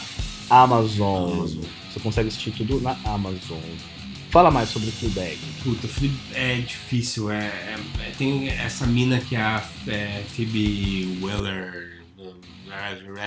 [0.50, 1.32] Amazon.
[1.32, 1.62] Amazon.
[1.92, 3.58] Você consegue assistir tudo na Amazon.
[4.32, 5.36] Fala mais sobre Fleabag.
[5.62, 5.86] Puta,
[6.32, 7.30] é difícil.
[7.30, 12.00] É, é- é- tem essa mina que é a é, Phoebe Weller.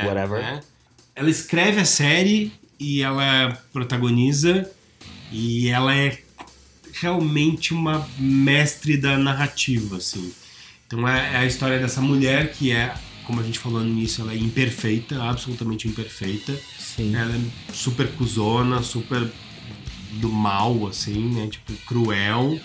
[0.03, 0.41] Whatever.
[0.41, 0.61] né?
[1.15, 4.67] Ela escreve a série e ela protagoniza
[5.31, 6.17] e ela é
[6.99, 10.33] realmente uma mestre da narrativa, assim.
[10.87, 12.95] Então é, é a história dessa mulher que é,
[13.25, 16.59] como a gente falou no início, ela é imperfeita, absolutamente imperfeita.
[16.79, 17.15] Sim.
[17.15, 19.29] Ela é super cuzona, super
[20.15, 21.47] do mal, assim, né?
[21.47, 22.59] Tipo, cruel.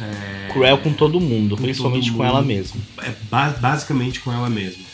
[0.00, 2.28] É, Cruel com todo mundo, Com principalmente todo com mundo.
[2.36, 2.80] ela mesma.
[3.02, 4.86] é ba- basicamente com ela mesma.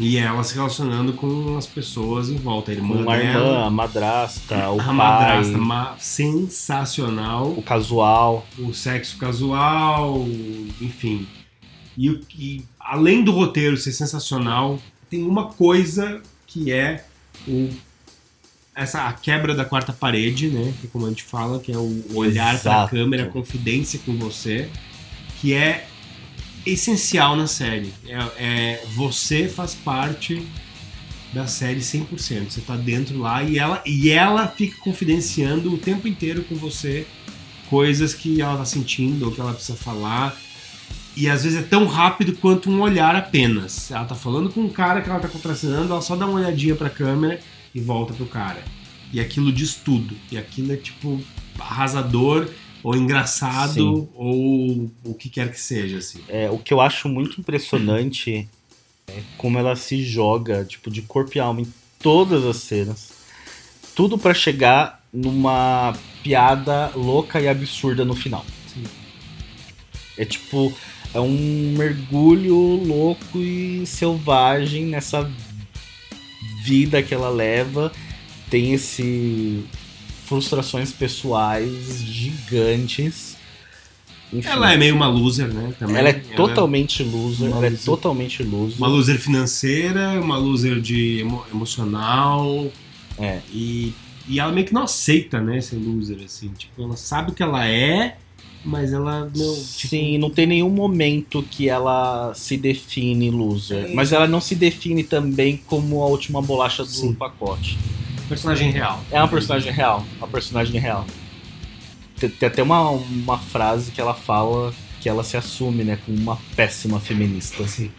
[0.00, 2.70] E ela se relacionando com as pessoas em volta.
[2.70, 7.50] A irmã Com a dela, irmã, a madrasta, o a pai, madrasta ma- sensacional.
[7.56, 8.46] o casual.
[8.58, 10.24] o sexo casual,
[10.80, 11.26] enfim.
[11.96, 14.78] E, o- e além do roteiro ser sensacional,
[15.10, 17.04] tem uma coisa que é
[17.46, 17.68] o
[18.78, 20.72] essa a quebra da quarta parede, né?
[20.80, 24.16] Que como a gente fala, que é o olhar para a câmera, a confidência com
[24.16, 24.68] você,
[25.40, 25.88] que é
[26.64, 27.92] essencial na série.
[28.06, 30.46] É, é- você faz parte
[31.32, 32.52] da série 100%.
[32.52, 37.04] Você tá dentro lá e ela e ela fica confidenciando o tempo inteiro com você
[37.68, 40.36] coisas que ela tá sentindo ou que ela precisa falar.
[41.16, 43.90] E às vezes é tão rápido quanto um olhar apenas.
[43.90, 46.76] Ela tá falando com um cara que ela tá contracenando, ela só dá uma olhadinha
[46.76, 47.40] pra câmera
[47.78, 48.62] e volta pro cara.
[49.12, 50.16] E aquilo diz tudo.
[50.30, 51.20] E aquilo é tipo
[51.58, 52.48] arrasador
[52.82, 54.08] ou engraçado Sim.
[54.14, 56.20] ou o que quer que seja, assim.
[56.28, 58.48] É, o que eu acho muito impressionante
[59.08, 63.12] é como ela se joga, tipo, de corpo e alma em todas as cenas.
[63.94, 68.44] Tudo pra chegar numa piada louca e absurda no final.
[68.72, 68.84] Sim.
[70.16, 70.72] É tipo,
[71.14, 75.30] é um mergulho louco e selvagem nessa
[76.68, 77.90] vida que ela leva.
[78.50, 79.64] Tem esse
[80.26, 83.36] frustrações pessoais gigantes.
[84.30, 85.72] Enfim, Ela é meio uma loser, né?
[85.78, 85.96] Também.
[85.96, 87.84] ela é totalmente loser, uma ela é loser.
[87.86, 88.76] totalmente loser.
[88.76, 92.70] Uma loser financeira, uma loser de emo- emocional.
[93.18, 93.40] É.
[93.50, 93.94] E,
[94.28, 96.48] e ela meio que não aceita, né, ser loser, assim.
[96.58, 98.18] Tipo, ela sabe o que ela é,
[98.64, 99.54] mas ela não.
[99.54, 103.86] Tipo, Sim, não tem nenhum momento que ela se define loser.
[103.86, 103.94] É.
[103.94, 107.14] Mas ela não se define também como a última bolacha do Sim.
[107.14, 107.78] pacote.
[108.28, 109.02] personagem real.
[109.10, 110.04] É uma personagem real.
[110.18, 111.06] Uma personagem real.
[112.18, 116.18] Tem, tem até uma, uma frase que ela fala que ela se assume, né, como
[116.18, 117.66] uma péssima feminista.
[117.66, 117.90] Sim.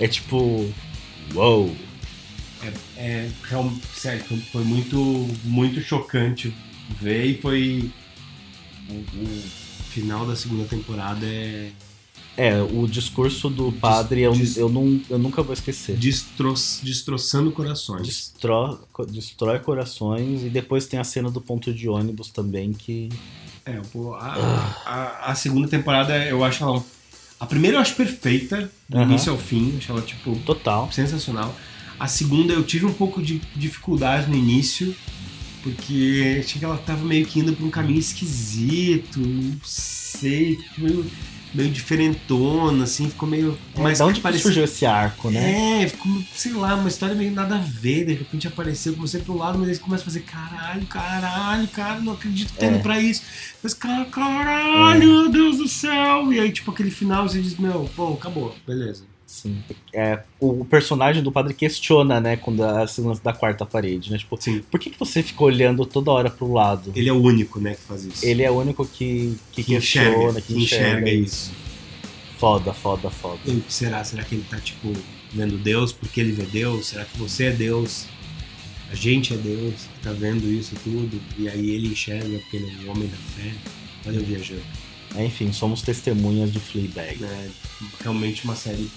[0.00, 0.70] É tipo.
[1.34, 1.74] Uou!
[2.96, 4.96] É, real, sério, foi, foi muito,
[5.44, 6.54] muito chocante
[7.00, 7.90] ver e foi.
[8.88, 8.94] O,
[9.90, 11.70] final da segunda temporada é.
[12.36, 15.96] É, o discurso do padre eu, des- eu, não, eu nunca vou esquecer.
[15.96, 16.52] destro,
[16.82, 18.02] destroçando corações.
[18.06, 23.08] Destro, destrói corações e depois tem a cena do ponto de ônibus também que.
[23.64, 26.84] É, pô, a, a, a segunda temporada eu acho ela.
[27.38, 29.06] A primeira eu acho perfeita, do Aham.
[29.10, 30.90] início ao fim, eu acho ela, tipo, Total.
[30.90, 31.54] sensacional.
[32.00, 34.92] A segunda eu tive um pouco de dificuldade no início,
[35.64, 41.04] porque achei que ela tava meio que indo pra um caminho esquisito, não sei, meio,
[41.54, 43.58] meio diferentona, assim, ficou meio.
[43.76, 45.82] Mas da onde que parecia- surgiu esse arco, né?
[45.84, 49.36] É, ficou, sei lá, uma história meio nada a ver, de repente apareceu, comecei pro
[49.36, 52.80] lado, mas eles começam a fazer caralho, caralho, cara, não acredito que tá indo É.
[52.82, 53.22] pra isso.
[53.62, 56.30] Mas, cara, caralho, meu Deus do céu!
[56.32, 59.04] E aí, tipo, aquele final, você diz, meu, pô, acabou, beleza.
[59.26, 59.62] Sim.
[59.92, 64.18] É, o personagem do padre questiona, né, quando a segurança da quarta parede, né?
[64.18, 64.62] Tipo, Sim.
[64.70, 66.92] por que, que você ficou olhando toda hora pro lado?
[66.94, 68.24] Ele é o único, né, que faz isso.
[68.24, 71.52] Ele é o único que, que, que questiona, enxerga, que que enxerga isso.
[72.38, 73.40] Foda, foda, foda.
[73.46, 74.04] E o que será?
[74.04, 74.92] Será que ele tá, tipo,
[75.32, 76.88] vendo Deus porque ele vê Deus?
[76.88, 78.06] Será que você é Deus?
[78.90, 81.20] A gente é Deus que tá vendo isso tudo?
[81.38, 83.52] E aí ele enxerga porque ele é um homem da fé?
[84.06, 84.62] Olha eu viajando.
[85.16, 87.24] Enfim, somos testemunhas de Fleabag.
[87.24, 87.48] É
[88.02, 88.90] realmente uma série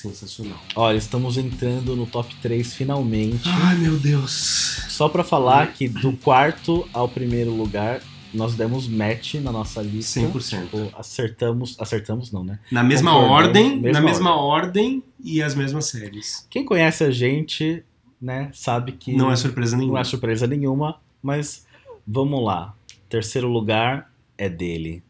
[0.00, 0.58] sensacional.
[0.74, 3.48] Olha, estamos entrando no top 3 finalmente.
[3.48, 4.82] Ai, meu Deus.
[4.88, 8.00] Só pra falar que do quarto ao primeiro lugar,
[8.32, 10.20] nós demos match na nossa lista.
[10.20, 10.62] 100%.
[10.64, 11.76] Tipo, acertamos.
[11.80, 12.58] Acertamos não, né?
[12.70, 15.02] Na mesma ordem, mesma na mesma ordem.
[15.22, 16.46] e as mesmas séries.
[16.50, 17.82] Quem conhece a gente,
[18.20, 20.00] né, sabe que Não é surpresa não nenhuma.
[20.00, 21.66] é surpresa nenhuma, mas
[22.06, 22.74] vamos lá.
[23.08, 25.02] Terceiro lugar é dele.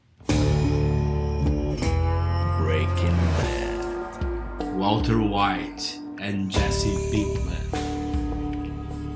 [4.80, 7.60] Walter White and Jesse Pinkman.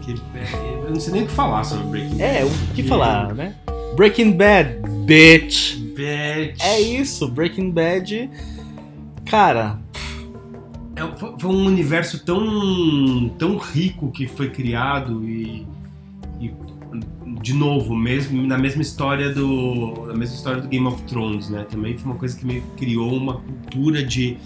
[0.02, 2.22] Que, é, eu não sei nem o que falar sobre Breaking Bad.
[2.22, 3.54] É, o que falar, né?
[3.96, 4.76] Breaking Bad,
[5.06, 5.76] bitch.
[5.96, 6.60] Bitch.
[6.62, 8.30] É isso, Breaking Bad.
[9.24, 9.78] Cara,
[10.96, 15.66] É, foi- foi um universo tão, tão rico que foi criado e,
[16.40, 16.52] e,
[17.42, 21.66] de novo, mesmo na mesma história do na mesma história do Game of Thrones, né?
[21.68, 24.36] Também foi uma coisa que meio que criou uma cultura de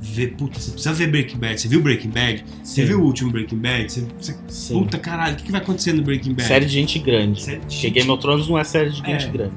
[0.00, 1.60] ver, puta, você precisa ver Breaking Bad.
[1.60, 2.44] Você viu Breaking Bad?
[2.62, 2.86] Você Sim.
[2.88, 3.92] viu o último Breaking Bad?
[3.92, 4.06] Você,
[4.48, 6.46] você- puta caralho, o que, que vai acontecer no Breaking Bad?
[6.48, 7.42] série de gente grande.
[7.42, 9.28] Série de gente Game of Thrones não é série de gente É.
[9.28, 9.52] grande.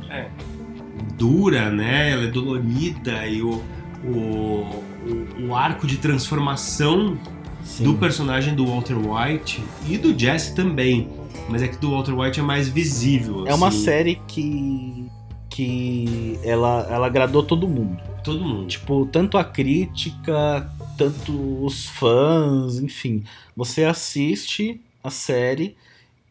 [1.18, 2.11] dura, né?
[2.11, 3.61] Ela é dolorida e o,
[4.06, 7.18] o, o, o arco de transformação
[7.64, 7.84] Sim.
[7.84, 11.10] do personagem do Walter White e do Jesse também.
[11.49, 13.45] Mas é que do Walter White é mais visível.
[13.48, 15.07] É uma assim, série que.
[15.49, 17.98] que ela, ela agradou todo mundo.
[18.30, 18.68] Todo mundo.
[18.68, 23.24] Tipo, tanto a crítica, tanto os fãs, enfim.
[23.56, 25.76] Você assiste a série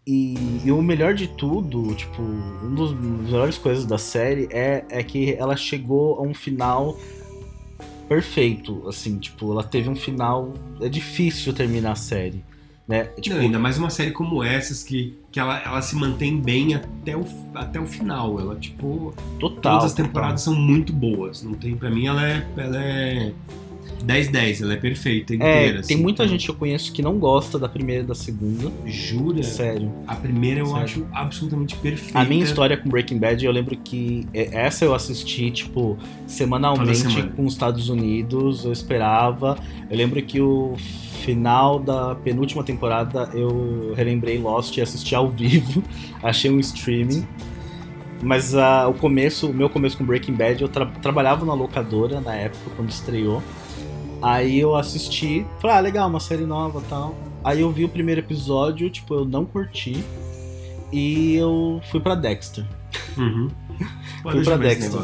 [0.06, 5.02] e, e o melhor de tudo, tipo, uma das melhores coisas da série é, é
[5.02, 6.96] que ela chegou a um final
[8.08, 12.44] perfeito, assim, tipo, ela teve um final, é difícil terminar a série,
[12.88, 13.04] né?
[13.20, 16.74] Tipo, Não, ainda mais uma série como essas que, que ela, ela se mantém bem
[16.74, 17.24] até o,
[17.54, 18.40] até o final.
[18.40, 19.60] Ela, tipo, total.
[19.60, 20.06] todas as total.
[20.06, 21.42] temporadas são muito boas.
[21.42, 23.32] Não tem, pra mim, ela é, ela é
[24.04, 25.54] 10-10, ela é perfeita inteira.
[25.54, 25.96] É, tem assim.
[25.96, 28.70] muita gente que eu conheço que não gosta da primeira e da segunda.
[28.86, 29.42] Jura?
[29.42, 29.92] Sério.
[30.06, 30.82] A primeira eu Sério.
[30.82, 32.18] acho absolutamente perfeita.
[32.18, 36.96] A minha história com Breaking Bad, eu lembro que é, essa eu assisti, tipo, semanalmente
[36.98, 37.32] semana.
[37.34, 39.58] com os Estados Unidos, eu esperava.
[39.90, 40.74] Eu lembro que o
[41.22, 45.82] final da penúltima temporada eu relembrei Lost e assisti ao vivo,
[46.22, 47.26] achei um streaming.
[48.20, 52.20] Mas ah, o começo, o meu começo com Breaking Bad, eu tra- trabalhava na locadora
[52.20, 53.40] na época, quando estreou.
[54.20, 57.14] Aí eu assisti, falei, ah, legal, uma série nova e tal.
[57.44, 60.02] Aí eu vi o primeiro episódio, tipo, eu não curti.
[60.92, 62.64] E eu fui pra Dexter.
[63.16, 63.48] Uhum.
[64.22, 65.00] Fui pra Dexter.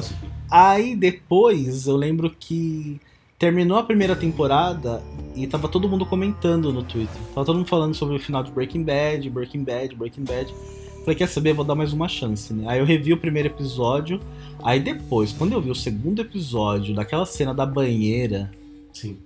[0.50, 3.00] Aí depois eu lembro que
[3.38, 5.02] terminou a primeira temporada
[5.34, 7.20] e tava todo mundo comentando no Twitter.
[7.34, 10.54] Tava todo mundo falando sobre o final de Breaking Bad, Breaking Bad, Breaking Bad.
[11.00, 11.52] Falei, quer saber?
[11.52, 12.64] Vou dar mais uma chance, né?
[12.66, 14.20] Aí eu revi o primeiro episódio.
[14.62, 18.50] Aí depois, quando eu vi o segundo episódio, daquela cena da banheira.
[18.94, 19.18] Sim.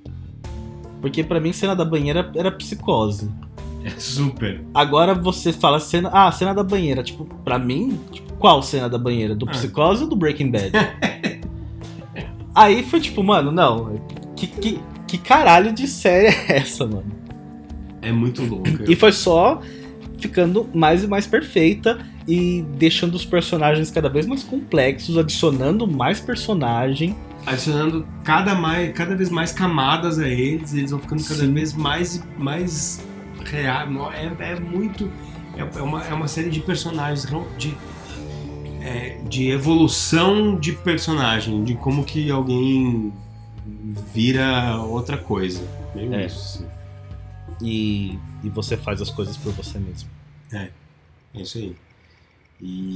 [1.00, 3.30] Porque pra mim, cena da banheira era psicose.
[3.84, 4.60] É super.
[4.74, 6.10] Agora você fala cena.
[6.12, 7.02] Ah, cena da banheira.
[7.04, 9.36] Tipo, pra mim, tipo, qual cena da banheira?
[9.36, 9.52] Do Ah.
[9.52, 10.72] Psicose ou do Breaking Bad?
[12.54, 13.94] Aí foi tipo, mano, não.
[14.34, 17.06] Que, que, que caralho de série é essa, mano?
[18.02, 18.68] É muito louco.
[18.88, 19.60] E foi só
[20.18, 26.18] ficando mais e mais perfeita e deixando os personagens cada vez mais complexos, adicionando mais
[26.20, 27.14] personagem.
[27.52, 31.52] Adicionando cada, mais, cada vez mais camadas a eles, eles vão ficando cada Sim.
[31.52, 33.04] vez mais, mais
[33.44, 34.12] real.
[34.12, 35.10] É, é muito.
[35.56, 37.26] É, é uma, é uma série de personagens
[37.56, 37.76] de,
[38.80, 43.12] é, de evolução de personagem, de como que alguém
[44.14, 45.62] vira outra coisa.
[45.94, 46.26] Meio É.
[46.26, 46.58] isso.
[46.58, 46.66] assim.
[47.60, 50.08] E, e você faz as coisas por você mesmo.
[50.52, 50.68] É
[51.34, 51.76] isso aí.
[52.60, 52.94] E.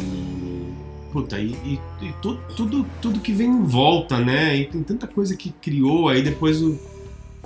[1.13, 4.57] Puta, e, e- e tu- tudo, tudo que vem em volta, né?
[4.57, 6.79] E tem tanta coisa que criou, aí depois o,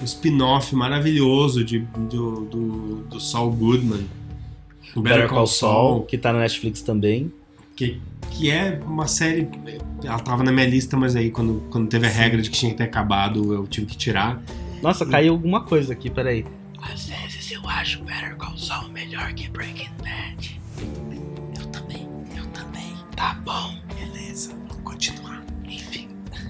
[0.01, 4.07] o spin-off maravilhoso de, do, do, do Saul Goodman.
[4.95, 7.33] o Better Call Saul, que tá na Netflix também.
[7.75, 9.49] que, que é uma série.
[10.05, 12.71] Ela tava na minha lista, mas aí quando, quando teve a regra de que tinha
[12.71, 14.41] que ter acabado, eu tive que tirar.
[14.81, 16.47] Nossa, caiu alguma coisa aqui, peraí.
[16.81, 20.61] Às vezes eu acho Better Call Saul melhor que Breaking Bad.
[23.17, 25.43] Tá bom, beleza, vamos continuar.
[25.65, 26.09] Enfim.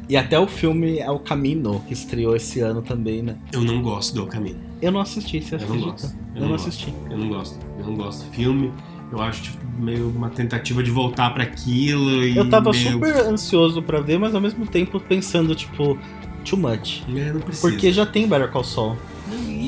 [0.08, 3.36] E até o filme É o Camino, que estreou esse ano também, né?
[3.52, 4.58] Eu não gosto do El Camino.
[4.82, 5.90] Eu não assisti, você Eu não acredita?
[5.92, 6.16] gosto.
[6.34, 6.94] Eu, não assisti.
[7.10, 7.58] Eu não gosto.
[7.78, 8.72] Eu não gosto do filme.
[9.10, 12.36] Eu acho, tipo, meio uma tentativa de voltar pra aquilo e.
[12.36, 12.92] Eu tava meio...
[12.92, 15.96] super ansioso pra ver, mas ao mesmo tempo pensando, tipo,
[16.44, 17.02] too much.
[17.08, 17.68] É, não precisa.
[17.68, 18.96] Porque já tem Better Call Saul.
[19.48, 19.65] E,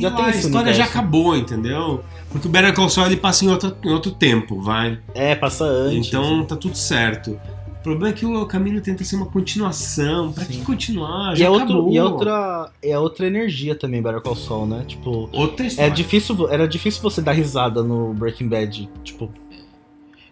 [0.00, 2.02] e- já e lá, a história já acabou, entendeu?
[2.30, 4.98] Porque o Better Call Saul ele passa em outro, em outro tempo, vai.
[5.14, 6.08] É, passa antes.
[6.08, 7.38] Então tá tudo certo.
[7.68, 10.32] O problema é que o caminho tenta ser uma continuação.
[10.32, 10.52] Pra Sim.
[10.58, 11.32] que continuar?
[11.32, 11.92] E Já é, outro, acabou.
[11.92, 14.84] e é outra, é outra energia também, Better Call Saul, né?
[14.86, 15.90] Tipo, Outra é história.
[15.90, 18.88] difícil, era difícil você dar risada no Breaking Bad.
[19.02, 19.30] Tipo,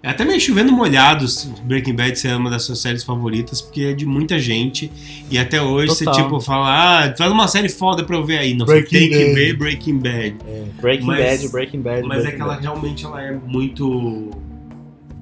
[0.09, 3.83] É até meio chovendo molhado se Breaking Bad ser uma das suas séries favoritas, porque
[3.83, 4.91] é de muita gente.
[5.31, 6.15] E até hoje Total.
[6.15, 8.55] você, tipo, fala, ah, faz uma série foda pra eu ver aí.
[8.55, 9.35] Não, Breaking você tem que Bad.
[9.35, 10.37] ver Breaking Bad.
[10.81, 12.03] Breaking Mas- Bad, Breaking Bad.
[12.09, 12.63] Mas é Breaking que ela Bad.
[12.63, 14.31] realmente ela é muito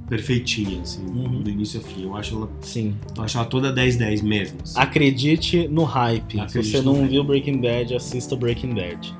[0.08, 1.42] perfeitinha, assim, Uhum.
[1.42, 2.04] do início ao fim.
[2.04, 2.94] Eu acho ela, Sim.
[3.16, 4.58] eu acho ela toda 10-10 mesmo.
[4.62, 4.78] assim.
[4.78, 6.38] Acredite no hype.
[6.40, 7.08] Acredite Se você não hype.
[7.08, 9.12] viu Breaking Bad, assista Breaking Bad.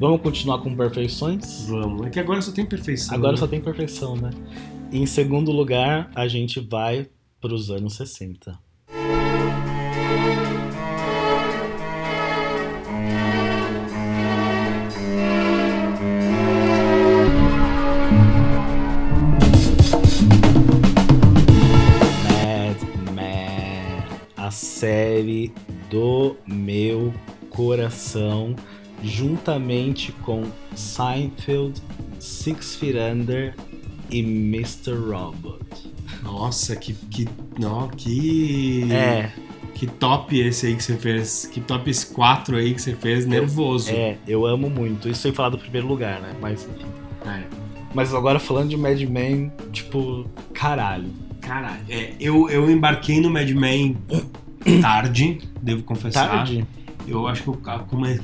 [0.00, 1.66] Vamos continuar com perfeições?
[1.68, 2.06] Vamos.
[2.06, 3.14] É que agora só tem perfeição.
[3.14, 3.38] Agora né?
[3.38, 4.30] só tem perfeição, né?
[4.92, 7.08] Em segundo lugar, a gente vai
[7.40, 8.58] pros anos 60.
[22.22, 24.04] Mad Men,
[24.36, 25.52] a série
[25.90, 27.12] do meu
[27.50, 28.54] coração,
[29.02, 30.44] juntamente com
[30.74, 31.82] Seinfeld,
[32.18, 33.54] Six Feet Under
[34.14, 34.92] e Mr.
[34.92, 35.58] Robot.
[36.22, 36.92] Nossa, que.
[36.92, 37.28] que
[37.58, 38.90] não, que.
[38.92, 39.30] É,
[39.74, 41.46] Que top esse aí que você fez.
[41.52, 43.90] Que top esse 4 aí que você fez, nervoso.
[43.90, 45.08] é, eu amo muito.
[45.08, 46.34] Isso sem falar do primeiro lugar, né?
[46.40, 46.68] Mas.
[47.26, 47.42] É.
[47.92, 51.10] Mas agora falando de Mad Men, tipo, caralho.
[51.40, 53.96] Cara, é, eu, eu embarquei no Mad Men
[54.80, 56.28] tarde, devo confessar.
[56.28, 56.66] Tarde?
[57.06, 57.60] Eu acho que eu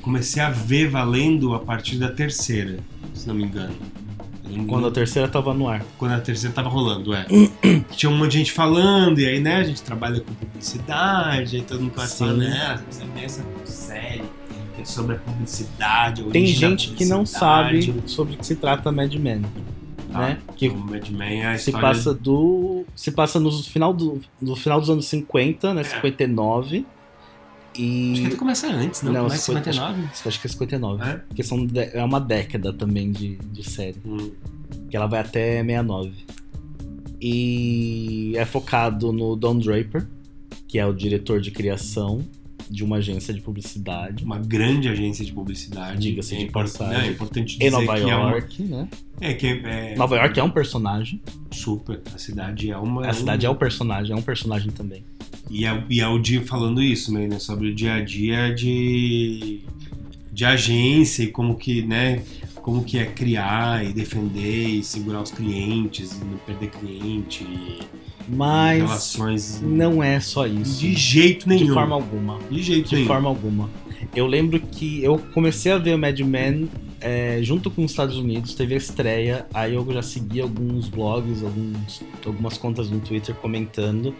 [0.00, 2.78] comecei a ver valendo a partir da terceira,
[3.12, 3.74] se não me engano.
[4.54, 5.84] Eu Quando a terceira tava no ar.
[5.98, 7.26] quando a terceira tava rolando, é.
[7.92, 11.62] Tinha um monte de gente falando, e aí, né, a gente trabalha com publicidade, aí
[11.62, 14.40] todo mundo falando, né, você precisa ver essa série
[14.80, 16.22] é sobre a publicidade.
[16.24, 19.42] Tem gente que não sabe sobre o que se trata Mad Men.
[20.10, 20.18] Tá.
[20.18, 20.38] né?
[20.56, 21.88] Que O Mad Men é a se história...
[21.88, 22.84] passa do.
[22.96, 25.84] Se passa no final, do, no final dos anos 50, né?
[25.84, 26.84] 59.
[27.76, 28.12] E.
[28.12, 29.12] Acho que até começa antes, não?
[29.12, 30.08] Não, começa em 50, 59?
[30.26, 31.02] Acho que é 59.
[31.04, 31.16] É?
[31.16, 33.96] Porque são de- é uma década também de, de série.
[34.04, 34.30] Hum.
[34.90, 36.12] Que ela vai até 69.
[37.20, 40.06] E é focado no Don Draper,
[40.66, 42.24] que é o diretor de criação
[42.68, 44.24] de uma agência de publicidade.
[44.24, 46.00] Uma grande agência de publicidade.
[46.00, 46.94] Diga-se de impor- passagem.
[46.98, 48.88] não, é importante dizer Em Nova que é uma- York, né?
[49.20, 51.20] É, que é, é Nova York é um personagem.
[51.50, 52.00] super.
[52.14, 53.06] A cidade é uma.
[53.06, 55.04] A cidade é um personagem, é um personagem também.
[55.50, 57.28] E é, e é o dia falando isso, né?
[57.40, 59.60] Sobre o dia a dia de,
[60.32, 62.22] de agência e como que, né?
[62.62, 67.44] Como que é criar e defender e segurar os clientes e não perder cliente
[68.28, 70.78] Mas relações não é só isso.
[70.80, 71.66] de jeito nenhum.
[71.66, 72.38] De forma alguma.
[72.50, 73.08] de jeito De nenhum.
[73.08, 73.70] forma alguma.
[74.14, 76.68] Eu lembro que eu comecei a ver o Mad Men
[77.00, 81.42] é, junto com os Estados Unidos, teve a estreia, aí eu já segui alguns blogs,
[81.42, 84.14] alguns, algumas contas no Twitter comentando,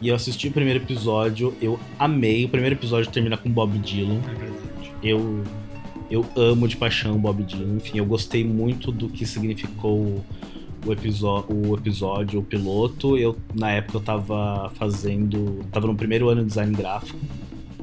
[0.00, 2.44] e eu assisti o primeiro episódio, eu amei.
[2.44, 4.20] O primeiro episódio termina com Bob Dylan.
[4.28, 4.92] É verdade.
[5.02, 5.42] Eu,
[6.10, 7.76] eu amo de paixão Bob Dylan.
[7.76, 10.24] Enfim, eu gostei muito do que significou o,
[10.86, 13.16] o, episo- o episódio, o piloto.
[13.18, 15.64] Eu, na época, eu tava fazendo.
[15.70, 17.18] Tava no primeiro ano de design gráfico.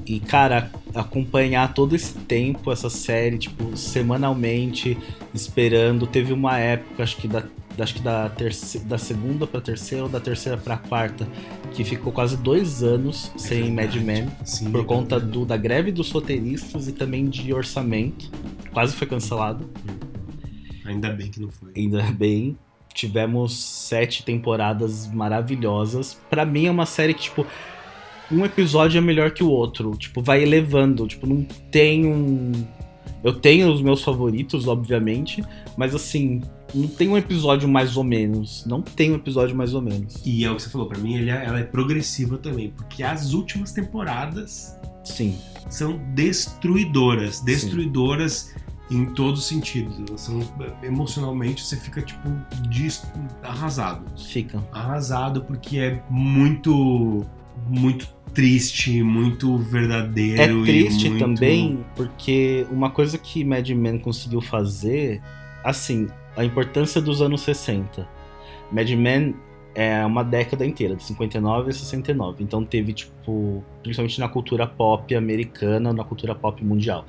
[0.05, 4.97] E, cara, acompanhar todo esse tempo, essa série, tipo, semanalmente,
[5.33, 6.07] esperando.
[6.07, 7.43] Teve uma época, acho que da.
[7.79, 11.27] Acho que da, terce- da segunda pra terceira ou da terceira pra quarta,
[11.73, 13.99] que ficou quase dois anos sem Mad verdade.
[13.99, 18.31] Men Sim, por é conta do, da greve dos roteiristas e também de orçamento.
[18.73, 19.69] Quase foi cancelado.
[20.85, 21.71] Ainda bem que não foi.
[21.75, 22.57] Ainda bem.
[22.93, 26.17] Tivemos sete temporadas maravilhosas.
[26.29, 27.45] Pra mim é uma série que, tipo,
[28.31, 29.91] um episódio é melhor que o outro.
[29.97, 31.05] Tipo, vai elevando.
[31.07, 32.51] Tipo, não tem um.
[33.23, 35.43] Eu tenho os meus favoritos, obviamente,
[35.75, 36.41] mas assim,
[36.77, 38.63] não tem um episódio mais ou menos.
[38.65, 40.15] Não tem um episódio mais ou menos.
[40.25, 43.03] E é o que você falou, pra mim ele é- ela é progressiva também, porque
[43.03, 45.35] as últimas temporadas Sim.
[45.69, 48.53] são destruidoras, destruidoras
[48.89, 50.21] em todos os sentidos.
[50.21, 50.39] São
[50.83, 52.29] emocionalmente você fica tipo
[52.69, 53.03] dis-
[53.43, 54.63] arrasado, Fica.
[54.71, 57.25] arrasado porque é muito
[57.69, 60.61] muito triste, muito É verdadeiro.
[60.61, 65.21] e triste muito- também, porque uma coisa que Mad Men conseguiu fazer,
[65.63, 66.07] assim,
[66.37, 68.07] a importância dos anos 60.
[68.71, 69.35] Mad Men
[69.75, 72.43] é uma década inteira, de 59 a 69.
[72.43, 77.05] Então teve, tipo, principalmente na cultura pop americana, na cultura pop mundial.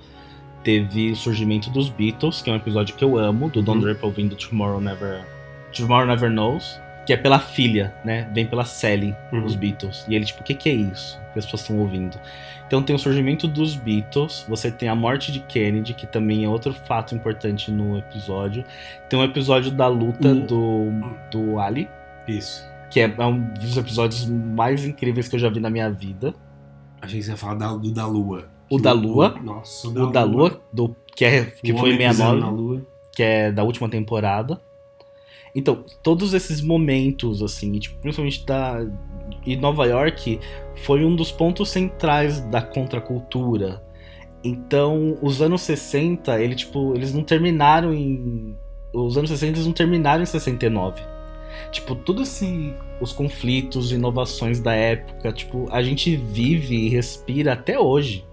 [0.64, 3.80] Teve o surgimento dos Beatles, que é um episódio que eu amo, do Don Uhum.
[3.80, 5.24] Draper ouvindo Tomorrow Never,
[5.72, 6.78] Tomorrow Never Knows,
[7.08, 8.28] que é pela filha, né?
[8.34, 9.42] Vem pela Sally, Uhum.
[9.46, 10.04] os Beatles.
[10.06, 12.20] E ele, tipo, o que, que é isso que as pessoas estão ouvindo?
[12.66, 16.48] Então tem o surgimento dos Beatles, você tem a morte de Kennedy, que também é
[16.50, 18.62] outro fato importante no episódio.
[19.08, 20.90] Tem um episódio da luta O- do,
[21.30, 21.88] do Ali,
[22.28, 22.62] Isso.
[22.90, 26.34] que é, é um dos episódios mais incríveis que eu já vi na minha vida.
[27.00, 28.50] Achei que você ia falar da- do da Lua.
[28.70, 29.34] O da Lua?
[29.42, 32.40] Nossa, O da Lua, do, que, é, que O foi em homem pisando 69.
[32.40, 32.82] na Lua.
[33.16, 34.60] que é da última temporada.
[35.58, 38.86] Então, todos esses momentos, assim, e, tipo, principalmente da.
[39.44, 40.38] E Nova York
[40.84, 43.82] foi um dos pontos centrais da contracultura.
[44.44, 48.56] Então, os anos 60, ele, tipo, eles não terminaram em.
[48.94, 51.02] Os anos 60 eles não terminaram em 69.
[51.72, 52.72] Tipo, tudo esse.
[53.00, 58.24] Os conflitos, inovações da época, tipo, a gente vive e respira até hoje.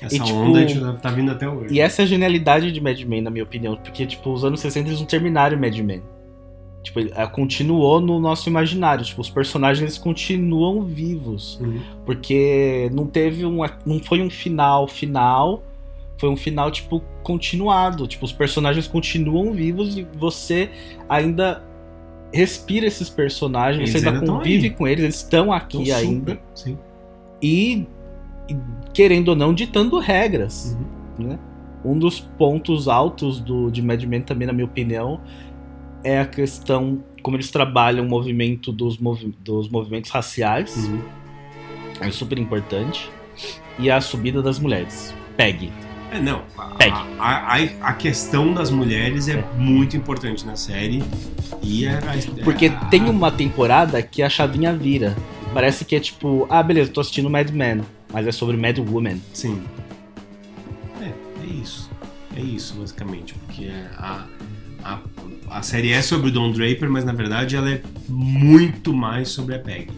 [0.00, 1.74] Essa E, tipo, onda gente tá vindo até hoje.
[1.74, 3.76] E essa é a genialidade de Mad Men, na minha opinião.
[3.76, 6.02] Porque, tipo, os anos 60 eles não terminaram em Mad Men.
[6.82, 9.04] Tipo, ele, ah, continuou no nosso imaginário.
[9.04, 11.58] Tipo, os personagens continuam vivos.
[11.60, 11.80] Uhum.
[12.06, 13.58] Porque não teve um.
[13.84, 15.62] Não foi um final final.
[16.18, 18.06] Foi um final, tipo, continuado.
[18.06, 20.70] Tipo, os personagens continuam vivos e você
[21.08, 21.62] ainda
[22.32, 23.90] respira esses personagens.
[23.90, 25.04] Eles você ainda convive com eles.
[25.04, 26.30] Eles estão aqui Então, ainda.
[26.32, 26.78] super, Sim.
[27.42, 27.86] E,
[28.48, 28.56] e,
[28.92, 30.76] querendo ou não, ditando regras
[31.18, 31.28] Uhum.
[31.28, 31.38] né?
[31.82, 35.18] Um dos pontos altos do, de Mad Men também, na minha opinião,
[36.04, 41.00] é a questão como eles trabalham o movimento dos, movi dos movimentos raciais, Uhum.
[42.00, 43.10] é super importante,
[43.78, 45.14] e a subida das mulheres.
[45.36, 45.70] Peg.
[46.12, 46.42] É, não.
[46.58, 46.96] A, Pegue.
[47.18, 47.56] a, a,
[47.90, 49.44] a questão das mulheres é, É.
[49.56, 51.02] muito importante na série.
[51.62, 55.14] E é, é- Porque tem uma temporada que a chavinha vira.
[55.54, 57.82] Parece que é tipo, ah, beleza, tô assistindo Mad Men,
[58.12, 59.18] mas é sobre Mad Woman.
[59.32, 59.62] Sim.
[61.00, 61.06] É,
[61.42, 61.90] é isso.
[62.36, 63.34] É isso, basicamente.
[63.34, 64.24] Porque a,
[64.84, 64.98] a,
[65.50, 69.54] a série é sobre o Don Draper, mas na verdade ela é muito mais sobre
[69.54, 69.88] a Peg.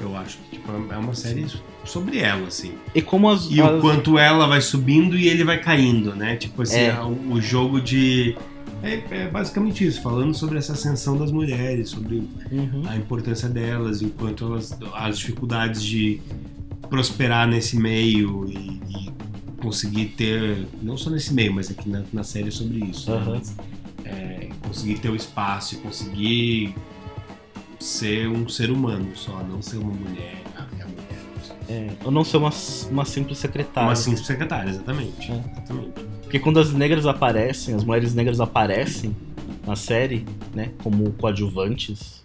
[0.00, 1.46] Eu acho que tipo, é uma série
[1.84, 2.72] sobre ela, assim.
[2.94, 3.48] E como as.
[3.50, 6.36] E as- o quanto ela vai subindo e ele vai caindo, né?
[6.36, 7.00] Tipo assim, É.
[7.00, 8.36] o, o jogo de.
[8.82, 12.16] É, é basicamente isso, falando sobre essa ascensão das mulheres, sobre
[12.52, 12.82] Uhum.
[12.86, 14.76] a importância delas, e o quanto elas.
[14.94, 16.20] as dificuldades de
[16.90, 19.10] prosperar nesse meio e, e
[19.62, 20.66] conseguir ter.
[20.82, 23.10] Não só nesse meio, mas aqui na, na série é sobre isso.
[23.10, 23.40] né?
[24.06, 26.74] É, conseguir ter o espaço e conseguir
[27.80, 30.42] ser um ser humano só, não ser uma mulher.
[30.70, 30.86] É.
[31.68, 32.50] É, eu não sou uma,
[32.90, 33.88] uma simples secretária.
[33.88, 35.30] Uma simples secretária, exatamente.
[35.32, 35.34] É.
[35.34, 35.92] exatamente.
[36.22, 39.14] Porque quando as negras aparecem, as mulheres negras aparecem
[39.66, 40.24] na série,
[40.54, 42.24] né, como coadjuvantes,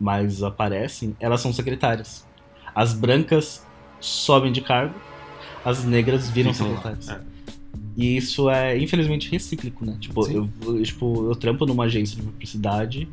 [0.00, 2.24] mas aparecem, elas são secretárias.
[2.74, 3.66] As brancas
[4.00, 4.94] sobem de cargo,
[5.64, 7.08] as negras viram Ficam lá, secretárias.
[7.08, 7.29] é.
[7.96, 9.96] E isso é, infelizmente, recíclico, né?
[10.00, 10.34] Tipo Sim.
[10.34, 13.08] eu, eu- tipo, eu trampo numa agência de publicidade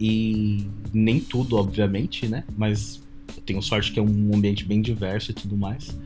[0.00, 2.42] e nem tudo, obviamente, né?
[2.56, 3.02] Mas
[3.36, 5.96] eu tenho sorte que é um ambiente bem diverso e tudo mais.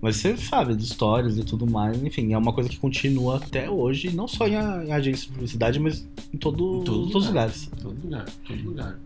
[0.00, 3.68] Mas você sabe de histórias e tudo mais, enfim, é uma coisa que continua até
[3.70, 7.06] hoje, não só em, a- em agência de publicidade, mas em, todo, Em todo todos
[7.06, 7.46] os lugar.
[7.46, 7.70] lugares.
[7.82, 8.98] Todo lugar, todo lugar.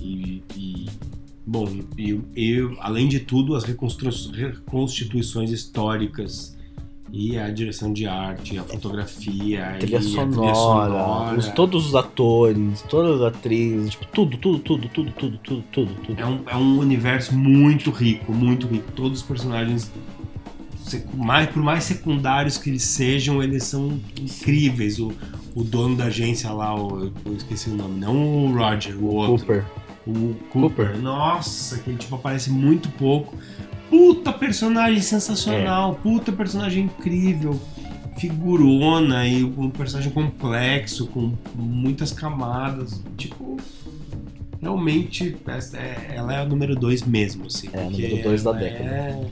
[0.00, 0.86] E, e-
[1.46, 6.56] bom, e, e, além de tudo, as reconstituições históricas
[7.12, 11.38] e a direção de arte, a fotografia, A trilha a sonora, sonora.
[11.38, 15.94] os- todos os atores, todas as atrizes, tipo, tudo, tudo, tudo, tudo, tudo, tudo, tudo,
[16.06, 16.20] tudo.
[16.20, 18.92] É um, é um universo muito rico, muito rico.
[18.92, 19.90] Todos os personagens,
[21.14, 24.98] mais, por mais secundários que eles sejam, eles são incríveis.
[25.00, 25.12] O,
[25.54, 29.38] o dono da agência lá, o, eu esqueci o nome, não o Roger, o outro.
[29.46, 29.64] Cooper.
[30.06, 30.12] O
[30.50, 30.86] Cooper.
[30.88, 30.98] Cooper.
[31.02, 33.34] Nossa, que ele tipo aparece muito pouco.
[33.90, 36.02] Puta personagem sensacional, É.
[36.02, 37.60] puta personagem incrível.
[38.18, 43.02] figurona e um personagem complexo, com muitas camadas.
[43.16, 43.56] Tipo,
[44.60, 45.36] realmente
[45.74, 47.70] é- ela é a número 2 mesmo, assim.
[47.72, 48.90] É, a número dois da ela década.
[48.90, 49.26] É...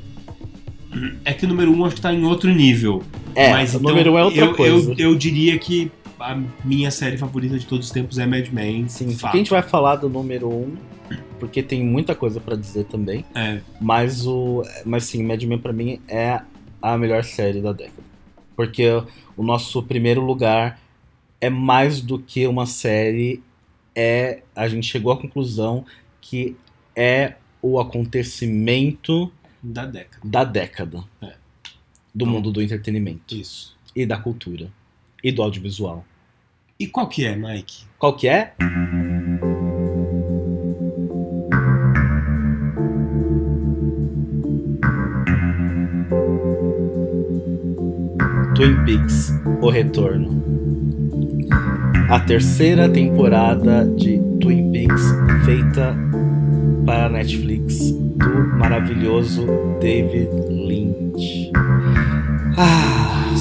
[1.26, 3.02] é que o número 1 um, acho que tá em outro nível.
[3.34, 4.90] É, Mas, o então, número um é outra eu, coisa.
[4.92, 8.88] Eu, eu diria que a minha série favorita de todos os tempos é Mad Men.
[8.88, 9.34] Sim, fato.
[9.34, 10.76] a gente vai falar do número 1, um,
[11.38, 13.24] porque tem muita coisa pra dizer também.
[13.34, 14.62] É, Mas o.
[14.84, 16.40] Mas sim, Mad Men pra mim é
[16.80, 18.08] a melhor série da década.
[18.56, 18.84] Porque
[19.36, 20.80] o nosso primeiro lugar
[21.40, 23.42] é mais do que uma série.
[23.94, 24.42] É.
[24.54, 25.84] A gente chegou à conclusão
[26.20, 26.56] que
[26.94, 29.32] é o acontecimento
[29.62, 30.20] da década.
[30.24, 31.04] da década.
[31.22, 31.34] É.
[32.14, 33.34] Do mundo do entretenimento.
[33.34, 33.76] Isso.
[33.94, 34.68] E da cultura.
[35.22, 36.04] E do audiovisual.
[36.78, 37.84] E qual que é, Mike?
[37.98, 38.54] Qual que é?
[48.58, 49.32] Twin Peaks:
[49.62, 50.42] O Retorno.
[52.08, 55.02] A terceira temporada de Twin Peaks
[55.44, 55.96] feita
[56.84, 59.46] para a Netflix do maravilhoso
[59.80, 61.52] David Lynch.
[62.56, 63.32] Ah,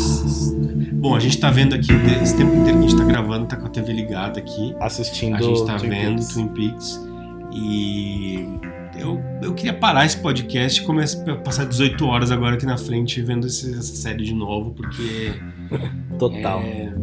[0.94, 1.92] Bom, a gente tá vendo aqui,
[2.22, 4.76] esse tempo inteiro que a gente tá gravando, tá com a TV ligada aqui.
[4.80, 6.28] assistindo A gente tá Twin vendo Peaks.
[6.28, 7.08] Twin Peaks.
[7.54, 8.48] E
[9.00, 12.78] eu, eu queria parar esse podcast e começar a passar 18 horas agora aqui na
[12.78, 15.34] frente vendo esse- essa série de novo, porque.
[16.20, 16.62] Total.
[16.62, 16.94] é,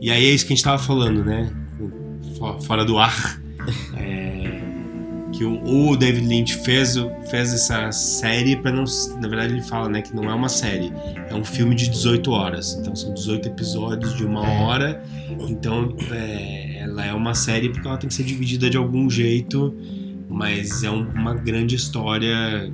[0.00, 1.50] E aí é isso que a gente tava falando, né?
[2.38, 3.40] Fo- Fora do ar.
[3.96, 4.60] É,
[5.32, 5.62] que o,
[5.92, 6.94] o David Lynch fez,
[7.30, 8.84] fez essa série para não.
[9.20, 10.92] Na verdade, ele fala né, que não é uma série,
[11.30, 12.74] é um filme de 18 horas.
[12.80, 14.62] Então são 18 episódios de uma É.
[14.62, 15.02] hora.
[15.48, 19.74] Então é, ela é uma série porque ela tem que ser dividida de algum jeito,
[20.32, 22.70] mas é um- uma grande história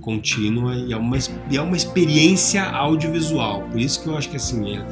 [0.00, 1.16] contínua e é, uma,
[1.50, 3.62] e é uma experiência audiovisual.
[3.70, 4.76] Por isso que eu acho que assim.
[4.76, 4.84] é-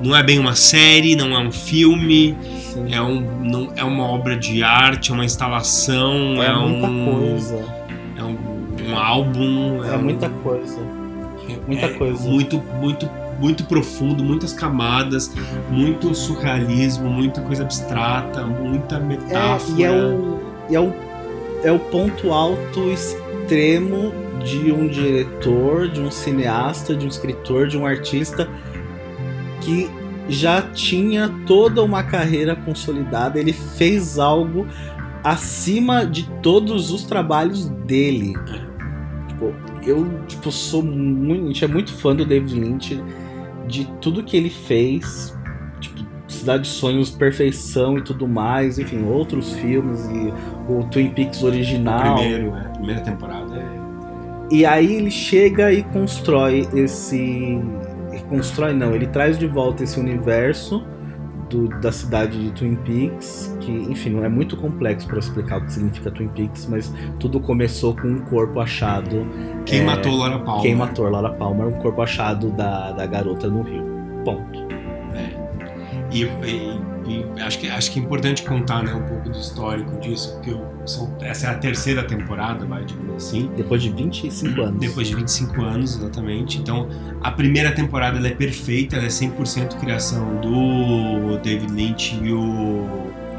[0.00, 2.36] não é bem uma série, não é um filme,
[2.72, 2.94] Sim.
[2.94, 7.04] é, um, não, é uma obra de arte, é uma instalação, é, É muita um,
[7.20, 7.64] coisa.
[8.16, 10.78] é um, um álbum, É um- muita coisa.
[11.66, 12.28] muita é coisa.
[12.28, 15.32] Muito, muito, muito profundo, muitas camadas,
[15.68, 19.74] muito surrealismo, muita coisa abstrata, muita metáfora.
[19.76, 20.40] É, e é o,
[20.70, 20.94] e é o,
[21.62, 24.12] é o ponto alto extremo
[24.44, 28.48] de um diretor, de um cineasta, de um escritor, de um artista
[29.60, 29.90] que
[30.28, 33.38] já tinha toda uma carreira consolidada.
[33.38, 34.66] Ele fez algo
[35.24, 38.34] acima de todos os trabalhos dele.
[39.28, 39.54] Tipo,
[39.84, 43.02] eu tipo, sou muito, é muito fã do David Lynch,
[43.66, 45.36] de tudo que ele fez.
[46.38, 50.32] Cidade de Sonhos, Perfeição e tudo mais, enfim, outros filmes e
[50.72, 52.16] o Twin Peaks O original.
[52.16, 53.78] primeiro, é, a primeira temporada é
[54.54, 57.60] E aí ele chega e constrói esse.
[58.28, 60.82] Constrói não, ele traz de volta esse universo
[61.48, 65.64] do- da cidade de Twin Peaks, que, enfim, não é muito complexo para explicar o
[65.64, 69.26] que significa Twin Peaks, mas tudo começou com um corpo achado.
[69.64, 70.62] Quem é, matou Laura Palmer.
[70.62, 73.82] Quem matou Laura Palmer, um corpo achado da, da garota no rio.
[74.24, 74.57] Ponto.
[76.10, 79.98] E, e- e acho, que, acho que é importante contar né, um pouco do histórico
[80.00, 83.50] disso, porque eu- são- essa é a terceira temporada, vai, digamos assim.
[83.56, 84.80] Depois de 25 anos.
[84.80, 86.58] Depois de 25 anos, exatamente.
[86.58, 86.88] Então,
[87.22, 92.86] a primeira temporada ela é perfeita, ela é 100% criação do David Lynch e o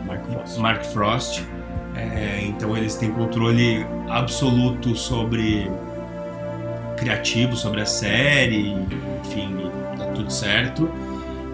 [0.07, 0.59] Mark Frost.
[0.59, 1.43] Mark Frost.
[1.95, 5.69] É, então, eles têm controle absoluto sobre
[6.97, 8.75] criativo, sobre a série,
[9.23, 9.55] enfim,
[9.97, 10.89] tá tudo certo.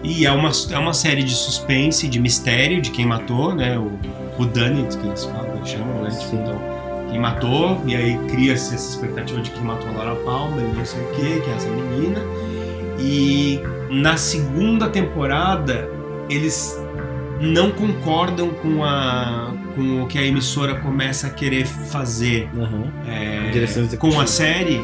[0.02, 3.78] E é uma, é uma série de suspense, de mistério, de quem matou, né?
[3.78, 3.92] O
[4.38, 6.10] Whodunit, que eles falam, eles chamam, né?
[6.10, 6.60] Tipo, então,
[7.10, 10.84] quem matou, e aí cria-se essa expectativa de quem matou a Laura Palmer e não
[10.84, 12.20] sei o que, que é essa menina.
[12.98, 13.60] E
[13.90, 15.88] na segunda temporada,
[16.28, 16.78] eles
[17.40, 22.90] não concordam com, a, com o que a emissora começa a querer fazer Aham.
[23.06, 24.80] é, com a série,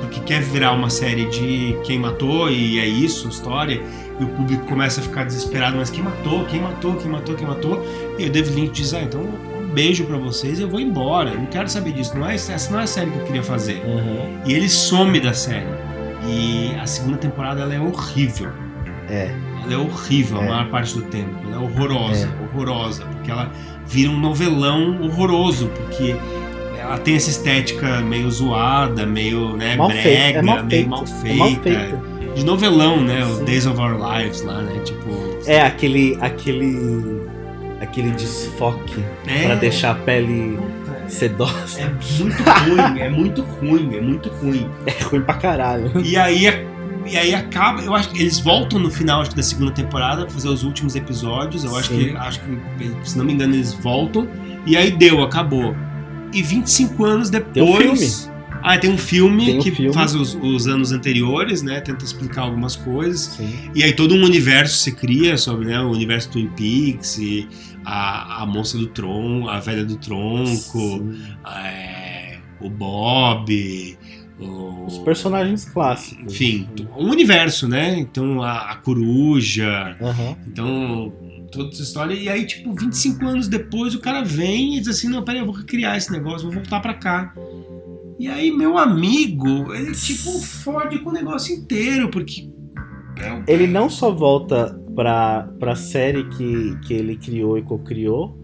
[0.00, 3.82] porque quer virar uma série de quem matou e é isso história,
[4.20, 7.46] e o público começa a ficar desesperado, mas quem matou, quem matou, quem matou, quem
[7.46, 7.86] matou,
[8.18, 11.30] e o David Lynch diz, ah, então um beijo pra vocês e eu vou embora,
[11.30, 13.42] eu não quero saber disso, não é, essa não é a série que eu queria
[13.42, 13.82] fazer.
[13.86, 14.40] Aham.
[14.46, 15.66] E ele some da série.
[16.28, 18.50] E a segunda temporada ela é horrível.
[19.08, 19.30] É.
[19.62, 20.44] Ela é horrível É.
[20.44, 21.30] a maior parte do tempo.
[21.44, 23.04] Ela é horrorosa, horrorosa.
[23.04, 23.52] Porque ela
[23.86, 25.68] vira um novelão horroroso.
[25.68, 26.16] Porque
[26.80, 30.38] ela tem essa estética meio zoada, meio né, Mal brega, feita.
[30.38, 30.88] É mal meio feita.
[30.88, 31.36] mal É feita.
[31.38, 32.15] mal feita.
[32.36, 33.24] De novelão, né?
[33.24, 33.44] O Sim.
[33.44, 34.80] Days of Our Lives lá, né?
[34.84, 35.38] Tipo.
[35.46, 36.16] É aquele.
[36.20, 37.22] aquele.
[37.80, 40.58] aquele desfoque É, pra deixar a pele
[41.08, 41.80] sedosa.
[41.80, 44.68] É muito ruim, é muito ruim, é muito ruim.
[44.86, 45.90] É ruim pra caralho.
[46.04, 46.44] E aí,
[47.06, 50.30] e aí acaba, eu acho que eles voltam no final acho da segunda temporada pra
[50.34, 51.64] fazer os últimos episódios.
[51.64, 51.98] Eu acho Sim.
[52.10, 54.28] que, acho que, se não me engano, eles voltam.
[54.66, 55.74] E aí deu, acabou.
[56.32, 57.62] E 25 anos depois.
[57.62, 58.35] um filme.
[58.68, 59.94] Ah, tem um filme Tem um que filme.
[59.94, 61.80] faz os, os anos anteriores, né?
[61.80, 63.20] Tenta explicar algumas coisas.
[63.36, 63.70] Sim.
[63.74, 67.46] E aí todo um universo se cria sobre né, o universo Twin Peaks e
[67.84, 71.04] a, a moça do tronco, a velha do tronco,
[71.46, 73.96] é, o Bob,
[74.40, 76.34] o, Os personagens clássicos.
[76.34, 77.96] enfim, um universo, né?
[77.98, 80.36] Então a, a coruja, Aham.
[80.46, 81.12] então
[81.52, 82.14] toda essa história.
[82.14, 85.46] E aí, tipo, 25 anos depois, o cara vem e diz assim: não, peraí, eu
[85.46, 87.32] vou recriar esse negócio, vou voltar pra cá.
[88.18, 92.48] E aí, meu amigo, ele, tipo, fode com o negócio inteiro, porque.
[93.18, 98.36] é Ele não só volta pra, pra série que, que ele criou e co-criou,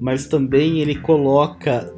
[0.00, 1.92] mas também ele coloca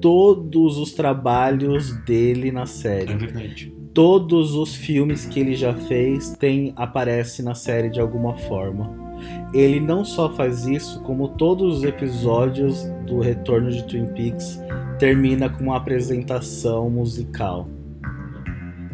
[0.00, 3.14] todos os trabalhos dele na É série.
[3.14, 3.74] verdade.
[3.92, 9.09] Todos os filmes que ele já fez tem aparece na série de alguma forma.
[9.52, 14.60] Ele não só faz isso, como todos os episódios do Retorno de Twin Peaks
[14.98, 17.68] termina com uma apresentação musical.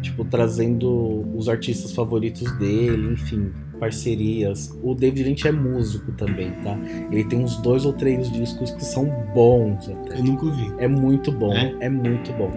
[0.01, 4.77] Tipo, trazendo os artistas favoritos dele, enfim, parcerias.
[4.83, 6.77] O David Lynch é músico também, tá?
[7.11, 10.19] Ele tem uns dois ou três discos que são bons até.
[10.19, 10.71] Eu nunca ouvi.
[10.77, 11.75] É muito bom, É?
[11.81, 12.51] é, muito bom.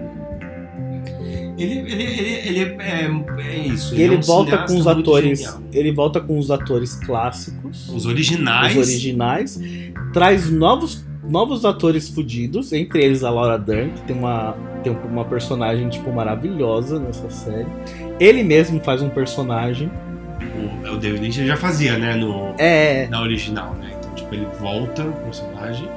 [1.63, 3.11] Ele, ele, ele, ele é,
[3.47, 3.95] é isso.
[3.95, 5.39] E ele é um volta com os atores.
[5.41, 5.61] genial.
[5.73, 8.77] Ele volta com os atores clássicos, Os originais.
[8.77, 9.61] os originais,
[10.13, 15.25] traz novos, novos atores fudidos, entre eles a Laura Dern, que tem uma, tem uma
[15.25, 17.67] personagem tipo maravilhosa nessa série.
[18.19, 19.91] Ele mesmo faz um personagem.
[20.87, 22.15] O, o David Lynch ele já fazia, né?
[22.17, 23.93] No, É, na original, né?
[23.99, 25.89] Então, tipo, ele volta o personagem.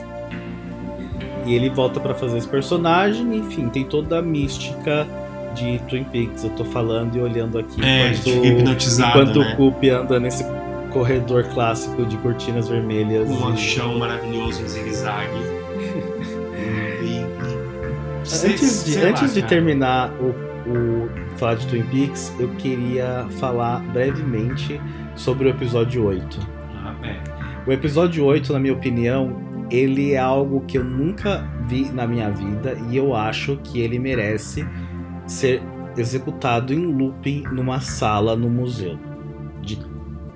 [1.46, 5.06] e ele volta pra fazer esse personagem, enfim, tem toda a mística
[5.54, 6.44] de Twin Peaks.
[6.44, 9.54] Eu tô falando e olhando aqui É, enquanto, hipnotizado, enquanto né?
[9.54, 10.46] o Coop anda nesse
[10.92, 13.30] corredor clássico de cortinas vermelhas.
[13.30, 15.32] Um e- chão maravilhoso em zigue-zague.
[17.04, 20.30] e, e- sei- Antes de, sei lá, antes de terminar o,
[20.70, 24.80] o falar de Twin Peaks, eu queria falar brevemente
[25.16, 26.40] sobre o episódio 8.
[26.84, 27.16] Ah, é.
[27.68, 32.30] O episódio 8, na minha opinião, ele é algo que eu nunca vi na minha
[32.30, 34.66] vida e eu acho que ele merece
[35.28, 35.62] ser
[35.98, 38.98] executado em looping numa sala no museu.
[39.62, 39.80] De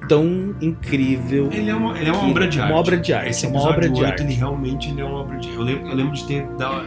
[0.07, 1.49] tão incrível.
[1.51, 2.71] Ele é uma, ele é uma obra de arte.
[2.71, 3.29] Uma obra de arte.
[3.29, 4.23] Esse é uma episódio obra de 8, arte.
[4.23, 6.45] ele realmente ele é uma obra de Eu lembro, eu lembro de ter.
[6.57, 6.85] Da,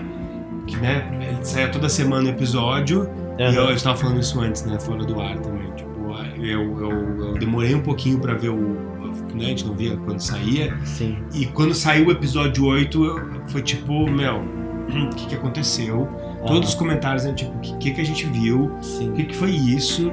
[0.67, 3.09] que, né, ele saia toda semana o episódio.
[3.39, 4.79] E eu, estava falando isso antes, né?
[4.79, 5.71] Fora do ar também.
[5.73, 5.91] Tipo,
[6.39, 8.91] eu, eu, eu demorei um pouquinho pra ver o.
[9.35, 10.77] Né, a gente não via quando saía.
[10.85, 11.19] Sim.
[11.35, 14.37] E quando saiu o episódio 8, eu- foi tipo, meu,
[15.13, 16.09] o que, que aconteceu?
[16.47, 17.33] Todos os comentários, né?
[17.33, 18.73] Tipo, o que, que, que a gente viu?
[19.01, 20.11] O que, que foi isso?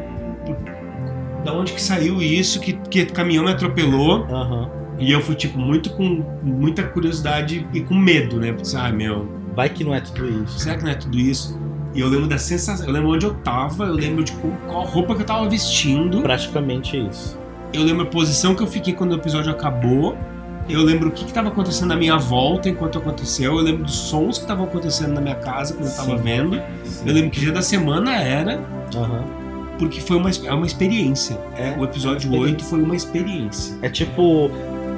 [1.43, 2.59] Da onde que saiu isso?
[2.59, 4.25] Que, que caminhão me atropelou?
[4.29, 4.69] Aham.
[4.99, 8.51] E eu fui, tipo, muito com muita curiosidade e com medo, né?
[8.51, 10.59] Porque, ah, meu, Vai que não é tudo isso.
[10.59, 11.59] será que não é tudo isso?
[11.93, 14.83] E eu lembro da sensação, eu lembro onde eu tava, eu lembro de qual, qual
[14.85, 17.39] roupa que eu tava vestindo, Praticamente isso.
[17.73, 20.15] eu lembro a posição que eu fiquei quando o episódio acabou,
[20.69, 23.95] eu lembro o que que tava acontecendo na minha volta enquanto aconteceu, eu lembro dos
[23.95, 26.23] sons que estavam acontecendo na minha casa quando eu tava Sim.
[26.23, 27.03] vendo, Sim.
[27.07, 28.59] eu lembro que dia da semana era,
[28.95, 29.23] Aham.
[29.79, 31.37] porque foi uma, é uma experiência.
[31.55, 32.51] É, O episódio experiência.
[32.53, 33.75] 8 foi uma experiência.
[33.81, 34.49] É tipo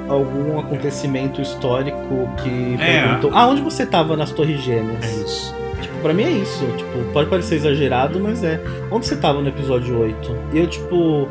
[0.08, 3.02] algum acontecimento histórico que É.
[3.06, 5.04] perguntou: Ah, onde você tava nas Torres Gêmeas?
[5.04, 5.54] É isso.
[5.80, 6.64] Tipo, pra mim é isso.
[6.76, 8.60] Tipo, pode parecer exagerado, mas é.
[8.90, 10.36] Onde você tava no episódio 8?
[10.52, 11.28] E eu, tipo.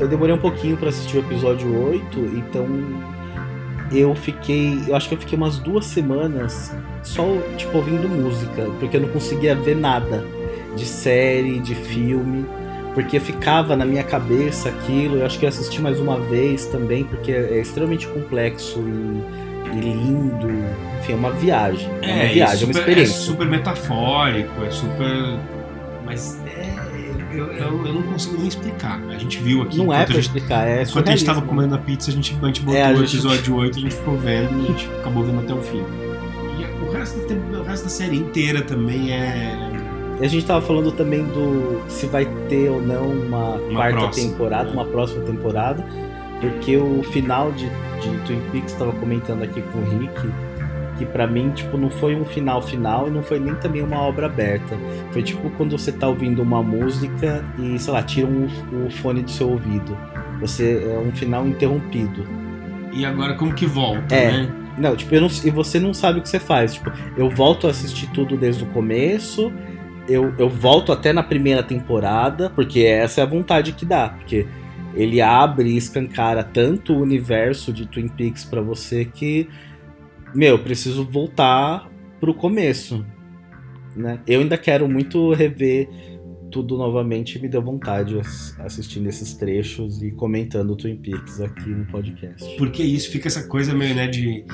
[0.00, 2.66] Eu demorei um pouquinho pra assistir o episódio 8, então.
[3.92, 4.78] Eu fiquei.
[4.88, 7.24] Eu acho que eu fiquei umas duas semanas só,
[7.56, 10.24] tipo, ouvindo música, porque eu não conseguia ver nada
[10.76, 12.46] de série, de filme.
[12.94, 17.04] Porque ficava na minha cabeça aquilo, eu acho que eu assisti mais uma vez também,
[17.04, 20.50] porque é extremamente complexo e, e lindo.
[21.00, 21.88] Enfim, é uma viagem.
[22.02, 23.14] É, uma e viagem, é uma super- experiência.
[23.14, 25.38] É super metafórico, é super.
[26.04, 26.81] Mas é,
[27.32, 29.00] eu, eu, eu não consigo nem explicar.
[29.08, 29.78] A gente viu aqui.
[29.78, 32.36] Não é pra gente, explicar, é Enquanto a gente tava comendo a pizza, a gente,
[32.42, 34.66] a gente botou É, a o gente- episódio 8, a gente ficou vendo e a
[34.68, 35.82] gente acabou vendo até o fim.
[36.58, 39.70] E o resto, da, o resto da série inteira também é.
[40.20, 44.30] E a gente tava falando também do se vai ter ou não uma, quarta próxima.
[44.30, 45.84] temporada, uma próxima temporada,
[46.40, 47.64] porque o final de,
[48.00, 50.12] de Twin Peaks tava comentando aqui com o Rick
[50.98, 54.00] que pra mim, tipo, não foi um final final e não foi nem também uma
[54.00, 54.76] obra aberta.
[55.10, 58.46] Foi tipo quando você tá ouvindo uma música e, sei lá, tira um,
[58.86, 59.96] o fone do seu ouvido.
[60.40, 62.26] Você é um final interrompido.
[62.92, 64.32] E agora como que volta, É.
[64.32, 64.48] né?
[64.78, 66.74] Não, tipo, não, e você não sabe o que você faz.
[66.74, 69.52] Tipo, eu volto a assistir tudo desde o começo
[70.08, 74.08] eu, eu volto até na primeira temporada, porque essa é a vontade que dá.
[74.10, 74.46] Porque
[74.94, 79.48] ele abre e escancara tanto o universo de Twin Peaks pra você que,
[80.34, 81.90] meu, eu preciso voltar
[82.20, 83.04] pro começo.
[83.96, 84.20] Né?
[84.26, 85.88] Eu ainda quero muito rever
[86.50, 91.40] tudo novamente e me deu vontade ass- assistindo esses trechos e comentando o Twin Peaks
[91.40, 92.56] aqui no podcast.
[92.56, 94.44] Porque isso fica essa coisa meio, né, de.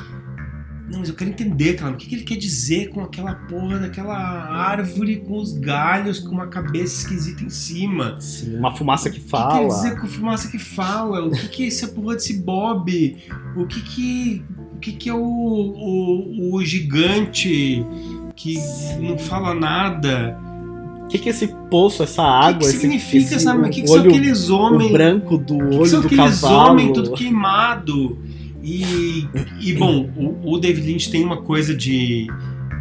[0.91, 3.79] Não, mas eu quero entender, cara, o que, que ele quer dizer com aquela porra
[3.79, 8.19] daquela árvore com os galhos, com uma cabeça esquisita em cima.
[8.21, 9.69] Sim, uma fumaça que O que quer fala.
[9.69, 11.27] dizer com fumaça que fala?
[11.27, 13.17] O que, que é essa porra desse Bob?
[13.55, 14.43] O que que,
[14.79, 17.85] o que, que é o, o, o gigante
[18.37, 18.55] que
[19.01, 20.39] não fala nada?
[21.05, 23.67] O que, que é esse poço, essa água, que, que esse, significa, esse sabe?
[23.67, 24.93] O que, que olho, são aqueles homens?
[24.93, 26.71] branco do O que, que olho são do aqueles cavalo?
[26.71, 28.19] homens tudo queimado?
[28.63, 29.27] E,
[29.61, 32.29] e bom, o, o David Lynch tem uma coisa de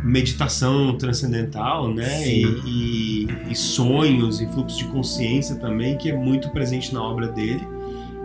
[0.04, 2.28] meditação transcendental, né?
[2.28, 7.28] E, e- e sonhos e fluxo de consciência também, que é muito presente na obra
[7.28, 7.62] dele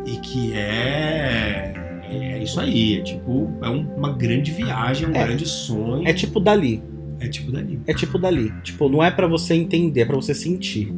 [0.05, 1.73] e que é.
[2.12, 5.24] É isso aí, é tipo, é um- uma grande viagem, é um É.
[5.26, 6.06] grande sonho.
[6.06, 6.82] É tipo dali.
[7.20, 7.80] É tipo dali.
[7.86, 8.52] É tipo dali.
[8.62, 10.93] Tipo, não é pra você entender, é pra você sentir.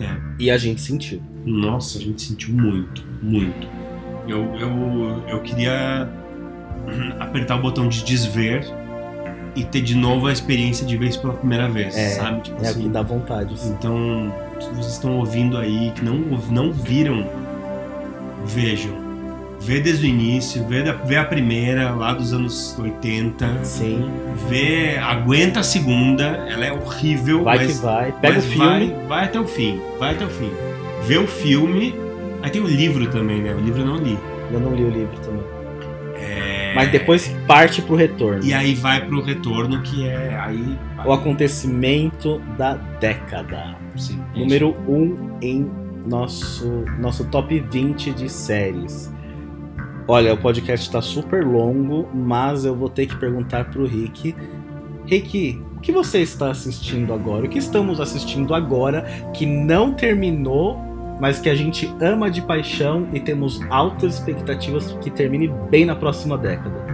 [0.00, 0.16] É.
[0.38, 1.20] E a gente sentiu.
[1.44, 3.66] Nossa, a gente sentiu muito, muito.
[4.28, 6.08] Eu, eu, eu queria
[7.18, 8.64] apertar o botão de desver
[9.54, 12.42] e ter de novo a experiência de ver isso pela primeira vez, É, sabe?
[12.42, 12.90] Tipo É o que assim.
[12.90, 13.54] dá vontade.
[13.54, 13.70] assim.
[13.70, 16.16] Então, se vocês estão ouvindo aí, que não,
[16.50, 17.24] não viram,
[18.44, 19.05] vejam.
[19.66, 24.08] Vê desde o início, vê, da- vê a primeira, lá dos anos 80, Sim,
[24.48, 28.12] vê, aguenta a segunda, ela é horrível, vai mas que vai.
[28.12, 28.64] Pega o filme.
[28.64, 30.50] Vai, vai até o fim, vai até o fim.
[31.04, 31.94] Vê o filme.
[32.42, 33.52] Aí tem o livro também, né?
[33.54, 34.16] O livro eu não li.
[34.52, 35.42] Eu não li o livro também.
[36.14, 38.44] É, Mas depois parte pro retorno.
[38.44, 40.78] E aí vai pro retorno, que é aí.
[41.04, 43.74] O acontecimento da década.
[43.96, 45.68] Sim, Número 1 um em
[46.06, 49.12] nosso, nosso top 20 de séries.
[50.08, 54.36] Olha, o podcast tá super longo, mas eu vou ter que perguntar pro Rick.
[55.04, 57.46] Rick, o que você está assistindo agora?
[57.46, 59.02] O que estamos assistindo agora
[59.34, 60.78] que não terminou,
[61.20, 65.96] mas que a gente ama de paixão e temos altas expectativas que termine bem na
[65.96, 66.86] próxima década?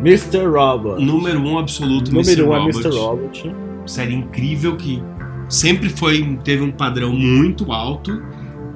[0.00, 0.46] Mr.
[0.46, 1.00] Robot.
[1.04, 2.78] Número um absoluto, Número 1 um é Robot.
[2.78, 2.98] Mr.
[2.98, 3.56] Robot.
[3.86, 5.00] Série incrível que
[5.48, 8.20] sempre foi teve um padrão muito alto.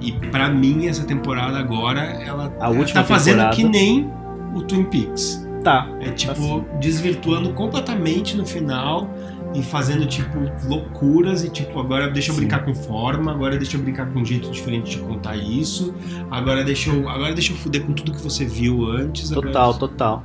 [0.05, 3.57] E pra mim, essa temporada agora, ela A última tá fazendo temporada.
[3.57, 4.11] que nem
[4.55, 5.43] o Twin Peaks.
[5.63, 5.89] Tá.
[6.01, 6.65] É tipo, Assim.
[6.81, 9.09] desvirtuando completamente no final
[9.55, 12.41] e fazendo, tipo, loucuras e tipo, agora deixa eu Sim.
[12.43, 15.95] brincar com forma, agora deixa eu brincar com um jeito diferente de contar isso,
[16.31, 19.31] agora deixa eu, agora deixa eu fuder com tudo que você viu antes.
[19.33, 20.23] agora- Total, total.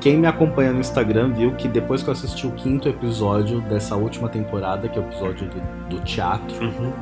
[0.00, 3.96] Quem me acompanha no Instagram viu que depois que eu assisti o quinto episódio dessa
[3.96, 6.92] última temporada, que é o episódio do, do teatro, Uhum.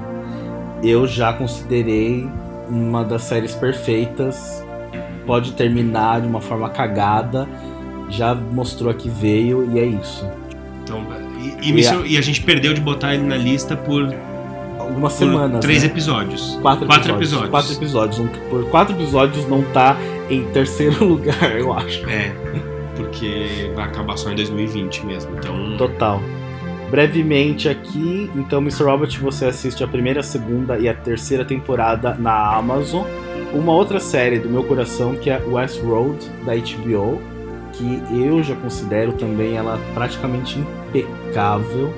[0.83, 2.29] Eu já considerei
[2.69, 4.65] uma das séries perfeitas.
[5.27, 7.49] Pode terminar de uma forma cagada.
[8.09, 10.29] Já mostrou que veio e é isso.
[10.85, 11.05] Então,
[11.61, 14.15] e, e E a- gente perdeu de botar ele na lista por,
[14.79, 15.61] Algumas semanas.
[15.61, 15.89] três né?
[15.89, 16.57] episódios.
[16.63, 17.51] Quatro, quatro episódios.
[17.51, 18.19] Quatro episódios.
[18.21, 19.97] Um- por quatro episódios não tá
[20.31, 22.09] em terceiro lugar, eu acho.
[22.09, 22.33] É,
[22.95, 25.33] porque vai acabar só em 2020 mesmo.
[25.37, 26.21] Então, Total.
[26.91, 28.85] Brevemente aqui, então, Mr.
[28.85, 33.05] Robot, você assiste a primeira, a segunda e a terceira temporada na Amazon.
[33.53, 37.21] Uma outra série do meu coração que é Westworld, da HBO,
[37.73, 41.93] que eu já considero também ela praticamente impecável,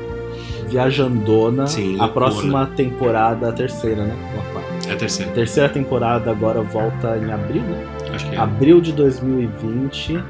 [0.69, 1.67] viajandona.
[1.67, 4.17] Sim, a próxima temporada, a terceira, né?
[4.89, 5.31] É a terceira.
[5.31, 7.87] A terceira temporada agora volta em abril, né?
[8.15, 8.39] Acho que é.
[8.39, 10.23] Abril de 2020,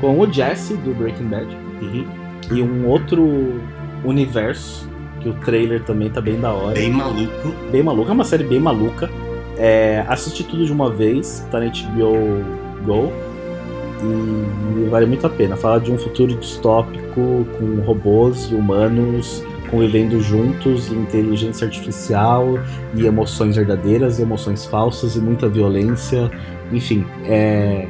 [0.00, 2.06] com o Jesse do Breaking Bad Uhum.
[2.52, 3.58] e um outro
[4.04, 4.88] universo,
[5.20, 6.74] que o trailer também tá bem da hora.
[6.74, 7.54] Bem maluco.
[7.70, 9.10] Bem maluca, é uma série bem maluca.
[9.56, 12.44] É, assisti tudo de uma vez, tá na HBO
[12.84, 13.12] Go.
[14.02, 15.56] E vale muito a pena.
[15.56, 22.58] Fala de um futuro distópico com robôs e humanos convivendo juntos, inteligência artificial
[22.94, 26.30] e emoções verdadeiras e emoções falsas e muita violência.
[26.72, 27.86] Enfim, é,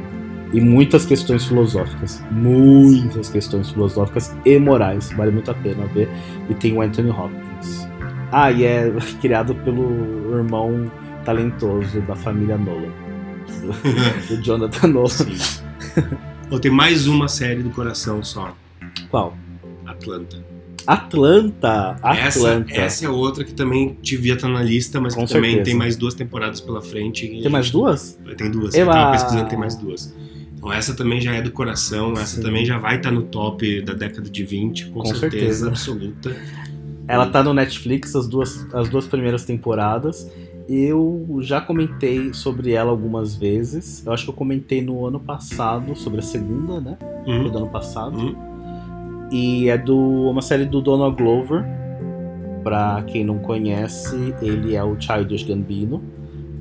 [0.53, 2.23] e muitas questões filosóficas.
[2.31, 5.11] Muitas questões filosóficas e morais.
[5.11, 6.09] Vale muito a pena ver.
[6.49, 7.87] E tem o Anthony Hopkins.
[8.31, 8.91] Ah, e é
[9.21, 10.91] criado pelo irmão
[11.23, 12.91] talentoso da família Nolan.
[14.29, 15.07] Do, do Jonathan Nolan.
[15.09, 15.37] Sim.
[16.49, 18.55] Vou ter mais uma série do coração só.
[19.09, 19.35] Qual?
[19.85, 20.43] Atlanta.
[20.87, 21.95] Atlanta!
[22.03, 22.73] Essa, Atlanta.
[22.73, 25.95] essa é outra que também devia estar na lista, mas Com que também tem mais
[25.95, 27.27] duas temporadas pela frente.
[27.41, 28.19] Tem mais duas?
[28.37, 28.73] Tem duas.
[28.73, 28.91] Eba!
[28.91, 30.13] Eu tava pesquisando, tem mais duas.
[30.61, 32.43] Então essa também já é do coração, essa Sim.
[32.43, 35.67] também já vai estar no top da década de 20, com, Com certeza, certeza.
[35.69, 36.35] absoluta.
[37.07, 40.31] Ela tá no Netflix, as duas, as duas primeiras temporadas.
[40.69, 44.05] Eu já comentei sobre ela algumas vezes.
[44.05, 46.95] Eu acho que eu comentei no ano passado sobre a segunda, né?
[47.25, 47.49] Foi Uhum.
[47.49, 48.15] do ano passado.
[48.17, 48.35] Uhum.
[49.31, 49.97] E é do
[50.29, 51.65] uma série do Donald Glover.
[52.63, 56.01] Pra quem não conhece, ele é o Childish Gambino.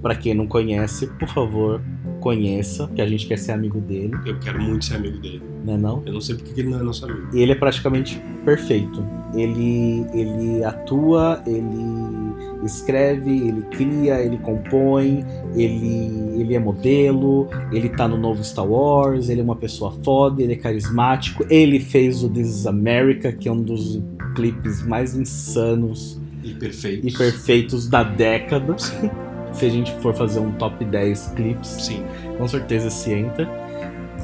[0.03, 1.81] Pra quem não conhece, por favor,
[2.21, 5.43] conheça, porque a gente quer ser amigo dele, Eu quero muito ser amigo dele.
[5.65, 6.03] né não?
[6.07, 7.29] Eu não sei porque que ele não é nosso amigo.
[7.35, 9.05] E ele é praticamente perfeito.
[9.35, 15.25] Ele, ele atua, ele escreve, ele cria, ele compõe,
[15.55, 20.43] ele, ele é modelo, ele tá no novo Star Wars, ele é uma pessoa foda,
[20.43, 21.45] ele é carismático.
[21.49, 24.01] Ele fez o This is America, que é um dos
[24.35, 27.07] clipes mais insanos E perfeito.
[27.07, 28.77] e perfeitos da década.
[28.79, 29.11] Sim.
[29.53, 32.05] Se a gente for fazer um top 10 clipes, Sim.
[32.39, 33.49] com certeza se entra.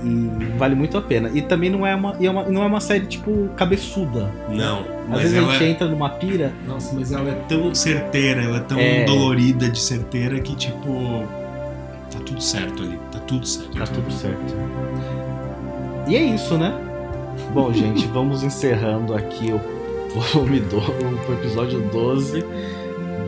[0.04, 1.30] E vale muito a pena.
[1.32, 4.30] E também não é uma, é uma- não é uma série, tipo, cabeçuda.
[4.48, 4.80] Não.
[4.80, 5.68] Às Mas vezes a gente é...
[5.70, 6.52] entra numa pira.
[6.66, 9.04] Nossa, mas ela é tão certeira, ela é tão É.
[9.04, 11.24] dolorida de certeira que, tipo.
[12.12, 12.98] Tá tudo certo ali.
[13.10, 13.78] Tá tudo certo.
[13.78, 14.54] Tá tudo certo.
[16.06, 16.72] E é isso, né?
[17.52, 19.60] Bom, gente, vamos encerrando aqui o
[20.20, 22.44] volume do, o episódio 12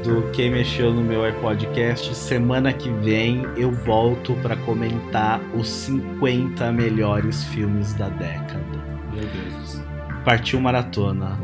[0.08, 2.14] do Quem Mexeu no meu iPodcast.
[2.14, 8.64] Semana que vem eu volto pra comentar os 50 melhores filmes da década.
[9.12, 9.82] Meu Deus.
[10.24, 11.38] Partiu maratona.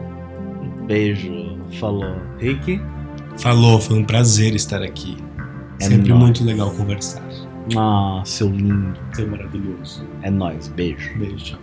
[0.86, 1.58] Beijo.
[1.78, 2.16] Falou.
[2.38, 2.80] Rick?
[3.36, 5.16] Falou, foi um prazer estar aqui.
[5.80, 6.22] É Sempre nóis.
[6.22, 7.22] muito legal conversar.
[7.76, 8.98] Ah, seu lindo.
[9.12, 10.06] Você é maravilhoso.
[10.22, 10.68] É nóis.
[10.68, 11.18] Beijo.
[11.18, 11.58] Beijo, tchau.